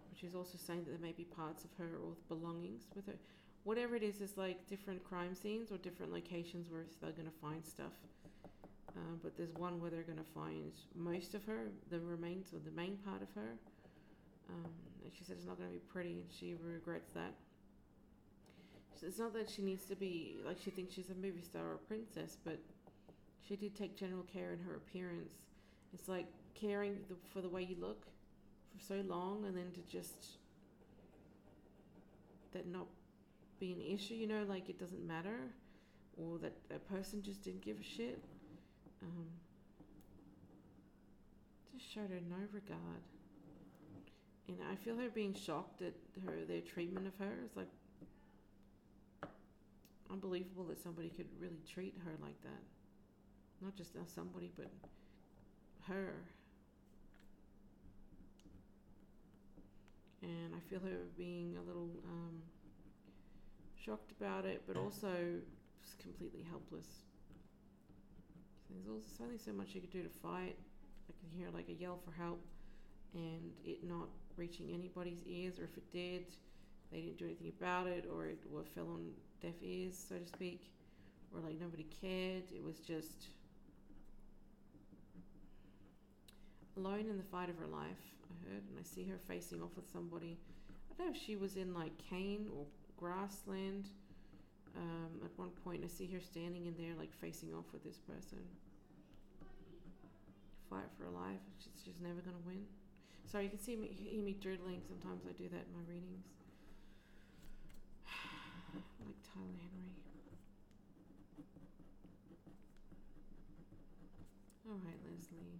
But 0.09 0.17
she's 0.19 0.35
also 0.35 0.57
saying 0.57 0.85
that 0.85 0.91
there 0.91 0.99
may 1.01 1.11
be 1.11 1.25
parts 1.25 1.63
of 1.63 1.71
her 1.77 1.97
or 2.01 2.13
belongings 2.27 2.83
with 2.95 3.07
her. 3.07 3.19
Whatever 3.63 3.95
it 3.95 4.03
is, 4.03 4.21
is 4.21 4.37
like 4.37 4.67
different 4.67 5.03
crime 5.03 5.35
scenes 5.35 5.71
or 5.71 5.77
different 5.77 6.11
locations 6.11 6.69
where 6.69 6.83
they're 7.01 7.11
going 7.11 7.27
to 7.27 7.39
find 7.41 7.65
stuff. 7.65 7.93
Um, 8.95 9.19
but 9.23 9.37
there's 9.37 9.53
one 9.53 9.79
where 9.79 9.89
they're 9.89 10.01
going 10.01 10.17
to 10.17 10.31
find 10.35 10.73
most 10.95 11.33
of 11.35 11.45
her, 11.45 11.67
the 11.89 11.99
remains 11.99 12.53
or 12.53 12.59
the 12.59 12.71
main 12.71 12.97
part 13.05 13.21
of 13.21 13.29
her. 13.35 13.53
Um, 14.49 14.71
and 15.03 15.13
she 15.17 15.23
said 15.23 15.37
it's 15.37 15.47
not 15.47 15.57
going 15.57 15.69
to 15.69 15.73
be 15.73 15.83
pretty, 15.91 16.11
and 16.11 16.25
she 16.29 16.55
regrets 16.61 17.13
that. 17.13 17.33
It's 19.03 19.17
not 19.17 19.33
that 19.33 19.49
she 19.49 19.63
needs 19.63 19.85
to 19.85 19.95
be 19.95 20.37
like 20.45 20.57
she 20.63 20.69
thinks 20.69 20.93
she's 20.93 21.09
a 21.09 21.15
movie 21.15 21.41
star 21.41 21.63
or 21.63 21.73
a 21.75 21.77
princess, 21.77 22.37
but 22.43 22.59
she 23.47 23.55
did 23.55 23.75
take 23.75 23.97
general 23.97 24.23
care 24.23 24.53
in 24.53 24.59
her 24.59 24.75
appearance. 24.75 25.33
It's 25.93 26.07
like 26.07 26.27
caring 26.53 26.97
the, 27.09 27.15
for 27.33 27.41
the 27.41 27.49
way 27.49 27.63
you 27.63 27.77
look 27.79 28.05
for 28.75 28.83
so 28.83 29.01
long, 29.07 29.45
and 29.45 29.57
then 29.57 29.71
to 29.73 29.81
just 29.91 30.37
that 32.53 32.67
not 32.67 32.85
be 33.61 33.71
an 33.71 33.81
issue, 33.81 34.15
you 34.15 34.27
know, 34.27 34.43
like 34.49 34.67
it 34.67 34.79
doesn't 34.79 35.07
matter, 35.07 35.37
or 36.17 36.37
that 36.39 36.53
a 36.75 36.79
person 36.79 37.21
just 37.21 37.43
didn't 37.43 37.61
give 37.61 37.77
a 37.79 37.83
shit 37.83 38.21
um, 39.01 39.25
just 41.73 41.91
showed 41.91 42.09
her 42.09 42.19
no 42.29 42.37
regard. 42.51 43.01
And 44.47 44.57
I 44.71 44.75
feel 44.75 44.97
her 44.97 45.09
being 45.09 45.33
shocked 45.33 45.81
at 45.81 45.93
her 46.25 46.45
their 46.47 46.61
treatment 46.61 47.07
of 47.07 47.15
her. 47.17 47.33
It's 47.45 47.55
like 47.55 47.69
unbelievable 50.11 50.65
that 50.65 50.81
somebody 50.81 51.09
could 51.09 51.27
really 51.39 51.61
treat 51.71 51.95
her 52.03 52.11
like 52.21 52.41
that. 52.43 52.63
Not 53.61 53.75
just 53.75 53.91
somebody, 54.13 54.51
but 54.57 54.67
her. 55.87 56.13
And 60.21 60.53
I 60.55 60.59
feel 60.69 60.79
her 60.79 60.97
being 61.17 61.57
a 61.57 61.67
little 61.67 61.89
um, 62.05 62.41
shocked 63.83 64.11
about 64.19 64.45
it, 64.45 64.63
but 64.67 64.75
mm. 64.75 64.83
also 64.83 65.11
just 65.83 65.97
completely 65.99 66.45
helpless. 66.49 66.87
There's 68.69 68.87
also 68.87 69.23
only 69.23 69.37
so 69.37 69.51
much 69.51 69.73
you 69.73 69.81
could 69.81 69.91
do 69.91 70.03
to 70.03 70.09
fight. 70.09 70.55
I 71.09 71.13
can 71.19 71.37
hear 71.37 71.49
like 71.53 71.67
a 71.69 71.73
yell 71.73 71.99
for 72.05 72.11
help 72.11 72.41
and 73.13 73.51
it 73.65 73.83
not 73.83 74.07
reaching 74.37 74.71
anybody's 74.73 75.23
ears, 75.27 75.59
or 75.59 75.65
if 75.65 75.75
it 75.77 75.91
did, 75.91 76.25
they 76.91 77.01
didn't 77.01 77.17
do 77.17 77.25
anything 77.25 77.51
about 77.59 77.87
it, 77.87 78.05
or 78.11 78.25
it 78.25 78.39
or 78.53 78.63
fell 78.63 78.87
on 78.87 79.07
deaf 79.41 79.55
ears, 79.61 79.95
so 80.09 80.15
to 80.15 80.25
speak, 80.25 80.71
or 81.33 81.41
like 81.41 81.59
nobody 81.59 81.85
cared. 82.01 82.43
It 82.55 82.63
was 82.63 82.79
just 82.79 83.27
alone 86.77 87.07
in 87.09 87.17
the 87.17 87.23
fight 87.23 87.49
of 87.49 87.57
her 87.57 87.67
life. 87.67 88.01
I 88.29 88.49
heard, 88.49 88.63
and 88.69 88.79
I 88.79 88.83
see 88.83 89.05
her 89.09 89.17
facing 89.17 89.61
off 89.61 89.75
with 89.75 89.89
somebody. 89.91 90.37
I 90.69 90.93
don't 90.97 91.07
know 91.07 91.13
if 91.13 91.21
she 91.21 91.35
was 91.35 91.57
in 91.57 91.73
like 91.73 91.91
cane 91.97 92.47
or 92.55 92.65
grassland 93.01 93.89
um, 94.77 95.19
at 95.25 95.31
one 95.37 95.49
point, 95.63 95.83
I 95.83 95.87
see 95.87 96.07
her 96.13 96.21
standing 96.21 96.65
in 96.65 96.75
there, 96.77 96.95
like 96.97 97.11
facing 97.19 97.53
off 97.53 97.65
with 97.73 97.83
this 97.83 97.97
person. 97.97 98.39
Fight 100.69 100.87
for 100.97 101.03
her 101.05 101.11
life. 101.11 101.43
She's 101.59 101.83
just 101.83 102.01
never 102.01 102.21
going 102.21 102.35
to 102.35 102.47
win. 102.47 102.63
Sorry, 103.27 103.45
you 103.45 103.49
can 103.49 103.59
see 103.59 103.75
me, 103.75 103.91
hear 103.91 104.23
me 104.23 104.33
doodling. 104.33 104.81
Sometimes 104.87 105.23
I 105.27 105.33
do 105.33 105.49
that 105.49 105.67
in 105.67 105.73
my 105.75 105.83
readings. 105.87 106.23
like 109.05 109.19
Tyler 109.27 109.59
Henry. 109.59 109.95
All 114.69 114.79
right, 114.85 114.99
Lesley. 115.03 115.59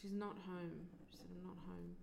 She's 0.00 0.12
not 0.12 0.36
home. 0.48 0.88
She 1.10 1.18
said, 1.18 1.26
I'm 1.36 1.44
not 1.44 1.56
home. 1.68 1.96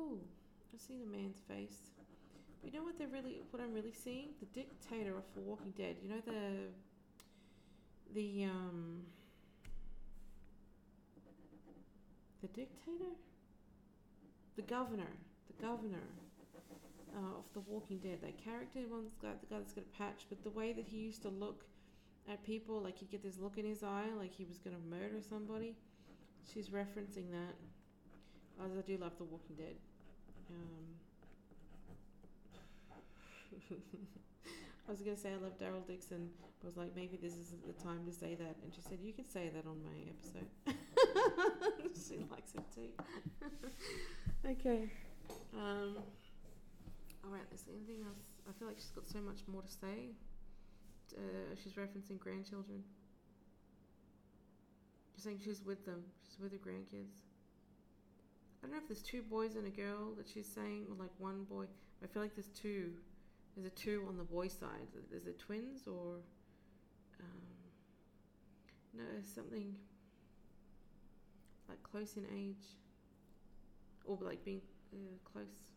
Ooh, 0.00 0.18
I 0.74 0.78
the 0.98 1.06
man's 1.06 1.40
face. 1.46 1.90
But 2.62 2.72
you 2.72 2.78
know 2.78 2.84
what 2.84 2.98
they're 2.98 3.08
really 3.08 3.42
what 3.50 3.62
I'm 3.62 3.72
really 3.72 3.92
seeing? 3.92 4.28
The 4.40 4.46
dictator 4.46 5.16
of 5.16 5.24
The 5.34 5.40
Walking 5.40 5.72
Dead. 5.76 5.96
You 6.02 6.10
know 6.10 6.20
the 6.24 6.68
the 8.14 8.44
um 8.44 9.02
the 12.42 12.48
dictator? 12.48 13.14
The 14.56 14.62
governor. 14.62 15.12
The 15.46 15.66
governor 15.66 16.02
uh, 17.14 17.38
of 17.38 17.44
The 17.54 17.60
Walking 17.60 17.98
Dead. 17.98 18.18
That 18.22 18.42
character 18.42 18.80
one's 18.90 19.14
got 19.22 19.40
the 19.40 19.46
guy 19.46 19.58
that's 19.58 19.72
got 19.72 19.84
a 19.84 19.98
patch, 19.98 20.26
but 20.28 20.42
the 20.42 20.50
way 20.50 20.72
that 20.72 20.86
he 20.86 20.98
used 20.98 21.22
to 21.22 21.28
look 21.28 21.64
at 22.30 22.44
people, 22.44 22.80
like 22.80 22.98
he'd 22.98 23.10
get 23.10 23.22
this 23.22 23.38
look 23.38 23.58
in 23.58 23.64
his 23.64 23.82
eye, 23.82 24.08
like 24.18 24.34
he 24.34 24.44
was 24.44 24.58
gonna 24.58 24.76
murder 24.90 25.20
somebody. 25.26 25.76
She's 26.52 26.68
referencing 26.68 27.30
that. 27.30 27.54
As 28.64 28.72
I 28.76 28.82
do 28.82 28.98
love 28.98 29.12
The 29.16 29.24
Walking 29.24 29.56
Dead. 29.56 29.76
Um, 30.50 30.90
I 34.88 34.90
was 34.90 35.00
gonna 35.00 35.16
say 35.16 35.30
I 35.30 35.36
love 35.36 35.58
Daryl 35.58 35.86
Dixon, 35.86 36.30
but 36.60 36.66
I 36.66 36.68
was 36.68 36.76
like, 36.76 36.96
maybe 36.96 37.16
this 37.16 37.34
isn't 37.34 37.64
the 37.66 37.72
time 37.82 38.04
to 38.06 38.12
say 38.12 38.34
that. 38.34 38.56
And 38.62 38.74
she 38.74 38.80
said, 38.80 38.98
you 39.02 39.12
can 39.12 39.28
say 39.28 39.50
that 39.54 39.64
on 39.66 39.78
my 39.84 40.02
episode. 40.10 40.50
she 41.94 42.26
likes 42.30 42.54
it 42.54 42.64
too. 42.74 42.90
okay. 44.50 44.90
Um, 45.54 45.96
all 47.24 47.30
right. 47.30 47.46
Is 47.54 47.62
there 47.62 47.74
anything 47.76 48.04
else? 48.04 48.24
I 48.48 48.52
feel 48.58 48.66
like 48.66 48.78
she's 48.78 48.90
got 48.90 49.06
so 49.06 49.20
much 49.20 49.42
more 49.46 49.62
to 49.62 49.70
say. 49.70 50.10
Uh, 51.16 51.54
she's 51.62 51.74
referencing 51.74 52.18
grandchildren. 52.18 52.82
She's 55.14 55.24
saying 55.24 55.40
she's 55.44 55.62
with 55.64 55.84
them. 55.86 56.02
She's 56.26 56.40
with 56.40 56.52
her 56.52 56.58
grandkids. 56.58 57.29
I 58.62 58.66
don't 58.66 58.72
know 58.72 58.78
if 58.78 58.88
there's 58.88 59.02
two 59.02 59.22
boys 59.22 59.56
and 59.56 59.66
a 59.66 59.70
girl 59.70 60.14
that 60.18 60.28
she's 60.28 60.46
saying, 60.46 60.86
or 60.90 60.96
like 60.96 61.10
one 61.18 61.44
boy. 61.44 61.64
I 62.02 62.06
feel 62.06 62.22
like 62.22 62.34
there's 62.34 62.48
two. 62.48 62.92
There's 63.56 63.66
a 63.66 63.70
two 63.70 64.04
on 64.08 64.16
the 64.18 64.24
boy 64.24 64.48
side. 64.48 64.88
Is 65.12 65.26
it 65.26 65.38
twins 65.38 65.86
or? 65.86 66.16
Um, 67.20 67.42
no, 68.94 69.04
something 69.34 69.74
like 71.68 71.82
close 71.82 72.16
in 72.16 72.24
age, 72.36 72.66
or 74.04 74.18
like 74.20 74.44
being 74.44 74.60
uh, 74.92 74.96
close. 75.24 75.72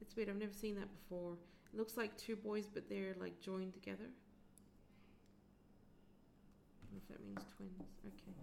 It's 0.00 0.14
weird. 0.14 0.28
I've 0.28 0.36
never 0.36 0.52
seen 0.52 0.76
that 0.76 0.88
before. 1.02 1.36
It 1.72 1.78
looks 1.78 1.96
like 1.96 2.16
two 2.16 2.36
boys, 2.36 2.66
but 2.72 2.88
they're 2.88 3.16
like 3.18 3.40
joined 3.40 3.74
together. 3.74 4.06
If 6.96 7.08
that 7.08 7.24
means 7.24 7.44
twins. 7.56 7.82
Okay. 8.06 8.38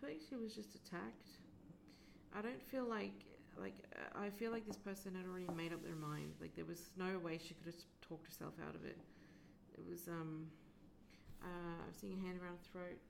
Feel 0.00 0.10
like 0.10 0.20
she 0.28 0.36
was 0.36 0.54
just 0.54 0.74
attacked. 0.74 1.28
I 2.36 2.40
don't 2.42 2.62
feel 2.62 2.84
like 2.84 3.12
like 3.60 3.74
I 4.14 4.30
feel 4.30 4.50
like 4.50 4.66
this 4.66 4.78
person 4.78 5.14
had 5.14 5.26
already 5.26 5.50
made 5.54 5.72
up 5.72 5.84
their 5.84 5.96
mind. 5.98 6.32
Like 6.40 6.54
there 6.56 6.64
was 6.64 6.90
no 6.96 7.18
way 7.18 7.38
she 7.38 7.54
could 7.54 7.66
have 7.66 7.82
talked 8.00 8.26
herself 8.26 8.54
out 8.66 8.74
of 8.74 8.84
it. 8.84 8.96
It 9.76 9.84
was 9.88 10.08
um 10.08 10.46
uh, 11.42 11.76
I 11.84 11.86
was 11.88 11.96
seeing 11.96 12.16
a 12.18 12.26
hand 12.26 12.38
around 12.40 12.58
the 12.62 12.68
throat 12.72 13.00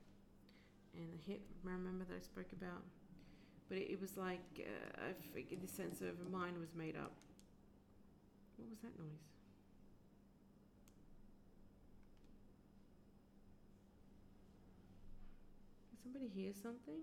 and 0.94 1.06
the 1.12 1.22
hip. 1.30 1.42
Remember 1.62 2.04
that 2.04 2.16
I 2.16 2.22
spoke 2.22 2.50
about, 2.52 2.82
but 3.68 3.78
it, 3.78 4.00
was 4.00 4.16
like 4.16 4.42
uh, 4.58 5.10
I 5.10 5.54
the 5.62 5.68
sense 5.68 6.00
of 6.00 6.18
her 6.18 6.30
mind 6.30 6.58
was 6.58 6.74
made 6.74 6.96
up. 6.96 7.12
What 8.56 8.70
was 8.70 8.78
that 8.82 8.98
noise? 8.98 9.39
Somebody 16.12 16.30
hear 16.34 16.52
something? 16.52 17.00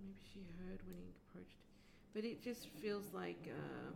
Maybe 0.00 0.18
she 0.32 0.40
heard 0.58 0.80
when 0.86 0.96
he 0.96 1.12
approached. 1.22 1.58
But 2.14 2.24
it 2.24 2.42
just 2.42 2.68
feels 2.82 3.12
like 3.12 3.48
uh, 3.48 3.92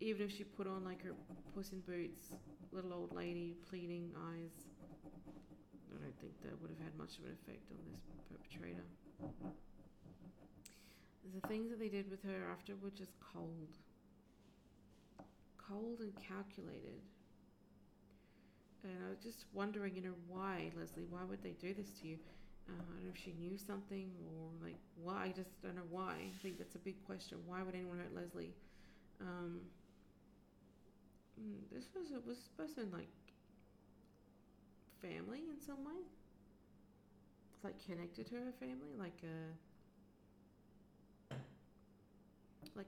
even 0.00 0.22
if 0.22 0.32
she 0.32 0.44
put 0.44 0.66
on 0.66 0.84
like 0.84 1.02
her 1.04 1.12
Puss 1.54 1.72
in 1.72 1.80
Boots, 1.80 2.32
little 2.72 2.92
old 2.92 3.14
lady, 3.14 3.54
pleading 3.68 4.10
eyes, 4.16 4.50
I 5.94 6.02
don't 6.02 6.20
think 6.20 6.32
that 6.42 6.60
would 6.60 6.70
have 6.70 6.80
had 6.80 6.98
much 6.98 7.18
of 7.18 7.24
an 7.26 7.36
effect 7.42 7.70
on 7.70 7.78
this 7.92 8.02
perpetrator. 8.28 8.84
The 11.40 11.48
things 11.48 11.70
that 11.70 11.78
they 11.78 11.88
did 11.88 12.10
with 12.10 12.22
her 12.24 12.50
after 12.50 12.74
were 12.82 12.90
just 12.90 13.12
cold. 13.20 13.70
Cold 15.68 16.00
and 16.00 16.12
calculated. 16.16 17.00
And 18.84 18.92
I 19.06 19.10
was 19.10 19.18
just 19.18 19.46
wondering, 19.52 19.94
you 19.96 20.02
know, 20.02 20.14
why, 20.28 20.70
Lesley? 20.76 21.04
Why 21.08 21.24
would 21.24 21.42
they 21.42 21.52
do 21.60 21.72
this 21.74 21.90
to 22.00 22.06
you? 22.08 22.18
Uh, 22.68 22.72
I 22.74 22.94
don't 22.94 23.04
know 23.04 23.10
if 23.14 23.20
she 23.20 23.32
knew 23.38 23.56
something 23.58 24.10
or 24.26 24.50
like 24.62 24.78
why. 24.96 25.24
I 25.26 25.32
just 25.32 25.60
don't 25.62 25.76
know 25.76 25.88
why. 25.90 26.12
I 26.12 26.38
think 26.42 26.58
that's 26.58 26.74
a 26.74 26.78
big 26.78 27.02
question. 27.04 27.38
Why 27.46 27.62
would 27.62 27.74
anyone 27.74 27.98
hurt 27.98 28.14
Lesley? 28.14 28.54
Um, 29.20 29.60
mm, 31.40 31.60
this 31.72 31.84
was 31.94 32.10
was 32.10 32.24
this 32.38 32.48
person 32.56 32.90
like 32.92 33.08
family 35.00 35.42
in 35.50 35.60
some 35.60 35.84
way? 35.84 36.00
Like 37.64 37.78
connected 37.84 38.26
to 38.28 38.34
her 38.36 38.52
family, 38.60 38.94
like 38.98 39.18
a 39.24 39.54
uh, 41.34 41.36
like 42.74 42.86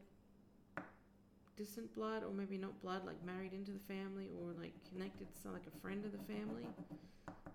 distant 1.57 1.92
blood, 1.94 2.22
or 2.22 2.32
maybe 2.32 2.59
not 2.59 2.80
blood, 2.82 3.04
like 3.04 3.16
married 3.24 3.52
into 3.52 3.72
the 3.72 3.84
family, 3.88 4.28
or 4.40 4.52
like 4.61 4.72
connected 4.92 5.26
to 5.42 5.50
like 5.50 5.66
a 5.66 5.80
friend 5.80 6.04
of 6.04 6.12
the 6.12 6.24
family. 6.32 6.66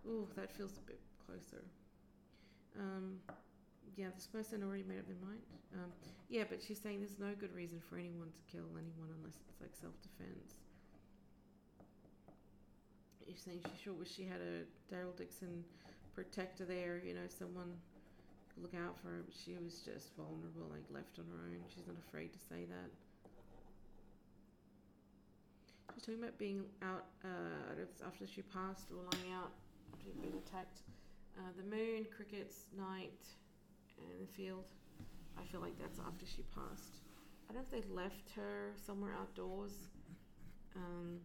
Ooh, 0.07 0.27
that 0.35 0.51
feels 0.51 0.77
a 0.77 0.81
bit 0.87 0.99
closer. 1.25 1.63
Um, 2.79 3.19
yeah, 3.95 4.07
this 4.15 4.27
person 4.27 4.63
already 4.63 4.83
made 4.83 4.99
up 4.99 5.07
their 5.07 5.21
mind. 5.21 5.41
Um, 5.75 5.91
yeah, 6.29 6.43
but 6.49 6.61
she's 6.61 6.79
saying 6.79 6.99
there's 6.99 7.19
no 7.19 7.35
good 7.39 7.53
reason 7.53 7.79
for 7.89 7.97
anyone 7.97 8.27
to 8.27 8.41
kill 8.51 8.67
anyone 8.75 9.09
unless 9.19 9.37
it's 9.47 9.61
like 9.61 9.75
self 9.75 9.93
defense. 10.01 10.55
You're 13.27 13.37
saying 13.37 13.61
she 13.63 13.83
sure 13.83 13.93
wish 13.93 14.11
she 14.11 14.23
had 14.23 14.41
a 14.41 14.67
Daryl 14.93 15.15
Dixon 15.15 15.63
protector 16.13 16.65
there, 16.65 17.01
you 17.05 17.13
know, 17.13 17.27
someone 17.29 17.71
look 18.61 18.75
out 18.75 18.99
for 18.99 19.07
her, 19.09 19.23
she 19.31 19.55
was 19.55 19.79
just 19.87 20.11
vulnerable, 20.17 20.67
like 20.67 20.83
left 20.91 21.19
on 21.19 21.25
her 21.31 21.47
own. 21.47 21.63
She's 21.73 21.87
not 21.87 21.95
afraid 22.07 22.33
to 22.33 22.39
say 22.39 22.67
that. 22.67 22.89
Talking 26.01 26.23
about 26.23 26.37
being 26.39 26.65
out 26.81 27.05
uh, 27.23 28.07
after 28.07 28.25
she 28.25 28.41
passed 28.41 28.89
or 28.89 29.05
lying 29.13 29.31
out 29.37 29.51
after 29.93 30.09
been 30.17 30.33
attacked. 30.33 30.81
Uh, 31.37 31.53
the 31.55 31.63
moon, 31.63 32.07
crickets, 32.09 32.65
night, 32.75 33.21
and 34.01 34.27
the 34.27 34.33
field. 34.33 34.65
I 35.37 35.43
feel 35.45 35.61
like 35.61 35.77
that's 35.77 35.99
after 35.99 36.25
she 36.25 36.41
passed. 36.57 36.97
I 37.49 37.53
don't 37.53 37.61
know 37.61 37.67
if 37.69 37.85
they 37.85 37.93
left 37.93 38.31
her 38.35 38.73
somewhere 38.83 39.13
outdoors. 39.13 39.73
Um, 40.75 41.19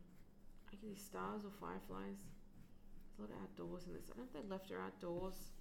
I 0.68 0.76
get 0.76 0.94
these 0.94 1.04
stars 1.04 1.44
or 1.46 1.52
fireflies. 1.58 2.20
There's 3.16 3.16
a 3.16 3.22
lot 3.22 3.30
of 3.32 3.42
outdoors 3.48 3.86
in 3.86 3.94
this. 3.94 4.10
I 4.12 4.16
don't 4.16 4.28
know 4.28 4.40
if 4.40 4.44
they 4.44 4.48
left 4.48 4.68
her 4.68 4.80
outdoors 4.84 5.56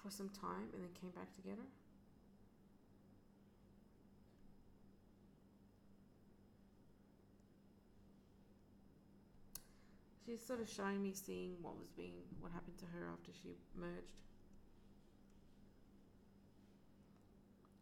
for 0.00 0.10
some 0.10 0.28
time 0.28 0.70
and 0.72 0.82
then 0.82 0.90
came 1.00 1.10
back 1.10 1.34
together. 1.34 1.66
She's 10.28 10.44
sort 10.44 10.60
of 10.60 10.68
showing 10.68 11.02
me 11.02 11.12
seeing 11.14 11.54
what 11.62 11.78
was 11.78 11.88
being 11.96 12.12
what 12.40 12.52
happened 12.52 12.76
to 12.76 12.84
her 12.84 13.08
after 13.10 13.32
she 13.42 13.56
merged. 13.74 14.20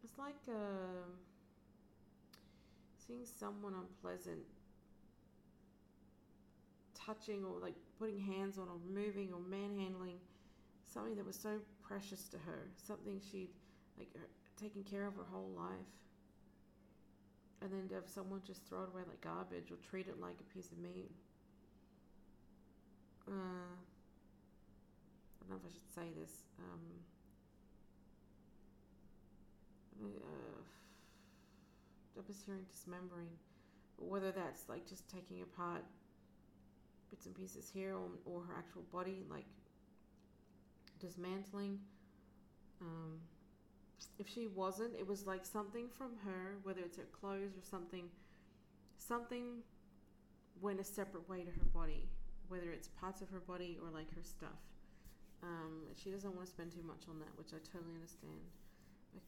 It's 0.04 0.16
like 0.16 0.36
uh, 0.48 1.10
seeing 3.04 3.24
someone 3.24 3.74
unpleasant 3.74 4.46
touching 6.94 7.44
or 7.44 7.58
like 7.58 7.74
putting 7.98 8.20
hands 8.20 8.58
on 8.58 8.68
or 8.68 8.78
moving 8.94 9.32
or 9.32 9.40
manhandling 9.40 10.18
something 10.84 11.16
that 11.16 11.26
was 11.26 11.36
so 11.36 11.58
precious 11.82 12.28
to 12.28 12.38
her, 12.38 12.68
something 12.76 13.20
she'd 13.32 13.50
like 13.98 14.08
taken 14.56 14.84
care 14.84 15.06
of 15.06 15.16
her 15.16 15.26
whole 15.32 15.50
life. 15.56 15.90
And 17.60 17.72
then 17.72 17.88
to 17.88 17.96
have 17.96 18.08
someone 18.08 18.42
just 18.46 18.64
throw 18.68 18.84
it 18.84 18.90
away 18.92 19.02
like 19.08 19.20
garbage 19.20 19.72
or 19.72 19.76
treat 19.90 20.06
it 20.06 20.20
like 20.20 20.36
a 20.38 20.54
piece 20.54 20.70
of 20.70 20.78
meat. 20.78 21.10
Uh, 23.28 23.32
I 23.32 23.34
don't 25.40 25.50
know 25.50 25.56
if 25.56 25.66
I 25.66 25.72
should 25.74 25.90
say 25.94 26.08
this. 26.20 26.32
Um, 26.58 26.80
uh, 30.04 30.62
I 32.16 32.20
was 32.26 32.42
hearing 32.44 32.64
dismembering, 32.70 33.30
whether 33.98 34.30
that's 34.30 34.68
like 34.68 34.86
just 34.88 35.08
taking 35.08 35.42
apart 35.42 35.82
bits 37.10 37.26
and 37.26 37.34
pieces 37.34 37.68
here 37.72 37.94
or, 37.94 38.10
or 38.24 38.42
her 38.42 38.54
actual 38.56 38.82
body, 38.92 39.24
like 39.28 39.46
dismantling. 41.00 41.80
Um, 42.80 43.18
if 44.18 44.28
she 44.28 44.46
wasn't, 44.46 44.94
it 44.94 45.06
was 45.06 45.26
like 45.26 45.44
something 45.44 45.88
from 45.88 46.12
her, 46.24 46.58
whether 46.62 46.80
it's 46.80 46.96
her 46.96 47.08
clothes 47.12 47.56
or 47.56 47.64
something, 47.68 48.08
something 48.98 49.62
went 50.60 50.80
a 50.80 50.84
separate 50.84 51.28
way 51.28 51.42
to 51.42 51.50
her 51.50 51.66
body 51.74 52.08
whether 52.48 52.70
it's 52.70 52.88
parts 52.88 53.20
of 53.22 53.30
her 53.30 53.40
body 53.40 53.78
or 53.82 53.90
like 53.90 54.08
her 54.14 54.22
stuff. 54.22 54.60
Um, 55.42 55.86
she 55.94 56.10
doesn't 56.10 56.34
want 56.34 56.46
to 56.46 56.52
spend 56.52 56.72
too 56.72 56.82
much 56.86 57.04
on 57.08 57.18
that, 57.20 57.32
which 57.36 57.52
I 57.52 57.60
totally 57.60 57.94
understand. 57.94 58.40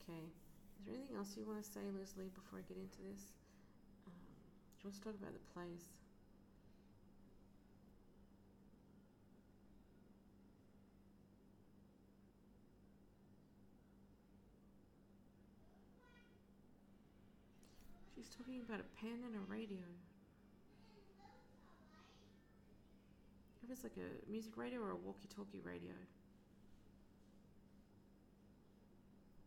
Okay. 0.03 0.25
Is 0.81 0.87
there 0.87 0.95
anything 0.95 1.16
else 1.16 1.35
you 1.37 1.45
want 1.45 1.62
to 1.62 1.69
say, 1.69 1.85
Lesley, 1.91 2.31
before 2.35 2.59
I 2.59 2.64
get 2.66 2.79
into 2.79 3.03
this? 3.11 3.35
Um, 4.07 4.14
do 4.14 4.87
you 4.87 4.91
want 4.91 4.97
to 4.97 5.03
talk 5.03 5.16
about 5.21 5.35
the 5.35 5.45
place? 5.53 5.91
She's 18.14 18.29
talking 18.35 18.61
about 18.66 18.81
a 18.81 18.89
pen 18.99 19.23
and 19.27 19.35
a 19.37 19.45
radio. 19.51 19.87
If 23.69 23.77
it's 23.77 23.85
like 23.85 24.01
a 24.01 24.09
music 24.33 24.57
radio 24.57 24.81
or 24.81 24.97
a 24.97 24.97
walkie-talkie 24.97 25.61
radio. 25.61 25.93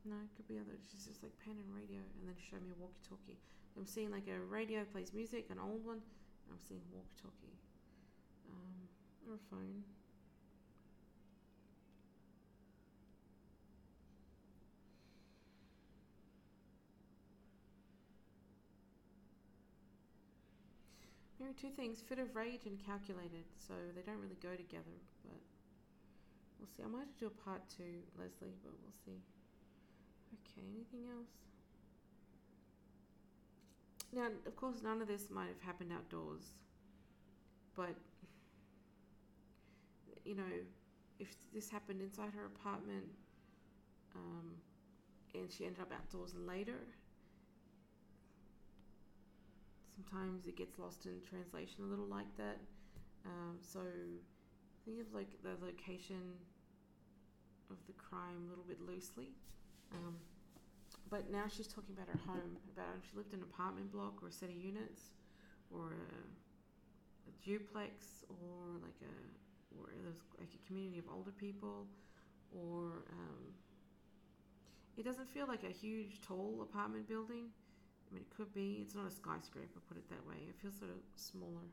No, 0.05 0.13
it 0.21 0.29
could 0.37 0.47
be 0.47 0.61
other. 0.61 0.77
She's 0.77 1.09
just 1.09 1.25
like 1.25 1.33
pen 1.41 1.57
and 1.57 1.73
radio, 1.73 1.97
and 1.97 2.29
then 2.29 2.37
show 2.37 2.61
me 2.61 2.69
a 2.69 2.77
walkie-talkie. 2.77 3.41
I'm 3.73 3.89
seeing 3.89 4.13
like 4.13 4.29
a 4.29 4.37
radio 4.45 4.85
plays 4.85 5.09
music, 5.09 5.49
an 5.49 5.57
old 5.57 5.81
one. 5.81 6.05
I'm 6.53 6.61
seeing 6.61 6.85
walkie-talkie, 6.93 7.57
um, 8.45 8.77
or 9.25 9.41
a 9.41 9.43
phone. 9.49 9.81
There 21.41 21.49
are 21.49 21.57
two 21.57 21.73
things: 21.73 22.03
fit 22.07 22.19
of 22.19 22.35
rage 22.35 22.67
and 22.67 22.77
calculated. 22.85 23.49
So 23.57 23.73
they 23.95 24.03
don't 24.05 24.21
really 24.21 24.37
go 24.43 24.53
together, 24.53 24.93
but 25.25 25.41
we'll 26.59 26.69
see. 26.69 26.83
I 26.83 26.87
might 26.87 27.09
have 27.09 27.13
to 27.17 27.19
do 27.19 27.25
a 27.25 27.43
part 27.43 27.63
two, 27.67 28.05
Lesley, 28.13 28.53
but 28.61 28.71
we'll 28.77 28.93
see. 29.03 29.17
Okay, 30.37 30.61
anything 30.69 31.09
else? 31.09 31.33
Now, 34.13 34.27
of 34.45 34.55
course, 34.55 34.83
none 34.83 35.01
of 35.01 35.07
this 35.07 35.31
might 35.31 35.47
have 35.47 35.61
happened 35.65 35.91
outdoors, 35.91 36.51
but 37.75 37.95
you 40.23 40.35
know, 40.35 40.53
if 41.19 41.33
this 41.55 41.71
happened 41.71 42.01
inside 42.01 42.33
her 42.35 42.45
apartment, 42.45 43.05
um, 44.15 44.51
and 45.33 45.51
she 45.51 45.65
ended 45.65 45.81
up 45.81 45.91
outdoors 45.91 46.35
later, 46.35 46.81
sometimes 49.95 50.47
it 50.47 50.57
gets 50.57 50.79
lost 50.79 51.05
in 51.05 51.21
translation 51.27 51.83
a 51.83 51.87
little 51.87 52.07
like 52.07 52.29
that. 52.37 52.57
Um, 53.25 53.57
so 53.61 53.79
think 54.85 54.99
of 54.99 55.13
like 55.13 55.29
the 55.43 55.53
location 55.63 56.33
of 57.69 57.77
the 57.87 57.93
crime 57.93 58.45
a 58.45 58.49
little 58.49 58.65
bit 58.67 58.81
loosely. 58.81 59.29
Um, 59.93 60.15
but 61.09 61.29
now 61.29 61.43
she's 61.47 61.67
talking 61.67 61.95
about 61.95 62.07
her 62.07 62.19
home, 62.25 62.57
about 62.73 62.95
if 62.97 63.09
she 63.09 63.17
lived 63.17 63.33
in 63.33 63.39
an 63.39 63.45
apartment 63.51 63.91
block 63.91 64.23
or 64.23 64.29
a 64.29 64.31
set 64.31 64.49
of 64.49 64.55
units, 64.55 65.11
or 65.69 65.93
a, 65.93 67.29
a 67.29 67.31
duplex, 67.43 68.23
or 68.29 68.79
like 68.81 68.95
a 69.03 69.15
or 69.79 69.87
like 70.39 70.49
a 70.53 70.67
community 70.67 70.99
of 70.99 71.05
older 71.13 71.31
people, 71.31 71.87
or 72.51 73.03
um, 73.11 73.53
it 74.97 75.03
doesn't 75.03 75.29
feel 75.29 75.47
like 75.47 75.63
a 75.63 75.71
huge, 75.71 76.21
tall 76.21 76.59
apartment 76.61 77.07
building. 77.07 77.47
I 78.11 78.13
mean, 78.13 78.27
it 78.27 78.35
could 78.35 78.51
be. 78.51 78.83
It's 78.83 78.93
not 78.93 79.07
a 79.07 79.13
skyscraper, 79.13 79.79
put 79.87 79.95
it 79.95 80.03
that 80.11 80.19
way. 80.27 80.43
It 80.43 80.59
feels 80.59 80.75
sort 80.75 80.91
of 80.91 80.99
smaller, 81.15 81.63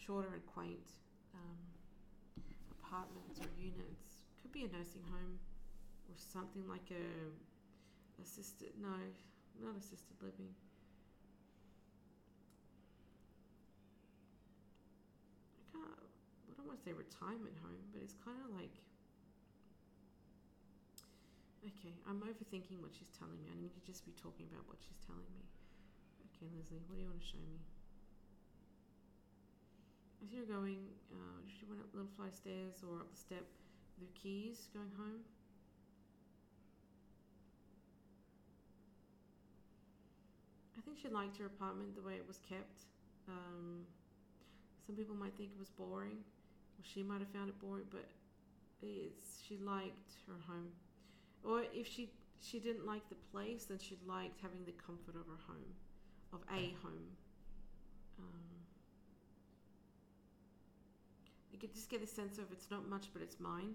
shorter, 0.00 0.32
and 0.32 0.44
quaint 0.48 0.88
um, 1.36 1.60
apartments 2.80 3.36
or 3.36 3.52
units. 3.60 4.24
Could 4.40 4.52
be 4.52 4.64
a 4.64 4.70
nursing 4.72 5.04
home 5.12 5.36
or 6.08 6.16
something 6.16 6.64
like 6.64 6.88
a 6.88 7.04
assisted. 8.24 8.72
No, 8.80 8.96
not 9.60 9.76
assisted 9.76 10.16
living. 10.24 10.56
I 15.60 15.62
can't. 15.68 15.84
I 15.84 16.52
don't 16.56 16.64
want 16.64 16.80
to 16.80 16.84
say 16.84 16.96
retirement 16.96 17.60
home, 17.60 17.84
but 17.92 18.00
it's 18.00 18.16
kind 18.24 18.40
of 18.40 18.56
like. 18.56 18.72
Okay, 21.60 21.92
I'm 22.08 22.24
overthinking 22.24 22.80
what 22.80 22.96
she's 22.96 23.12
telling 23.12 23.36
me. 23.36 23.52
I 23.52 23.56
need 23.60 23.76
to 23.76 23.82
just 23.84 24.06
be 24.08 24.16
talking 24.16 24.48
about 24.48 24.64
what 24.64 24.80
she's 24.80 24.96
telling 25.04 25.28
me. 25.36 25.44
Okay, 26.38 26.54
Lesley, 26.54 26.78
what 26.86 26.94
do 26.94 27.02
you 27.02 27.10
want 27.10 27.18
to 27.18 27.26
show 27.26 27.42
me? 27.42 27.58
As 30.22 30.30
you're 30.30 30.46
going, 30.46 30.86
uh, 31.10 31.42
she 31.50 31.66
went 31.66 31.80
up 31.80 31.90
little 31.90 32.14
flight 32.14 32.30
stairs 32.30 32.78
or 32.86 33.02
up 33.02 33.10
the 33.10 33.18
step 33.18 33.42
with 33.98 34.06
her 34.06 34.14
keys 34.14 34.70
going 34.70 34.94
home. 34.94 35.26
I 40.78 40.80
think 40.86 40.94
she 41.02 41.08
liked 41.08 41.36
her 41.38 41.46
apartment 41.46 41.96
the 41.96 42.06
way 42.06 42.14
it 42.14 42.26
was 42.26 42.38
kept. 42.38 42.86
Um, 43.26 43.82
some 44.86 44.94
people 44.94 45.16
might 45.16 45.34
think 45.34 45.50
it 45.50 45.58
was 45.58 45.70
boring. 45.74 46.22
Well, 46.78 46.86
she 46.86 47.02
might 47.02 47.18
have 47.18 47.34
found 47.34 47.48
it 47.48 47.58
boring, 47.58 47.90
but 47.90 48.06
it's 48.80 49.42
she 49.42 49.58
liked 49.58 50.22
her 50.30 50.38
home. 50.46 50.70
Or 51.42 51.64
if 51.74 51.88
she 51.90 52.14
she 52.40 52.60
didn't 52.60 52.86
like 52.86 53.02
the 53.08 53.18
place, 53.34 53.64
then 53.64 53.78
she 53.82 53.98
liked 54.06 54.38
having 54.40 54.62
the 54.64 54.78
comfort 54.78 55.18
of 55.18 55.26
her 55.26 55.42
home, 55.50 55.74
of 56.32 56.40
a 56.50 56.74
home. 56.82 57.08
Um, 58.18 58.48
you 61.52 61.58
could 61.58 61.74
just 61.74 61.88
get 61.88 62.02
a 62.02 62.06
sense 62.06 62.38
of 62.38 62.50
it's 62.52 62.70
not 62.70 62.88
much, 62.88 63.08
but 63.12 63.22
it's 63.22 63.38
mine. 63.40 63.74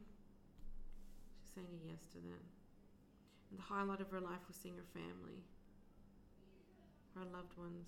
She's 1.42 1.54
saying 1.56 1.68
a 1.72 1.88
yes 1.88 2.02
to 2.14 2.18
that. 2.20 2.44
And 3.50 3.60
the 3.60 3.64
highlight 3.64 4.02
of 4.02 4.10
her 4.10 4.20
life 4.20 4.48
was 4.48 4.56
seeing 4.56 4.76
her 4.76 4.90
family 4.94 5.44
her 7.16 7.26
loved 7.32 7.56
ones, 7.58 7.86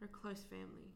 her 0.00 0.06
close 0.06 0.44
family. 0.48 0.90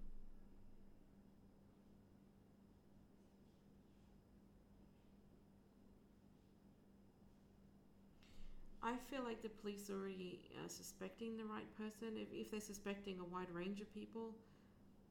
I 8.83 8.95
feel 9.11 9.25
like 9.25 9.43
the 9.43 9.49
police 9.49 9.91
are 9.91 9.99
already 9.99 10.39
uh, 10.57 10.69
suspecting 10.69 11.37
the 11.37 11.45
right 11.45 11.67
person. 11.77 12.17
If, 12.17 12.29
if 12.33 12.51
they're 12.51 12.61
suspecting 12.61 13.19
a 13.21 13.25
wide 13.25 13.51
range 13.53 13.81
of 13.81 13.93
people, 13.93 14.35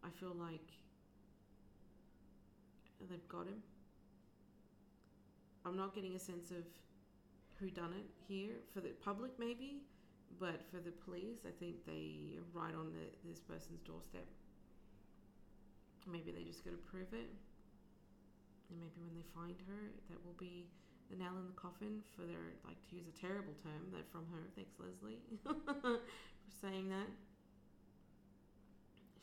I 0.03 0.09
feel 0.09 0.33
like 0.39 0.71
they've 3.09 3.27
got 3.27 3.47
him. 3.47 3.61
I'm 5.65 5.75
not 5.75 5.93
getting 5.93 6.15
a 6.15 6.19
sense 6.19 6.51
of 6.51 6.63
who 7.59 7.69
done 7.69 7.91
it 7.91 8.05
here 8.27 8.55
for 8.73 8.79
the 8.79 8.89
public, 9.03 9.31
maybe. 9.37 9.81
But 10.39 10.61
for 10.71 10.77
the 10.77 10.91
police, 10.91 11.43
I 11.45 11.51
think 11.59 11.85
they 11.85 12.37
are 12.37 12.47
right 12.53 12.75
on 12.75 12.91
the, 12.93 13.27
this 13.27 13.39
person's 13.39 13.81
doorstep. 13.81 14.27
Maybe 16.05 16.31
they 16.31 16.43
just 16.43 16.63
got 16.63 16.71
to 16.71 16.77
prove 16.77 17.11
it. 17.11 17.27
And 18.69 18.79
maybe 18.79 18.99
when 19.01 19.15
they 19.15 19.25
find 19.35 19.55
her, 19.67 19.91
that 20.09 20.23
will 20.23 20.35
be 20.39 20.67
the 21.09 21.17
nail 21.17 21.35
in 21.39 21.47
the 21.47 21.55
coffin 21.55 22.03
for 22.15 22.23
their, 22.23 22.55
like 22.65 22.77
to 22.89 22.95
use 22.95 23.07
a 23.07 23.15
terrible 23.15 23.53
term, 23.63 23.91
that 23.93 24.09
from 24.11 24.25
her. 24.31 24.43
Thanks, 24.55 24.75
Lesley, 24.79 25.19
for 25.43 25.99
saying 26.61 26.89
that. 26.89 27.07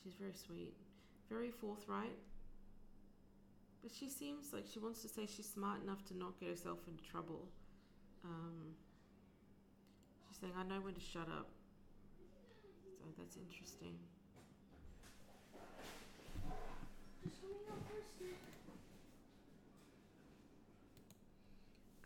She's 0.03 0.14
very 0.14 0.35
sweet, 0.35 0.74
very 1.28 1.51
forthright. 1.51 2.18
But 3.82 3.93
she 3.93 4.09
seems 4.09 4.53
like 4.53 4.64
she 4.70 4.78
wants 4.78 5.03
to 5.03 5.09
say 5.09 5.26
she's 5.26 5.49
smart 5.49 5.82
enough 5.82 6.05
to 6.07 6.16
not 6.16 6.41
get 6.41 6.49
herself 6.49 6.78
into 6.89 7.05
trouble. 7.05 7.49
Um, 8.24 8.72
she's 10.28 10.41
saying, 10.41 10.53
I 10.59 10.64
know 10.64 10.80
when 10.80 10.95
to 10.95 11.01
shut 11.01 11.28
up. 11.28 11.49
So 12.99 13.05
that's 13.18 13.37
interesting. 13.37 13.97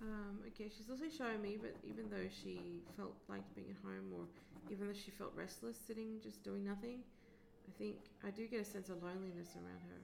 Um, 0.00 0.38
okay, 0.46 0.70
she's 0.70 0.90
also 0.90 1.10
showing 1.10 1.42
me, 1.42 1.58
but 1.60 1.74
even 1.82 2.08
though 2.08 2.30
she 2.30 2.82
felt 2.96 3.16
like 3.28 3.42
being 3.54 3.74
at 3.74 3.82
home, 3.82 4.14
or 4.14 4.24
even 4.70 4.86
though 4.86 4.94
she 4.94 5.10
felt 5.10 5.32
restless 5.34 5.76
sitting 5.76 6.20
just 6.22 6.44
doing 6.44 6.64
nothing, 6.64 7.02
I 7.66 7.72
think 7.78 7.96
I 8.24 8.30
do 8.30 8.46
get 8.46 8.60
a 8.60 8.64
sense 8.64 8.88
of 8.88 9.02
loneliness 9.02 9.58
around 9.58 9.82
her. 9.90 10.00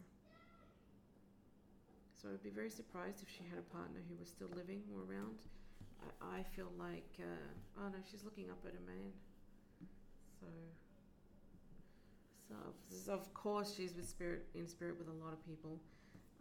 So 2.11 2.28
I'd 2.32 2.42
be 2.42 2.51
very 2.51 2.70
surprised 2.70 3.22
if 3.22 3.30
she 3.30 3.45
had 3.49 3.59
a 3.59 3.68
partner 3.70 4.01
who 4.09 4.16
was 4.18 4.28
still 4.28 4.51
living 4.57 4.82
or 4.90 5.07
around. 5.07 5.38
I, 6.03 6.40
I 6.40 6.42
feel 6.57 6.72
like, 6.78 7.07
uh, 7.20 7.47
oh 7.78 7.88
no, 7.88 7.99
she's 8.11 8.24
looking 8.24 8.51
up 8.51 8.59
at 8.66 8.74
a 8.74 8.82
man. 8.82 9.12
So, 10.40 10.47
so 12.88 13.12
of 13.12 13.32
course 13.34 13.74
she's 13.76 13.95
with 13.95 14.09
spirit 14.09 14.47
in 14.55 14.66
spirit 14.66 14.99
with 14.99 15.09
a 15.09 15.24
lot 15.24 15.32
of 15.32 15.45
people 15.47 15.78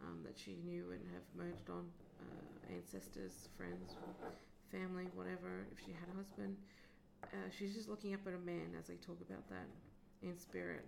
um, 0.01 0.19
that 0.23 0.37
she 0.37 0.55
knew 0.63 0.91
and 0.91 1.01
have 1.13 1.23
merged 1.35 1.69
on, 1.69 1.85
uh, 2.23 2.73
ancestors, 2.75 3.49
friends, 3.57 3.95
family, 4.71 5.07
whatever. 5.15 5.67
If 5.71 5.79
she 5.85 5.91
had 5.91 6.09
a 6.13 6.17
husband, 6.17 6.57
uh, 7.23 7.49
she's 7.57 7.73
just 7.73 7.89
looking 7.89 8.13
up 8.13 8.25
at 8.27 8.33
a 8.33 8.39
man 8.45 8.75
as 8.79 8.89
I 8.89 8.95
talk 9.05 9.19
about 9.21 9.47
that 9.49 9.67
in 10.21 10.37
spirit. 10.37 10.85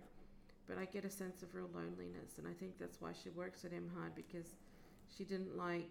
But 0.66 0.78
I 0.78 0.84
get 0.86 1.04
a 1.04 1.10
sense 1.10 1.42
of 1.42 1.54
real 1.54 1.70
loneliness, 1.72 2.38
and 2.38 2.46
I 2.46 2.52
think 2.52 2.78
that's 2.78 3.00
why 3.00 3.12
she 3.12 3.30
works 3.30 3.64
at 3.64 3.72
M 3.72 3.90
hard 3.94 4.14
because 4.14 4.56
she 5.16 5.24
didn't 5.24 5.56
like 5.56 5.90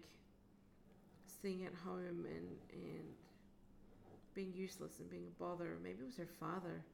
staying 1.26 1.64
at 1.64 1.74
home 1.74 2.26
and 2.26 2.48
and 2.72 3.08
being 4.34 4.52
useless 4.54 5.00
and 5.00 5.10
being 5.10 5.26
a 5.26 5.42
bother. 5.42 5.78
Maybe 5.82 6.02
it 6.02 6.06
was 6.06 6.16
her 6.18 6.28
father 6.38 6.84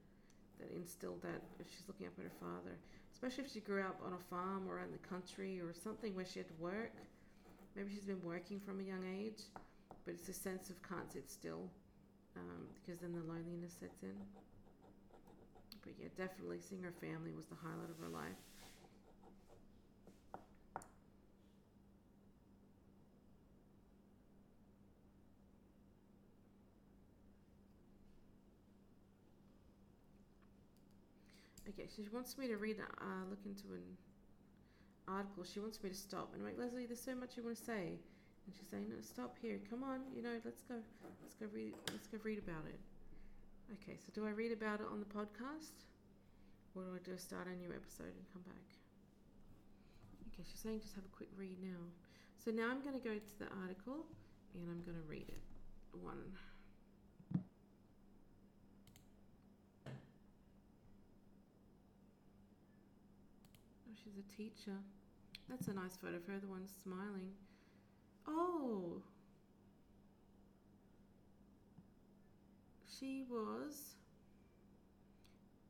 that 0.61 0.71
instilled 0.71 1.23
that. 1.23 1.43
If 1.59 1.67
she's 1.69 1.83
looking 1.89 2.07
up 2.07 2.13
at 2.19 2.25
her 2.25 2.39
father, 2.39 2.79
especially 3.13 3.45
if 3.45 3.53
she 3.53 3.61
grew 3.61 3.83
up 3.83 4.01
on 4.05 4.13
a 4.13 4.23
farm 4.31 4.69
or 4.69 4.79
in 4.79 4.93
the 4.93 5.09
country 5.09 5.61
or 5.61 5.73
something 5.73 6.15
where 6.15 6.25
she 6.25 6.39
had 6.39 6.49
to 6.49 6.55
work 6.63 6.93
maybe 7.75 7.91
she's 7.95 8.05
been 8.05 8.23
working 8.23 8.61
from 8.61 8.81
a 8.81 8.83
young 8.83 9.05
age, 9.19 9.43
but 10.05 10.15
it's 10.15 10.29
a 10.29 10.33
sense 10.33 10.71
of 10.71 10.77
can't 10.83 11.11
sit 11.13 11.31
still 11.31 11.69
um, 12.37 12.67
because 12.75 13.01
then 13.01 13.13
the 13.13 13.21
loneliness 13.21 13.73
sets 13.81 14.03
in. 14.03 14.17
But 15.83 15.95
yeah, 16.01 16.09
definitely 16.17 16.59
seeing 16.61 16.83
her 16.83 16.93
family 17.01 17.33
was 17.35 17.47
the 17.47 17.57
highlight 17.57 17.91
of 17.91 17.99
her 17.99 18.09
life. 18.09 18.39
Okay, 31.69 31.89
so 31.89 32.03
she 32.03 32.09
wants 32.11 32.37
me 32.37 32.49
to 32.49 32.57
read, 32.57 32.77
uh, 32.81 33.05
look 33.31 33.39
into 33.47 33.73
an 33.73 33.83
article. 35.09 35.45
She 35.45 35.61
wants 35.61 35.83
me 35.83 35.91
to 35.91 35.97
stop. 35.97 36.31
And 36.33 36.43
I'm 36.43 36.49
like, 36.49 36.59
Lesley, 36.59 36.87
there's 36.87 37.01
so 37.03 37.15
much 37.15 37.37
you 37.37 37.43
want 37.45 37.57
to 37.59 37.65
say. 37.65 37.99
And 38.47 38.55
she's 38.55 38.69
saying, 38.69 38.87
no, 38.89 38.97
stop 39.03 39.37
here. 39.41 39.61
Come 39.71 39.85
on, 39.85 40.01
you 40.15 40.23
know, 40.23 40.41
let's 40.45 40.63
go. 40.63 40.75
Let's 41.23 41.35
go 41.35 41.47
read. 41.53 41.75
Let's 41.91 42.07
go 42.09 42.19
read 42.23 42.39
about 42.39 42.67
it. 42.67 42.79
Okay, 43.81 43.97
so 43.97 44.13
do 44.13 44.27
I 44.27 44.31
read 44.31 44.53
about 44.53 44.81
it 44.81 44.87
on 44.91 44.99
the 45.01 45.07
podcast, 45.07 45.87
or 46.75 46.83
do 46.83 46.89
I 46.95 46.99
just 47.05 47.25
start 47.25 47.47
a 47.47 47.57
new 47.57 47.71
episode 47.71 48.13
and 48.13 48.25
come 48.33 48.43
back? 48.43 48.67
Okay, 50.29 50.45
she's 50.51 50.61
saying 50.61 50.81
just 50.81 50.95
have 50.95 51.05
a 51.05 51.17
quick 51.17 51.31
read 51.39 51.57
now. 51.63 51.81
So 52.45 52.51
now 52.51 52.69
I'm 52.71 52.83
going 52.83 52.99
to 53.01 53.09
go 53.09 53.15
to 53.15 53.39
the 53.39 53.47
article 53.63 54.05
and 54.55 54.69
I'm 54.69 54.83
going 54.83 54.99
to 55.01 55.09
read 55.09 55.29
it. 55.29 55.41
One. 56.01 56.19
Oh, 63.87 63.95
she's 64.13 64.25
a 64.25 64.37
teacher. 64.37 64.77
That's 65.49 65.69
a 65.69 65.75
nice 65.75 65.97
photo 65.97 66.17
of 66.17 66.27
her, 66.27 66.39
the 66.39 66.47
one 66.47 66.67
smiling. 66.83 67.31
Oh! 68.27 69.03
She 72.99 73.25
was. 73.29 73.95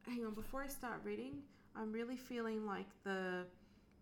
Hang 0.06 0.24
on, 0.24 0.34
before 0.34 0.62
I 0.62 0.68
start 0.68 1.00
reading, 1.04 1.38
I'm 1.76 1.92
really 1.92 2.16
feeling 2.16 2.66
like 2.66 2.88
the 3.04 3.46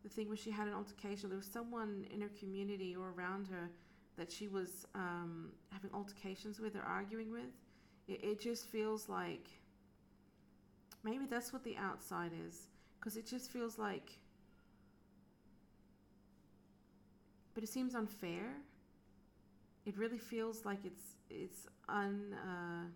the 0.03 0.09
thing 0.09 0.29
where 0.29 0.37
she 0.37 0.51
had 0.51 0.67
an 0.67 0.73
altercation. 0.73 1.29
There 1.29 1.37
was 1.37 1.47
someone 1.47 2.07
in 2.13 2.23
her 2.23 2.31
community 2.39 2.97
or 2.97 3.13
around 3.17 3.47
her 3.49 3.71
that 4.17 4.33
she 4.33 4.49
was 4.49 4.87
um, 4.95 5.53
having 5.71 5.91
altercations 5.93 6.59
with 6.59 6.75
or 6.75 6.81
arguing 6.81 7.31
with. 7.31 7.53
It, 8.09 8.25
it 8.25 8.41
just 8.41 8.67
feels 8.67 9.09
like 9.11 9.47
maybe 11.05 11.27
that's 11.27 11.53
what 11.53 11.63
the 11.65 11.77
outside 11.77 12.33
is 12.49 12.67
because 12.99 13.17
it 13.17 13.27
just 13.27 13.51
feels 13.51 13.79
like. 13.79 14.11
But 17.55 17.65
it 17.65 17.69
seems 17.69 17.95
unfair. 17.95 18.57
It 19.87 19.97
really 19.99 20.19
feels 20.19 20.65
like 20.65 20.85
it's 20.85 21.17
it's 21.29 21.67
un. 21.89 22.35
Uh, 22.35 22.87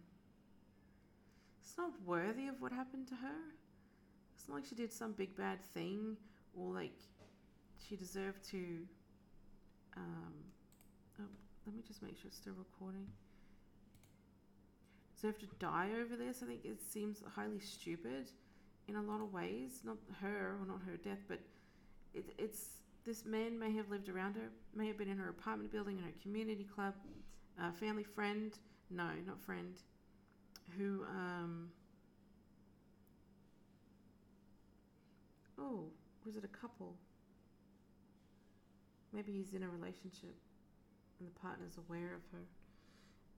it's 1.60 1.76
not 1.78 1.90
worthy 2.04 2.46
of 2.48 2.60
what 2.60 2.72
happened 2.72 3.08
to 3.08 3.14
her. 3.14 3.40
It's 4.34 4.48
not 4.48 4.56
like 4.56 4.64
she 4.66 4.74
did 4.74 4.92
some 4.92 5.12
big 5.12 5.34
bad 5.36 5.62
thing 5.72 6.16
or 6.56 6.72
like 6.72 6.92
she 7.88 7.96
deserved 7.96 8.44
to. 8.50 8.58
Um, 9.96 10.34
oh, 11.20 11.24
let 11.66 11.74
me 11.74 11.82
just 11.86 12.02
make 12.02 12.16
sure 12.16 12.26
it's 12.26 12.36
still 12.36 12.54
recording. 12.58 13.06
Deserved 15.14 15.40
to 15.40 15.46
die 15.58 15.90
over 16.00 16.16
this. 16.16 16.42
I 16.42 16.46
think 16.46 16.64
it 16.64 16.82
seems 16.82 17.22
highly 17.34 17.60
stupid 17.60 18.30
in 18.88 18.96
a 18.96 19.02
lot 19.02 19.20
of 19.20 19.32
ways. 19.32 19.80
Not 19.84 19.96
her 20.20 20.58
or 20.60 20.66
not 20.66 20.80
her 20.86 20.96
death, 20.96 21.24
but 21.28 21.40
it, 22.12 22.26
it's 22.38 22.82
this 23.04 23.24
man 23.24 23.58
may 23.58 23.72
have 23.72 23.90
lived 23.90 24.08
around 24.08 24.34
her, 24.34 24.50
may 24.74 24.86
have 24.86 24.96
been 24.96 25.08
in 25.08 25.18
her 25.18 25.28
apartment 25.28 25.70
building, 25.70 25.98
in 25.98 26.04
her 26.04 26.12
community 26.22 26.64
club, 26.64 26.94
uh, 27.62 27.70
family 27.72 28.04
friend. 28.04 28.52
No, 28.90 29.10
not 29.26 29.40
friend. 29.40 29.76
Who 30.78 31.04
um, 31.04 31.68
oh 35.58 35.84
was 36.24 36.36
it 36.36 36.44
a 36.44 36.48
couple? 36.48 36.94
Maybe 39.12 39.32
he's 39.32 39.54
in 39.54 39.62
a 39.62 39.68
relationship 39.68 40.34
and 41.20 41.28
the 41.28 41.40
partner's 41.40 41.78
aware 41.78 42.14
of 42.14 42.22
her. 42.32 42.44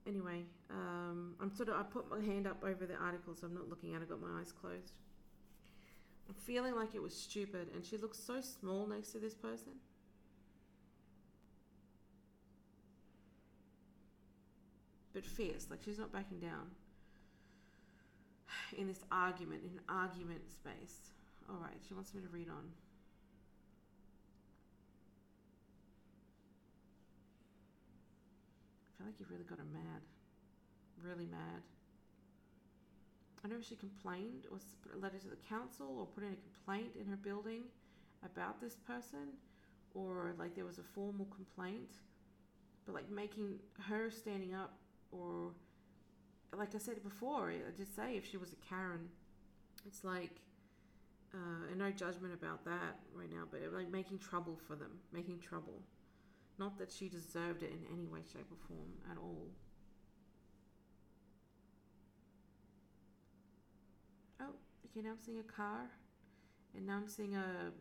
Anyway, 0.06 0.44
um, 0.70 1.34
I'm 1.40 1.50
sort 1.54 1.68
of, 1.68 1.74
I 1.74 1.82
put 1.82 2.08
my 2.08 2.20
hand 2.20 2.46
up 2.46 2.62
over 2.62 2.86
the 2.86 2.94
article 2.94 3.34
so 3.34 3.46
I'm 3.46 3.54
not 3.54 3.68
looking 3.68 3.94
at 3.94 4.00
it, 4.00 4.04
I've 4.04 4.08
got 4.08 4.20
my 4.20 4.40
eyes 4.40 4.52
closed. 4.52 4.92
Feeling 6.34 6.76
like 6.76 6.94
it 6.94 7.02
was 7.02 7.14
stupid 7.14 7.68
and 7.74 7.84
she 7.84 7.96
looks 7.96 8.18
so 8.18 8.40
small 8.40 8.86
next 8.86 9.10
to 9.12 9.18
this 9.18 9.34
person. 9.34 9.72
But 15.12 15.24
fierce, 15.24 15.66
like 15.70 15.80
she's 15.84 15.98
not 15.98 16.12
backing 16.12 16.38
down 16.38 16.70
in 18.76 18.86
this 18.86 19.00
argument, 19.10 19.62
in 19.64 19.80
argument 19.88 20.42
space. 20.50 21.12
All 21.48 21.58
right, 21.60 21.76
she 21.88 21.94
wants 21.94 22.14
me 22.14 22.20
to 22.22 22.28
read 22.28 22.48
on. 22.48 22.70
I 28.84 28.98
feel 28.98 29.06
like 29.06 29.14
you've 29.18 29.30
really 29.30 29.44
got 29.44 29.58
her 29.58 29.64
mad. 29.72 30.02
Really 31.02 31.26
mad. 31.26 31.62
I 33.47 33.49
don't 33.49 33.59
know 33.59 33.62
if 33.62 33.68
she 33.68 33.76
complained 33.76 34.47
or 34.51 34.59
put 34.82 34.92
a 34.92 34.99
letter 34.99 35.18
to 35.18 35.28
the 35.28 35.36
council 35.49 35.86
or 36.01 36.07
put 36.07 36.24
in 36.24 36.32
a 36.32 36.36
complaint 36.36 36.97
in 37.01 37.07
her 37.07 37.16
building 37.16 37.62
about 38.24 38.61
this 38.61 38.74
person 38.74 39.38
or 39.94 40.34
like 40.36 40.57
there 40.57 40.64
was 40.64 40.78
a 40.78 40.82
formal 40.82 41.26
complaint. 41.26 41.92
But 42.84 42.97
like 42.97 43.09
making 43.09 43.61
her 43.88 44.11
standing 44.11 44.53
up 44.53 44.74
or 45.12 45.53
like 46.57 46.74
I 46.74 46.78
said 46.78 47.01
before, 47.05 47.53
I 47.53 47.70
did 47.76 47.94
say 47.94 48.16
if 48.16 48.28
she 48.28 48.36
was 48.36 48.53
a 48.53 48.57
Karen, 48.68 49.09
it's 49.86 50.03
like 50.03 50.40
uh, 51.32 51.70
and 51.70 51.78
no 51.78 51.92
judgment 51.92 52.34
about 52.34 52.64
that 52.64 52.99
right 53.14 53.30
now, 53.30 53.44
but 53.49 53.61
like 53.72 53.92
making 53.92 54.18
trouble 54.18 54.59
for 54.66 54.74
them, 54.74 54.90
making 55.12 55.38
trouble. 55.38 55.82
Not 56.59 56.78
that 56.78 56.90
she 56.90 57.09
deserved 57.09 57.62
it 57.62 57.70
in 57.70 57.97
any 57.97 58.09
way, 58.09 58.20
shape, 58.32 58.47
or 58.51 58.57
form 58.66 58.88
at 59.09 59.18
all. 59.18 59.47
Oh, 64.40 64.55
okay, 64.97 65.07
now 65.07 65.12
I'm 65.12 65.20
seeing 65.20 65.38
a 65.38 65.42
car, 65.42 65.90
and 66.74 66.86
now 66.86 66.97
I'm 66.97 67.09
seeing 67.09 67.34
a. 67.34 67.72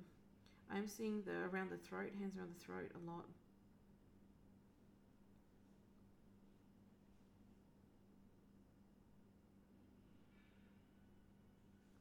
I'm 0.69 0.87
seeing 0.87 1.21
the 1.23 1.47
around 1.51 1.69
the 1.69 1.77
throat, 1.77 2.11
hands 2.19 2.35
around 2.37 2.49
the 2.57 2.63
throat 2.63 2.91
a 2.95 3.09
lot. 3.09 3.25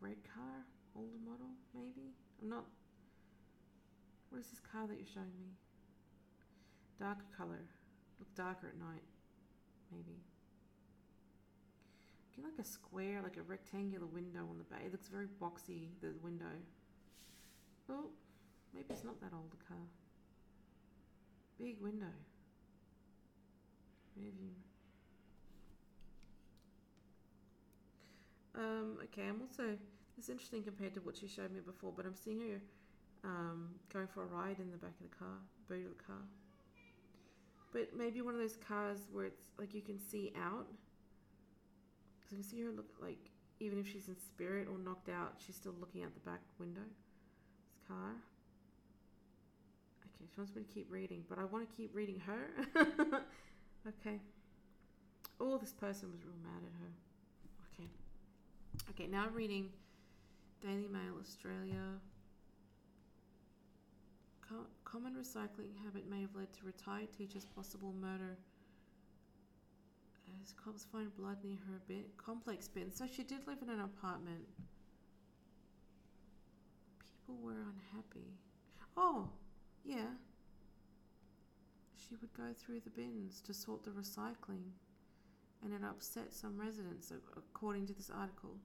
Red 0.00 0.16
car 0.34 0.64
older 0.96 1.18
model, 1.24 1.50
maybe? 1.74 2.14
I'm 2.42 2.48
not. 2.48 2.64
What 4.30 4.40
is 4.40 4.48
this 4.48 4.60
car 4.60 4.86
that 4.86 4.96
you're 4.96 5.06
showing 5.12 5.36
me? 5.38 5.52
Darker 6.98 7.26
color. 7.36 7.64
Look 8.18 8.34
darker 8.34 8.68
at 8.68 8.78
night, 8.78 9.02
maybe. 9.92 10.18
Like 12.42 12.58
a 12.58 12.64
square, 12.64 13.20
like 13.22 13.36
a 13.36 13.42
rectangular 13.42 14.06
window 14.06 14.40
on 14.40 14.58
the 14.58 14.64
bay. 14.64 14.82
It 14.86 14.92
looks 14.92 15.08
very 15.08 15.26
boxy, 15.40 15.88
the 16.00 16.12
window. 16.22 16.54
Oh, 17.88 18.06
maybe 18.74 18.86
it's 18.90 19.04
not 19.04 19.20
that 19.20 19.32
old 19.32 19.52
a 19.52 19.68
car. 19.68 19.82
Big 21.58 21.80
window. 21.80 22.12
View. 24.16 24.32
Um, 28.56 28.98
okay, 29.04 29.28
I'm 29.28 29.40
also 29.40 29.76
it's 30.16 30.28
interesting 30.28 30.62
compared 30.62 30.94
to 30.94 31.00
what 31.00 31.16
she 31.16 31.26
showed 31.26 31.52
me 31.52 31.60
before, 31.60 31.92
but 31.96 32.06
I'm 32.06 32.14
seeing 32.14 32.40
her 32.40 32.60
um, 33.24 33.70
going 33.92 34.06
for 34.06 34.22
a 34.22 34.26
ride 34.26 34.58
in 34.60 34.70
the 34.70 34.76
back 34.76 34.92
of 35.00 35.10
the 35.10 35.16
car, 35.16 35.38
boot 35.68 35.86
of 35.86 35.96
the 35.96 36.04
car. 36.04 36.22
But 37.72 37.96
maybe 37.96 38.22
one 38.22 38.34
of 38.34 38.40
those 38.40 38.56
cars 38.56 38.98
where 39.12 39.26
it's 39.26 39.46
like 39.58 39.74
you 39.74 39.82
can 39.82 39.98
see 39.98 40.32
out. 40.40 40.66
Can 42.34 42.42
see 42.42 42.60
her 42.62 42.70
look 42.72 42.90
like, 43.00 43.30
even 43.60 43.78
if 43.78 43.86
she's 43.86 44.08
in 44.08 44.16
spirit 44.18 44.66
or 44.68 44.76
knocked 44.76 45.08
out, 45.08 45.34
she's 45.46 45.54
still 45.54 45.74
looking 45.78 46.02
out 46.02 46.12
the 46.14 46.28
back 46.28 46.40
window. 46.58 46.80
This 46.80 47.86
car. 47.86 48.16
Okay, 50.02 50.28
she 50.32 50.40
wants 50.40 50.54
me 50.56 50.62
to 50.62 50.74
keep 50.74 50.90
reading, 50.90 51.22
but 51.28 51.38
I 51.38 51.44
want 51.44 51.68
to 51.68 51.76
keep 51.76 51.94
reading 51.94 52.20
her. 52.26 52.50
okay. 53.88 54.18
Oh, 55.40 55.58
this 55.58 55.72
person 55.72 56.10
was 56.10 56.24
real 56.24 56.34
mad 56.42 56.62
at 56.66 56.72
her. 56.80 56.90
Okay. 57.72 57.88
Okay, 58.90 59.06
now 59.06 59.26
I'm 59.26 59.34
reading 59.34 59.68
Daily 60.60 60.88
Mail 60.90 61.14
Australia. 61.20 62.00
Co- 64.40 64.66
common 64.84 65.14
recycling 65.14 65.70
habit 65.84 66.10
may 66.10 66.22
have 66.22 66.34
led 66.34 66.52
to 66.54 66.66
retired 66.66 67.12
teacher's 67.16 67.44
possible 67.44 67.94
murder. 68.00 68.36
As 70.42 70.52
cops 70.52 70.84
find 70.84 71.14
blood 71.16 71.38
near 71.42 71.58
her 71.68 71.76
a 71.76 71.88
bit, 71.88 72.16
complex 72.16 72.68
bin. 72.68 72.90
So 72.90 73.06
she 73.06 73.22
did 73.22 73.46
live 73.46 73.58
in 73.62 73.70
an 73.70 73.80
apartment. 73.80 74.44
People 77.26 77.42
were 77.42 77.52
unhappy. 77.52 78.28
Oh, 78.96 79.28
yeah. 79.84 80.12
She 81.96 82.14
would 82.20 82.32
go 82.34 82.52
through 82.56 82.80
the 82.80 82.90
bins 82.90 83.40
to 83.42 83.54
sort 83.54 83.84
the 83.84 83.90
recycling, 83.90 84.72
and 85.62 85.72
it 85.72 85.80
upset 85.82 86.32
some 86.34 86.58
residents, 86.60 87.10
according 87.36 87.86
to 87.86 87.94
this 87.94 88.10
article. 88.14 88.56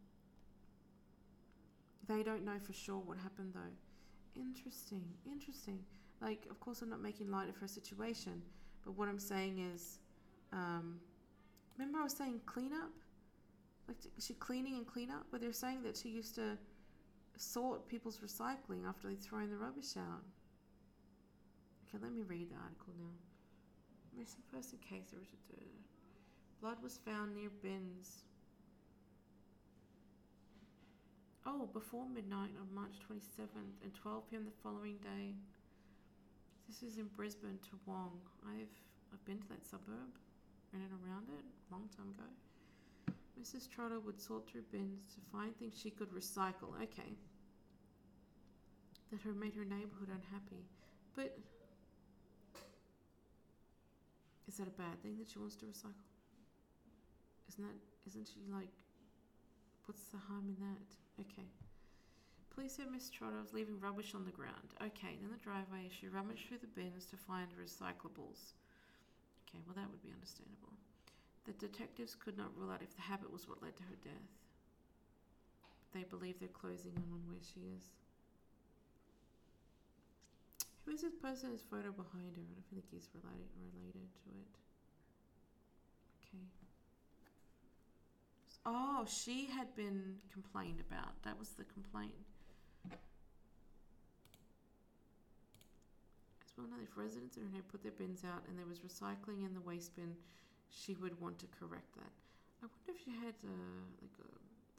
They 2.07 2.23
don't 2.23 2.43
know 2.43 2.59
for 2.61 2.73
sure 2.73 2.97
what 2.97 3.17
happened 3.17 3.53
though. 3.53 4.39
Interesting, 4.41 5.03
interesting. 5.25 5.79
Like, 6.21 6.45
of 6.49 6.59
course, 6.59 6.81
I'm 6.81 6.89
not 6.89 7.01
making 7.01 7.31
light 7.31 7.47
of 7.49 7.55
her 7.57 7.67
situation, 7.67 8.41
but 8.83 8.97
what 8.97 9.07
I'm 9.07 9.19
saying 9.19 9.59
is, 9.73 9.99
um, 10.51 10.99
remember 11.79 11.99
I 11.99 12.03
was 12.03 12.15
saying 12.15 12.41
clean 12.45 12.73
up? 12.73 12.91
Like, 13.87 13.97
she 14.19 14.33
cleaning 14.33 14.75
and 14.75 14.85
clean 14.85 15.09
up? 15.09 15.25
But 15.31 15.41
they're 15.41 15.53
saying 15.53 15.83
that 15.83 15.95
she 15.97 16.09
used 16.09 16.35
to 16.35 16.57
sort 17.37 17.87
people's 17.87 18.19
recycling 18.19 18.87
after 18.87 19.07
they've 19.07 19.17
thrown 19.17 19.49
the 19.49 19.57
rubbish 19.57 19.95
out. 19.97 20.23
Okay, 21.87 21.97
let 22.03 22.13
me 22.13 22.21
read 22.27 22.51
the 22.51 22.55
article 22.55 22.93
now. 22.99 23.15
Missing 24.17 24.43
person 24.51 24.77
case. 24.87 25.13
Blood 26.61 26.77
was 26.83 26.99
found 27.05 27.33
near 27.35 27.49
bins. 27.63 28.25
Oh, 31.45 31.69
before 31.71 32.05
midnight 32.13 32.51
on 32.59 32.75
March 32.75 32.95
27th 33.09 33.79
and 33.81 33.95
12 33.95 34.29
p.m. 34.29 34.43
the 34.43 34.51
following 34.61 34.97
day. 34.97 35.33
This 36.67 36.83
is 36.83 36.97
in 36.97 37.07
Brisbane, 37.15 37.57
Toowong. 37.63 38.19
I've 38.45 38.75
I've 39.13 39.25
been 39.25 39.39
to 39.39 39.47
that 39.49 39.65
suburb, 39.65 40.13
and 40.73 40.81
around 41.03 41.29
it, 41.29 41.45
a 41.45 41.73
long 41.73 41.89
time 41.95 42.09
ago. 42.09 42.29
Mrs. 43.41 43.69
Trotter 43.69 43.99
would 43.99 44.19
sort 44.19 44.47
through 44.47 44.63
bins 44.71 45.01
to 45.15 45.21
find 45.31 45.55
things 45.57 45.79
she 45.81 45.89
could 45.89 46.11
recycle. 46.11 46.75
Okay. 46.83 47.15
That 49.11 49.21
her 49.21 49.33
made 49.33 49.55
her 49.55 49.65
neighborhood 49.65 50.09
unhappy, 50.09 50.67
but 51.15 51.37
is 54.47 54.57
that 54.57 54.67
a 54.67 54.77
bad 54.77 55.01
thing 55.01 55.17
that 55.17 55.31
she 55.31 55.39
wants 55.39 55.55
to 55.57 55.65
recycle? 55.65 56.05
Isn't 57.49 57.63
that 57.63 57.79
isn't 58.05 58.27
she 58.27 58.41
like? 58.51 58.69
What's 59.85 60.03
the 60.13 60.17
harm 60.17 60.45
in 60.49 60.57
that? 60.61 61.25
Okay. 61.25 61.47
Police 62.53 62.75
said 62.75 62.91
Miss 62.91 63.09
Trotter 63.09 63.39
was 63.41 63.53
leaving 63.53 63.79
rubbish 63.79 64.13
on 64.13 64.25
the 64.25 64.31
ground. 64.31 64.75
Okay, 64.81 65.17
in 65.23 65.31
the 65.31 65.37
driveway, 65.37 65.89
she 65.89 66.07
rummaged 66.07 66.47
through 66.47 66.59
the 66.59 66.67
bins 66.67 67.05
to 67.05 67.15
find 67.15 67.47
recyclables. 67.55 68.53
Okay, 69.49 69.61
well, 69.65 69.73
that 69.73 69.89
would 69.89 70.03
be 70.05 70.13
understandable. 70.13 70.77
The 71.49 71.57
detectives 71.57 72.13
could 72.13 72.37
not 72.37 72.53
rule 72.55 72.69
out 72.69 72.85
if 72.85 72.93
the 72.95 73.01
habit 73.01 73.33
was 73.33 73.49
what 73.49 73.63
led 73.63 73.75
to 73.77 73.83
her 73.83 73.97
death. 74.05 74.29
They 75.93 76.05
believe 76.05 76.37
they're 76.37 76.53
closing 76.53 76.93
in 76.93 77.09
on 77.09 77.25
where 77.25 77.41
she 77.41 77.65
is. 77.73 77.89
Who 80.85 80.91
is 80.93 81.01
this 81.01 81.15
person? 81.15 81.51
His 81.51 81.65
photo 81.65 81.89
behind 81.89 82.37
her. 82.37 82.45
I 82.45 82.53
don't 82.53 82.69
think 82.69 82.85
he's 82.91 83.09
related 83.17 83.49
related 83.57 84.09
to 84.21 84.29
it. 84.37 84.53
Okay. 86.29 86.45
Oh, 88.65 89.05
she 89.09 89.47
had 89.47 89.73
been 89.75 90.17
complained 90.31 90.81
about. 90.85 91.21
That 91.23 91.39
was 91.39 91.49
the 91.49 91.63
complaint. 91.65 92.28
Now 96.67 96.81
if 96.83 96.97
residents 96.97 97.37
in 97.37 97.47
put 97.71 97.83
their 97.83 97.93
bins 97.93 98.23
out 98.23 98.43
and 98.47 98.57
there 98.57 98.65
was 98.65 98.79
recycling 98.79 99.45
in 99.45 99.53
the 99.53 99.61
waste 99.61 99.95
bin, 99.95 100.15
she 100.69 100.95
would 100.95 101.19
want 101.21 101.39
to 101.39 101.47
correct 101.47 101.93
that. 101.95 102.11
I 102.61 102.67
wonder 102.67 102.91
if 102.91 102.99
she 103.03 103.11
had 103.11 103.35
uh, 103.43 103.83
like 104.01 104.15
a, 104.19 104.29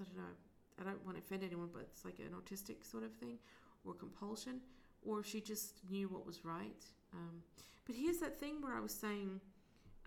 I 0.00 0.04
don't 0.04 0.16
know. 0.16 0.34
I 0.80 0.84
don't 0.84 1.04
want 1.04 1.16
to 1.16 1.22
offend 1.22 1.44
anyone, 1.44 1.68
but 1.72 1.82
it's 1.82 2.04
like 2.04 2.18
an 2.18 2.32
autistic 2.32 2.84
sort 2.84 3.04
of 3.04 3.12
thing, 3.14 3.38
or 3.84 3.92
compulsion, 3.92 4.60
or 5.02 5.20
if 5.20 5.26
she 5.26 5.40
just 5.40 5.80
knew 5.90 6.08
what 6.08 6.26
was 6.26 6.44
right. 6.44 6.84
Um, 7.12 7.42
but 7.86 7.94
here's 7.94 8.18
that 8.18 8.38
thing 8.40 8.60
where 8.60 8.74
I 8.74 8.80
was 8.80 8.94
saying, 8.94 9.40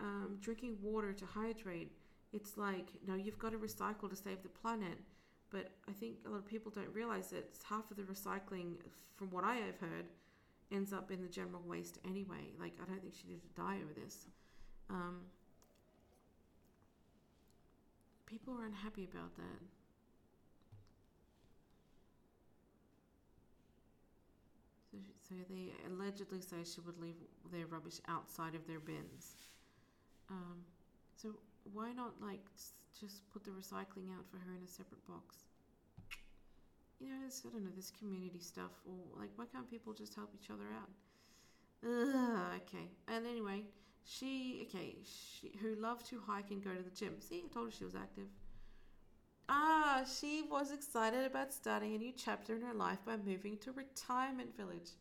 um, 0.00 0.38
drinking 0.40 0.78
water 0.82 1.12
to 1.12 1.24
hydrate. 1.24 1.92
It's 2.32 2.56
like 2.56 2.88
no, 3.06 3.14
you've 3.14 3.38
got 3.38 3.52
to 3.52 3.58
recycle 3.58 4.10
to 4.10 4.16
save 4.16 4.42
the 4.42 4.48
planet. 4.48 4.98
But 5.50 5.70
I 5.88 5.92
think 5.92 6.16
a 6.26 6.30
lot 6.30 6.38
of 6.38 6.46
people 6.46 6.72
don't 6.74 6.92
realize 6.92 7.28
that 7.28 7.44
half 7.68 7.88
of 7.90 7.96
the 7.96 8.02
recycling, 8.02 8.74
from 9.14 9.30
what 9.30 9.44
I 9.44 9.54
have 9.56 9.78
heard, 9.78 10.06
ends 10.74 10.92
up 10.92 11.10
in 11.10 11.22
the 11.22 11.28
general 11.28 11.62
waste 11.66 11.98
anyway. 12.06 12.52
Like 12.58 12.74
I 12.82 12.86
don't 12.90 13.00
think 13.00 13.14
she 13.14 13.28
needed 13.28 13.42
to 13.44 13.62
die 13.62 13.78
over 13.82 13.94
this. 13.94 14.26
Um, 14.90 15.22
people 18.26 18.54
are 18.58 18.66
unhappy 18.66 19.04
about 19.10 19.34
that. 19.36 19.60
So, 24.90 24.98
so 25.28 25.34
they 25.50 25.72
allegedly 25.88 26.40
say 26.40 26.64
she 26.64 26.80
would 26.80 26.98
leave 26.98 27.16
their 27.52 27.66
rubbish 27.66 28.00
outside 28.08 28.54
of 28.54 28.66
their 28.66 28.80
bins. 28.80 29.34
Um, 30.30 30.64
so 31.16 31.30
why 31.72 31.92
not 31.92 32.14
like 32.20 32.42
just 33.00 33.28
put 33.32 33.44
the 33.44 33.50
recycling 33.50 34.10
out 34.16 34.26
for 34.30 34.38
her 34.38 34.54
in 34.56 34.62
a 34.64 34.68
separate 34.68 35.06
box? 35.06 35.44
You 37.04 37.10
know, 37.10 37.16
I 37.26 37.50
don't 37.50 37.64
know 37.64 37.70
this 37.76 37.90
community 37.90 38.40
stuff, 38.40 38.72
or 38.86 39.20
like 39.20 39.28
why 39.36 39.44
can't 39.44 39.68
people 39.68 39.92
just 39.92 40.14
help 40.14 40.30
each 40.34 40.48
other 40.48 40.64
out? 40.72 40.88
Ugh, 41.84 42.62
okay. 42.62 42.88
And 43.08 43.26
anyway, 43.26 43.64
she 44.04 44.66
okay, 44.66 44.96
she 45.04 45.52
who 45.60 45.74
loved 45.74 46.06
to 46.06 46.20
hike 46.26 46.50
and 46.50 46.64
go 46.64 46.70
to 46.70 46.82
the 46.82 46.88
gym. 46.88 47.16
See, 47.20 47.42
I 47.44 47.52
told 47.52 47.66
her 47.66 47.72
she 47.72 47.84
was 47.84 47.94
active. 47.94 48.28
Ah, 49.50 50.02
she 50.18 50.42
was 50.50 50.72
excited 50.72 51.26
about 51.26 51.52
starting 51.52 51.94
a 51.94 51.98
new 51.98 52.12
chapter 52.16 52.56
in 52.56 52.62
her 52.62 52.72
life 52.72 53.00
by 53.04 53.18
moving 53.18 53.58
to 53.58 53.72
retirement 53.72 54.56
village. 54.56 54.92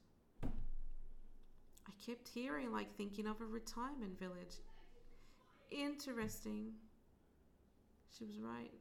I 1.88 1.91
kept 2.06 2.28
hearing, 2.28 2.74
like, 2.74 2.93
thinking 2.97 3.28
of 3.28 3.39
a 3.39 3.45
retirement 3.45 4.20
village. 4.20 4.56
Interesting. 5.72 6.74
She 8.18 8.26
was 8.26 8.38
right. 8.39 8.74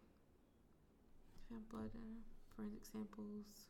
Found 1.49 1.68
blood, 1.68 1.91
uh, 1.95 2.32
forensic 2.57 2.84
samples. 2.84 3.68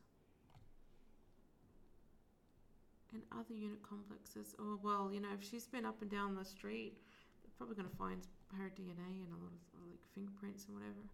And 3.13 3.21
other 3.31 3.53
unit 3.53 3.81
complexes. 3.83 4.55
Oh, 4.57 4.79
well, 4.81 5.11
you 5.13 5.21
know, 5.21 5.29
if 5.37 5.43
she's 5.45 5.67
been 5.67 5.85
up 5.85 6.01
and 6.01 6.09
down 6.09 6.35
the 6.35 6.45
street, 6.45 6.97
they're 7.43 7.53
probably 7.57 7.75
going 7.75 7.89
to 7.89 7.95
find 7.95 8.25
her 8.57 8.71
DNA 8.73 9.21
and 9.21 9.29
a 9.29 9.37
lot 9.37 9.53
of, 9.53 9.61
like, 9.85 10.01
fingerprints 10.15 10.65
and 10.65 10.73
whatever 10.73 11.05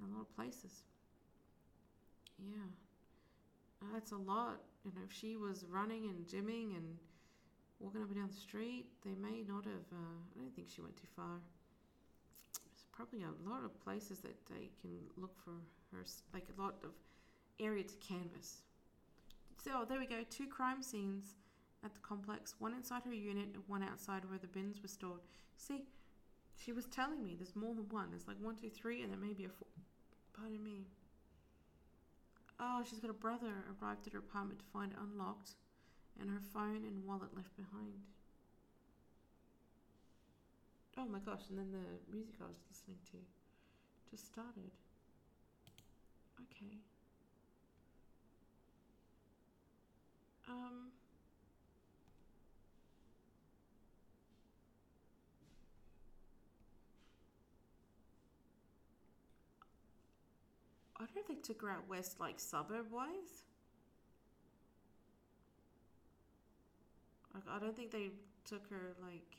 in 0.00 0.08
a 0.08 0.14
lot 0.16 0.22
of 0.22 0.34
places. 0.34 0.84
Yeah. 2.38 2.70
Uh, 3.82 3.92
that's 3.92 4.12
a 4.12 4.16
lot. 4.16 4.62
You 4.84 4.92
know, 4.94 5.02
if 5.04 5.12
she 5.12 5.36
was 5.36 5.64
running 5.68 6.06
and 6.06 6.26
gymming 6.26 6.76
and 6.76 6.96
walking 7.80 8.02
up 8.02 8.08
and 8.08 8.16
down 8.16 8.28
the 8.28 8.40
street, 8.40 8.86
they 9.04 9.14
may 9.14 9.42
not 9.46 9.64
have. 9.64 9.86
Uh, 9.92 10.18
I 10.34 10.40
don't 10.40 10.54
think 10.54 10.68
she 10.72 10.80
went 10.80 10.96
too 10.96 11.10
far. 11.14 11.40
There's 12.54 12.86
probably 12.92 13.22
a 13.22 13.34
lot 13.48 13.64
of 13.64 13.78
places 13.84 14.20
that 14.20 14.36
they 14.48 14.70
can 14.80 14.98
look 15.16 15.36
for 15.44 15.54
her, 15.92 16.04
like 16.32 16.46
a 16.56 16.60
lot 16.60 16.76
of 16.84 16.90
area 17.60 17.84
to 17.84 17.94
canvas. 17.96 18.62
So 19.62 19.84
there 19.88 19.98
we 19.98 20.06
go. 20.06 20.22
Two 20.30 20.46
crime 20.46 20.82
scenes 20.82 21.34
at 21.84 21.94
the 21.94 22.00
complex. 22.00 22.54
One 22.58 22.74
inside 22.74 23.02
her 23.04 23.12
unit 23.12 23.48
and 23.54 23.62
one 23.66 23.82
outside 23.82 24.28
where 24.28 24.38
the 24.38 24.46
bins 24.46 24.80
were 24.82 24.88
stored. 24.88 25.20
See, 25.56 25.84
she 26.56 26.72
was 26.72 26.86
telling 26.86 27.22
me 27.22 27.34
there's 27.36 27.56
more 27.56 27.74
than 27.74 27.88
one. 27.90 28.10
There's 28.10 28.28
like 28.28 28.40
one, 28.40 28.56
two, 28.56 28.70
three, 28.70 29.02
and 29.02 29.12
there 29.12 29.18
may 29.18 29.32
be 29.32 29.44
a 29.44 29.48
four. 29.48 29.68
Pardon 30.32 30.62
me. 30.62 30.86
Oh, 32.60 32.82
she's 32.88 32.98
got 32.98 33.10
a 33.10 33.14
brother 33.14 33.64
arrived 33.80 34.06
at 34.06 34.12
her 34.12 34.18
apartment 34.18 34.58
to 34.60 34.64
find 34.72 34.92
it 34.92 34.98
unlocked 35.00 35.54
and 36.20 36.28
her 36.28 36.40
phone 36.52 36.82
and 36.84 37.04
wallet 37.04 37.34
left 37.36 37.56
behind. 37.56 38.02
Oh 40.98 41.06
my 41.06 41.20
gosh, 41.20 41.42
and 41.48 41.58
then 41.58 41.70
the 41.70 42.12
music 42.12 42.34
I 42.40 42.48
was 42.48 42.58
listening 42.68 42.98
to 43.12 43.18
just 44.10 44.26
started. 44.26 44.72
Okay. 46.40 46.78
Um. 50.48 50.90
I 60.96 61.04
don't 61.06 61.18
if 61.18 61.28
they 61.28 61.34
took 61.36 61.62
her 61.62 61.70
out 61.70 61.88
west, 61.88 62.18
like 62.20 62.40
suburb 62.40 62.90
wise. 62.90 63.44
Like, 67.34 67.44
I 67.48 67.58
don't 67.58 67.76
think 67.76 67.90
they 67.90 68.10
took 68.44 68.68
her 68.70 68.94
like. 69.02 69.36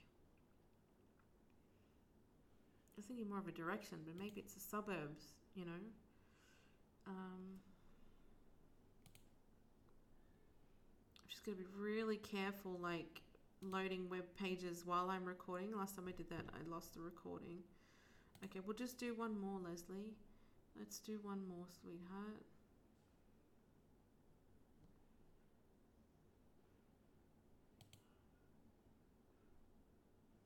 I 2.94 2.96
was 2.98 3.06
thinking 3.06 3.30
more 3.30 3.40
of 3.40 3.48
a 3.48 3.52
direction, 3.52 4.00
but 4.06 4.16
maybe 4.18 4.42
it's 4.42 4.54
the 4.54 4.60
suburbs, 4.60 5.24
you 5.56 5.66
know. 5.66 5.80
Um, 7.10 7.60
I'm 11.18 11.30
just 11.30 11.44
gonna 11.46 11.58
be 11.58 11.66
really 11.78 12.18
careful, 12.18 12.78
like 12.82 13.22
loading 13.62 14.08
web 14.10 14.26
pages 14.38 14.84
while 14.86 15.10
I'm 15.10 15.26
recording. 15.26 15.76
Last 15.76 15.96
time 15.96 16.06
I 16.08 16.12
did 16.12 16.30
that, 16.30 16.46
I 16.54 16.70
lost 16.72 16.94
the 16.94 17.02
recording. 17.02 17.60
Okay, 18.46 18.60
we'll 18.66 18.76
just 18.76 18.98
do 19.00 19.14
one 19.16 19.40
more, 19.40 19.60
Lesley. 19.60 20.14
Let's 20.78 21.00
do 21.00 21.20
one 21.24 21.42
more, 21.48 21.66
sweetheart. 21.82 22.46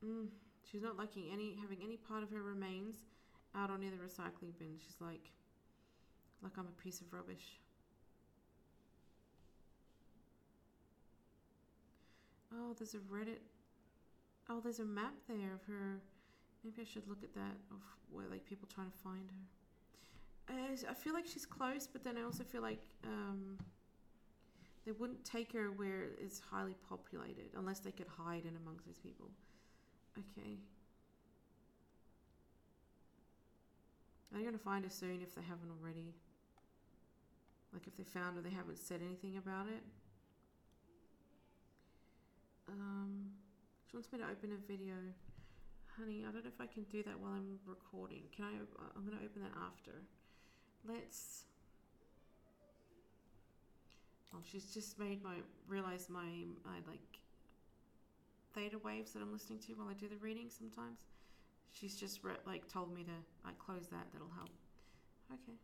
Mm, 0.04 0.28
she's 0.70 0.82
not 0.82 0.96
liking 0.98 1.24
any 1.32 1.56
having 1.60 1.78
any 1.82 1.96
part 1.96 2.22
of 2.22 2.30
her 2.30 2.42
remains 2.42 2.96
out 3.54 3.70
near 3.78 3.90
the 3.90 3.96
recycling 3.96 4.56
bin. 4.58 4.76
She's 4.78 4.96
like, 5.00 5.30
like 6.44 6.52
I'm 6.58 6.66
a 6.66 6.82
piece 6.82 7.00
of 7.00 7.12
rubbish. 7.12 7.58
Oh, 12.52 12.74
there's 12.78 12.94
a 12.94 12.98
Reddit. 12.98 13.40
Oh, 14.48 14.60
there's 14.62 14.78
a 14.78 14.84
map 14.84 15.14
there 15.26 15.54
of 15.54 15.64
her. 15.66 16.00
Maybe 16.62 16.82
I 16.82 16.84
should 16.84 17.08
look 17.08 17.24
at 17.24 17.34
that 17.34 17.56
of 17.70 17.78
where 18.12 18.26
like 18.30 18.44
people 18.44 18.68
trying 18.72 18.90
to 18.90 18.98
find 18.98 19.28
her. 19.30 20.54
I 20.88 20.94
feel 20.94 21.14
like 21.14 21.26
she's 21.26 21.46
close, 21.46 21.88
but 21.90 22.04
then 22.04 22.18
I 22.18 22.22
also 22.22 22.44
feel 22.44 22.60
like 22.60 22.82
um, 23.04 23.56
they 24.84 24.92
wouldn't 24.92 25.24
take 25.24 25.52
her 25.52 25.72
where 25.72 26.08
it's 26.20 26.38
highly 26.38 26.74
populated 26.88 27.46
unless 27.56 27.80
they 27.80 27.90
could 27.90 28.06
hide 28.06 28.42
in 28.44 28.54
amongst 28.62 28.86
those 28.86 28.98
people. 28.98 29.30
Okay. 30.18 30.58
Going 34.34 34.52
to 34.52 34.58
find 34.58 34.84
her 34.84 34.90
soon 34.90 35.22
if 35.22 35.34
they 35.34 35.40
haven't 35.40 35.70
already. 35.80 36.12
Like 37.74 37.86
if 37.86 37.96
they 37.96 38.04
found 38.04 38.38
or 38.38 38.40
they 38.40 38.54
haven't 38.54 38.78
said 38.78 39.00
anything 39.04 39.36
about 39.36 39.66
it. 39.66 39.82
Um, 42.68 43.30
she 43.90 43.96
wants 43.96 44.10
me 44.12 44.18
to 44.20 44.24
open 44.24 44.52
a 44.52 44.66
video. 44.70 44.94
Honey, 45.98 46.24
I 46.26 46.32
don't 46.32 46.44
know 46.44 46.50
if 46.54 46.60
I 46.60 46.66
can 46.66 46.84
do 46.84 47.02
that 47.02 47.18
while 47.18 47.32
I'm 47.32 47.58
recording. 47.66 48.22
Can 48.34 48.44
I? 48.44 48.54
I'm 48.96 49.04
going 49.04 49.18
to 49.18 49.24
open 49.24 49.42
that 49.42 49.54
after. 49.66 50.02
Let's. 50.86 51.44
Oh, 54.32 54.38
she's 54.42 54.72
just 54.72 54.98
made 54.98 55.22
my 55.22 55.36
realize 55.68 56.08
my 56.08 56.46
my 56.64 56.78
like 56.88 57.18
theta 58.54 58.78
waves 58.78 59.12
that 59.12 59.22
I'm 59.22 59.32
listening 59.32 59.58
to 59.66 59.72
while 59.74 59.88
I 59.88 59.94
do 59.94 60.08
the 60.08 60.16
reading 60.16 60.48
sometimes. 60.48 60.98
She's 61.70 61.96
just 61.96 62.22
re- 62.22 62.42
like 62.46 62.68
told 62.68 62.94
me 62.94 63.02
to 63.04 63.16
like 63.44 63.58
close 63.58 63.86
that. 63.88 64.06
That'll 64.12 64.34
help. 64.34 64.50
Okay. 65.32 65.58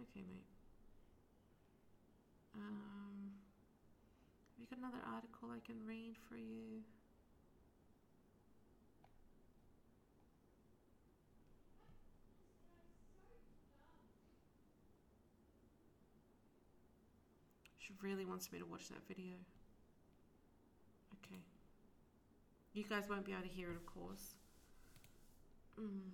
Okay, 0.00 0.24
mate. 0.28 0.49
Um, 2.54 3.32
have 4.56 4.60
you 4.60 4.66
got 4.66 4.78
another 4.78 5.02
article 5.06 5.50
I 5.50 5.60
can 5.60 5.76
read 5.86 6.16
for 6.28 6.36
you? 6.36 6.82
She 17.78 17.92
really 18.00 18.24
wants 18.24 18.52
me 18.52 18.58
to 18.58 18.64
watch 18.66 18.88
that 18.88 19.02
video. 19.08 19.34
Okay. 21.24 21.40
You 22.72 22.84
guys 22.84 23.08
won't 23.08 23.24
be 23.24 23.32
able 23.32 23.42
to 23.42 23.48
hear 23.48 23.70
it, 23.70 23.76
of 23.76 23.86
course. 23.86 24.34
Mm. 25.78 26.10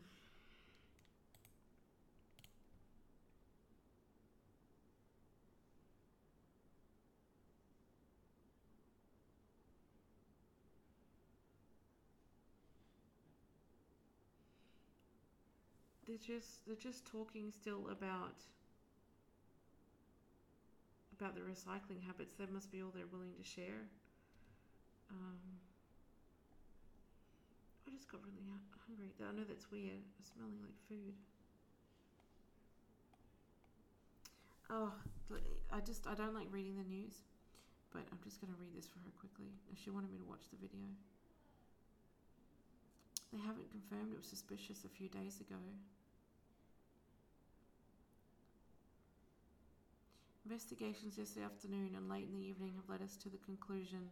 They're 16.17 16.39
just 16.39 16.64
they're 16.64 16.81
just 16.81 17.05
talking 17.05 17.53
still 17.53 17.93
about 17.93 18.41
about 21.12 21.35
the 21.35 21.43
recycling 21.45 22.01
habits. 22.01 22.33
That 22.41 22.51
must 22.51 22.73
be 22.73 22.81
all 22.81 22.89
they're 22.89 23.12
willing 23.12 23.37
to 23.37 23.45
share. 23.45 23.85
Um, 25.11 25.37
I 27.87 27.91
just 27.93 28.09
got 28.11 28.25
really 28.25 28.49
hu- 28.49 28.81
hungry. 28.89 29.12
I 29.21 29.33
know 29.37 29.45
that's 29.45 29.71
weird. 29.71 30.01
It's 30.19 30.33
smelling 30.33 30.57
like 30.64 30.73
food. 30.89 31.12
Oh, 34.71 34.93
I 35.71 35.81
just 35.81 36.07
I 36.07 36.14
don't 36.14 36.35
like 36.35 36.49
reading 36.51 36.81
the 36.81 36.89
news, 36.89 37.29
but 37.93 38.09
I'm 38.11 38.25
just 38.25 38.41
gonna 38.41 38.57
read 38.59 38.73
this 38.73 38.89
for 38.89 39.01
her 39.05 39.12
quickly. 39.21 39.53
She 39.77 39.91
wanted 39.91 40.11
me 40.11 40.17
to 40.17 40.25
watch 40.25 40.49
the 40.49 40.57
video. 40.57 40.89
They 43.35 43.41
haven't 43.45 43.69
confirmed 43.71 44.12
it 44.12 44.19
was 44.19 44.29
suspicious 44.33 44.87
a 44.87 44.89
few 44.89 45.09
days 45.09 45.41
ago. 45.45 45.61
Investigations 50.49 51.18
yesterday 51.18 51.44
afternoon 51.44 51.90
and 51.97 52.09
late 52.09 52.28
in 52.28 52.38
the 52.38 52.47
evening 52.47 52.72
have 52.76 52.88
led 52.88 53.03
us 53.03 53.16
to 53.16 53.28
the 53.28 53.36
conclusion 53.38 54.11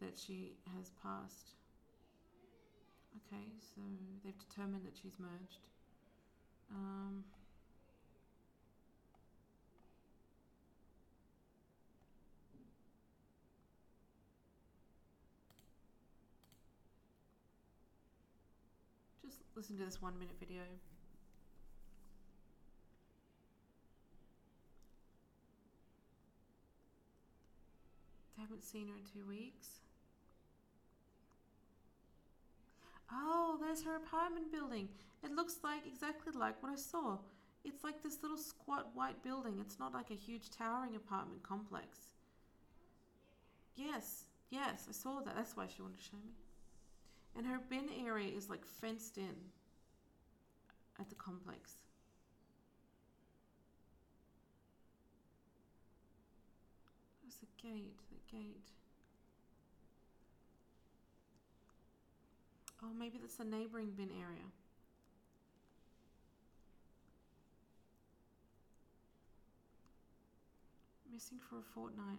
that 0.00 0.18
she 0.18 0.54
has 0.74 0.90
passed. 1.02 1.50
Okay, 3.14 3.44
so 3.60 3.82
they've 4.24 4.38
determined 4.38 4.86
that 4.86 4.96
she's 4.96 5.18
merged. 5.18 5.58
Um, 6.74 7.24
just 19.22 19.42
listen 19.54 19.76
to 19.76 19.84
this 19.84 20.00
one 20.00 20.18
minute 20.18 20.36
video. 20.40 20.62
They 28.40 28.44
haven't 28.44 28.64
seen 28.64 28.88
her 28.88 28.94
in 28.94 29.02
two 29.02 29.28
weeks. 29.28 29.80
Oh, 33.12 33.58
there's 33.60 33.82
her 33.82 33.96
apartment 33.96 34.50
building. 34.50 34.88
It 35.22 35.32
looks 35.32 35.58
like 35.62 35.86
exactly 35.86 36.32
like 36.34 36.62
what 36.62 36.72
I 36.72 36.76
saw. 36.76 37.18
It's 37.66 37.84
like 37.84 38.02
this 38.02 38.22
little 38.22 38.38
squat 38.38 38.92
white 38.94 39.22
building. 39.22 39.58
It's 39.60 39.78
not 39.78 39.92
like 39.92 40.10
a 40.10 40.14
huge 40.14 40.48
towering 40.48 40.96
apartment 40.96 41.42
complex. 41.42 41.98
Yes, 43.76 44.24
yes, 44.48 44.86
I 44.88 44.92
saw 44.92 45.20
that. 45.20 45.36
That's 45.36 45.54
why 45.54 45.66
she 45.66 45.82
wanted 45.82 45.98
to 45.98 46.04
show 46.04 46.16
me. 46.24 46.32
And 47.36 47.44
her 47.44 47.60
bin 47.68 47.90
area 48.06 48.34
is 48.34 48.48
like 48.48 48.64
fenced 48.64 49.18
in 49.18 49.36
at 50.98 51.10
the 51.10 51.14
complex. 51.16 51.72
There's 57.22 57.36
a 57.42 57.62
gate, 57.62 58.00
gate. 58.30 58.70
Oh, 62.82 62.88
maybe 62.98 63.18
that's 63.18 63.36
the 63.36 63.44
neighboring 63.44 63.90
bin 63.96 64.08
area. 64.10 64.46
Missing 71.12 71.38
for 71.48 71.58
a 71.58 71.62
fortnight. 71.74 72.18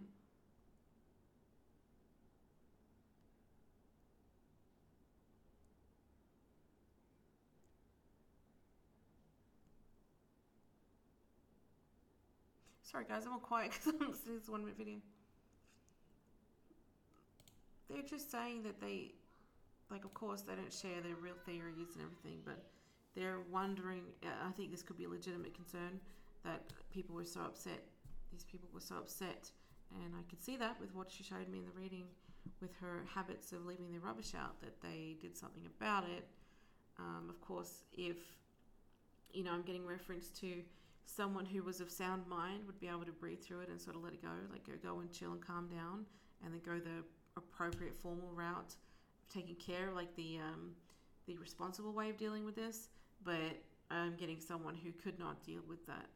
Sorry, 12.82 13.06
guys, 13.08 13.24
I'm 13.26 13.32
all 13.32 13.38
quiet 13.38 13.72
because 13.84 13.86
I'm 13.88 14.10
listening 14.10 14.34
to 14.34 14.40
this 14.40 14.48
one 14.50 14.60
minute 14.60 14.76
video. 14.76 14.96
They're 17.92 18.02
just 18.02 18.30
saying 18.30 18.62
that 18.64 18.80
they, 18.80 19.12
like, 19.90 20.04
of 20.04 20.14
course, 20.14 20.42
they 20.42 20.54
don't 20.54 20.72
share 20.72 21.00
their 21.02 21.16
real 21.16 21.34
theories 21.44 21.94
and 21.94 22.02
everything, 22.02 22.40
but 22.44 22.64
they're 23.14 23.40
wondering. 23.50 24.04
uh, 24.24 24.48
I 24.48 24.52
think 24.52 24.70
this 24.70 24.82
could 24.82 24.96
be 24.96 25.04
a 25.04 25.08
legitimate 25.08 25.54
concern 25.54 26.00
that 26.44 26.72
people 26.90 27.14
were 27.14 27.24
so 27.24 27.40
upset. 27.40 27.82
These 28.32 28.44
people 28.44 28.68
were 28.72 28.80
so 28.80 28.96
upset, 28.96 29.50
and 30.02 30.14
I 30.18 30.22
could 30.30 30.42
see 30.42 30.56
that 30.56 30.80
with 30.80 30.94
what 30.94 31.10
she 31.10 31.22
showed 31.22 31.48
me 31.50 31.58
in 31.58 31.64
the 31.64 31.70
reading, 31.70 32.06
with 32.60 32.72
her 32.80 33.04
habits 33.14 33.52
of 33.52 33.66
leaving 33.66 33.90
their 33.90 34.00
rubbish 34.00 34.32
out, 34.34 34.58
that 34.60 34.80
they 34.80 35.16
did 35.20 35.36
something 35.36 35.66
about 35.78 36.04
it. 36.04 36.26
Um, 36.98 37.26
of 37.28 37.40
course, 37.40 37.84
if 37.92 38.16
you 39.32 39.44
know, 39.44 39.52
I'm 39.52 39.62
getting 39.62 39.86
reference 39.86 40.28
to 40.40 40.62
someone 41.06 41.44
who 41.44 41.62
was 41.62 41.80
of 41.80 41.90
sound 41.90 42.26
mind 42.26 42.64
would 42.66 42.78
be 42.80 42.88
able 42.88 43.04
to 43.04 43.12
breathe 43.12 43.40
through 43.40 43.60
it 43.60 43.68
and 43.68 43.80
sort 43.80 43.96
of 43.96 44.02
let 44.02 44.12
it 44.12 44.22
go, 44.22 44.28
like 44.50 44.66
go, 44.66 44.72
go 44.82 45.00
and 45.00 45.12
chill 45.12 45.32
and 45.32 45.44
calm 45.44 45.68
down, 45.68 46.06
and 46.44 46.52
then 46.52 46.60
go 46.64 46.78
the 46.78 47.02
appropriate 47.36 47.96
formal 47.96 48.30
route 48.34 48.74
of 49.22 49.34
taking 49.34 49.56
care, 49.56 49.88
of 49.88 49.94
like 49.94 50.14
the 50.16 50.38
um, 50.38 50.72
the 51.26 51.36
responsible 51.36 51.92
way 51.92 52.10
of 52.10 52.16
dealing 52.16 52.44
with 52.44 52.56
this. 52.56 52.88
But 53.24 53.56
I'm 53.90 54.16
getting 54.16 54.40
someone 54.40 54.74
who 54.74 54.92
could 54.92 55.18
not 55.18 55.44
deal 55.44 55.62
with 55.68 55.86
that. 55.86 56.06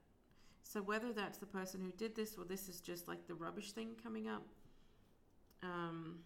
So 0.62 0.82
whether 0.82 1.12
that's 1.12 1.38
the 1.38 1.46
person 1.46 1.80
who 1.80 1.92
did 1.92 2.16
this 2.16 2.36
or 2.36 2.44
this 2.44 2.68
is 2.68 2.80
just 2.80 3.06
like 3.06 3.26
the 3.28 3.34
rubbish 3.34 3.72
thing 3.72 3.90
coming 4.02 4.28
up, 4.28 4.42
um, 5.62 6.16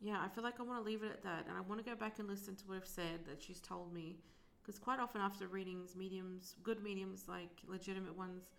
yeah, 0.00 0.18
I 0.20 0.28
feel 0.28 0.42
like 0.42 0.58
I 0.58 0.64
want 0.64 0.80
to 0.80 0.84
leave 0.84 1.02
it 1.04 1.12
at 1.12 1.22
that, 1.22 1.46
and 1.48 1.56
I 1.56 1.60
want 1.60 1.84
to 1.84 1.88
go 1.88 1.96
back 1.96 2.18
and 2.18 2.28
listen 2.28 2.56
to 2.56 2.64
what 2.66 2.76
I've 2.76 2.86
said 2.86 3.24
that 3.28 3.40
she's 3.40 3.60
told 3.60 3.92
me 3.92 4.16
because 4.68 4.78
quite 4.78 5.00
often 5.00 5.22
after 5.22 5.48
readings, 5.48 5.96
mediums, 5.96 6.56
good 6.62 6.82
mediums, 6.82 7.24
like 7.26 7.48
legitimate 7.66 8.14
ones, 8.14 8.50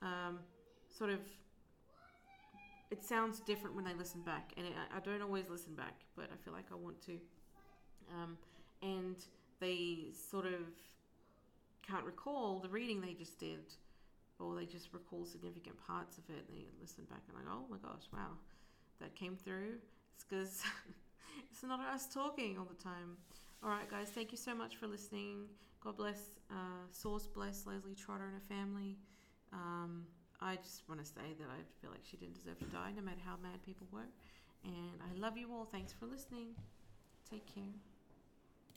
um, 0.00 0.38
sort 0.96 1.10
of, 1.10 1.18
it 2.90 3.02
sounds 3.02 3.40
different 3.40 3.74
when 3.74 3.84
they 3.84 3.94
listen 3.94 4.20
back, 4.22 4.52
and 4.56 4.66
it, 4.66 4.72
I 4.94 5.00
don't 5.00 5.22
always 5.22 5.48
listen 5.48 5.74
back, 5.74 6.00
but 6.16 6.26
I 6.32 6.36
feel 6.44 6.52
like 6.52 6.66
I 6.70 6.76
want 6.76 7.00
to, 7.06 7.18
um, 8.14 8.36
and 8.82 9.16
they 9.60 10.12
sort 10.30 10.46
of 10.46 10.60
can't 11.86 12.04
recall 12.04 12.58
the 12.60 12.68
reading 12.68 13.00
they 13.00 13.14
just 13.14 13.38
did, 13.38 13.74
or 14.38 14.54
they 14.54 14.66
just 14.66 14.92
recall 14.92 15.24
significant 15.24 15.76
parts 15.86 16.18
of 16.18 16.24
it. 16.28 16.44
And 16.48 16.58
they 16.58 16.64
listen 16.80 17.04
back 17.04 17.22
and 17.28 17.36
like, 17.36 17.52
oh 17.52 17.64
my 17.70 17.78
gosh, 17.78 18.04
wow, 18.12 18.36
that 19.00 19.14
came 19.14 19.36
through. 19.36 19.74
It's 20.14 20.24
because 20.24 20.62
it's 21.50 21.62
not 21.62 21.80
us 21.80 22.06
talking 22.12 22.58
all 22.58 22.66
the 22.66 22.82
time. 22.82 23.16
All 23.62 23.70
right, 23.70 23.88
guys. 23.90 24.08
Thank 24.08 24.32
you 24.32 24.38
so 24.38 24.54
much 24.54 24.76
for 24.76 24.86
listening. 24.86 25.44
God 25.82 25.96
bless, 25.96 26.20
uh, 26.50 26.86
Source 26.90 27.26
bless 27.26 27.66
Lesley 27.66 27.94
Trotter 27.94 28.24
and 28.24 28.34
her 28.34 28.54
family. 28.54 28.96
Um, 29.52 30.04
I 30.40 30.56
just 30.56 30.82
want 30.88 31.00
to 31.00 31.06
say 31.06 31.34
that 31.38 31.48
I 31.48 31.60
feel 31.80 31.90
like 31.90 32.04
she 32.04 32.16
didn't 32.16 32.34
deserve 32.34 32.58
to 32.58 32.66
die, 32.66 32.92
no 32.94 33.02
matter 33.02 33.20
how 33.24 33.36
mad 33.42 33.62
people 33.64 33.86
were. 33.92 34.08
And 34.64 35.00
I 35.00 35.18
love 35.18 35.36
you 35.36 35.52
all. 35.52 35.64
Thanks 35.64 35.92
for 35.92 36.06
listening. 36.06 36.54
Take 37.30 37.46
care. 37.54 37.74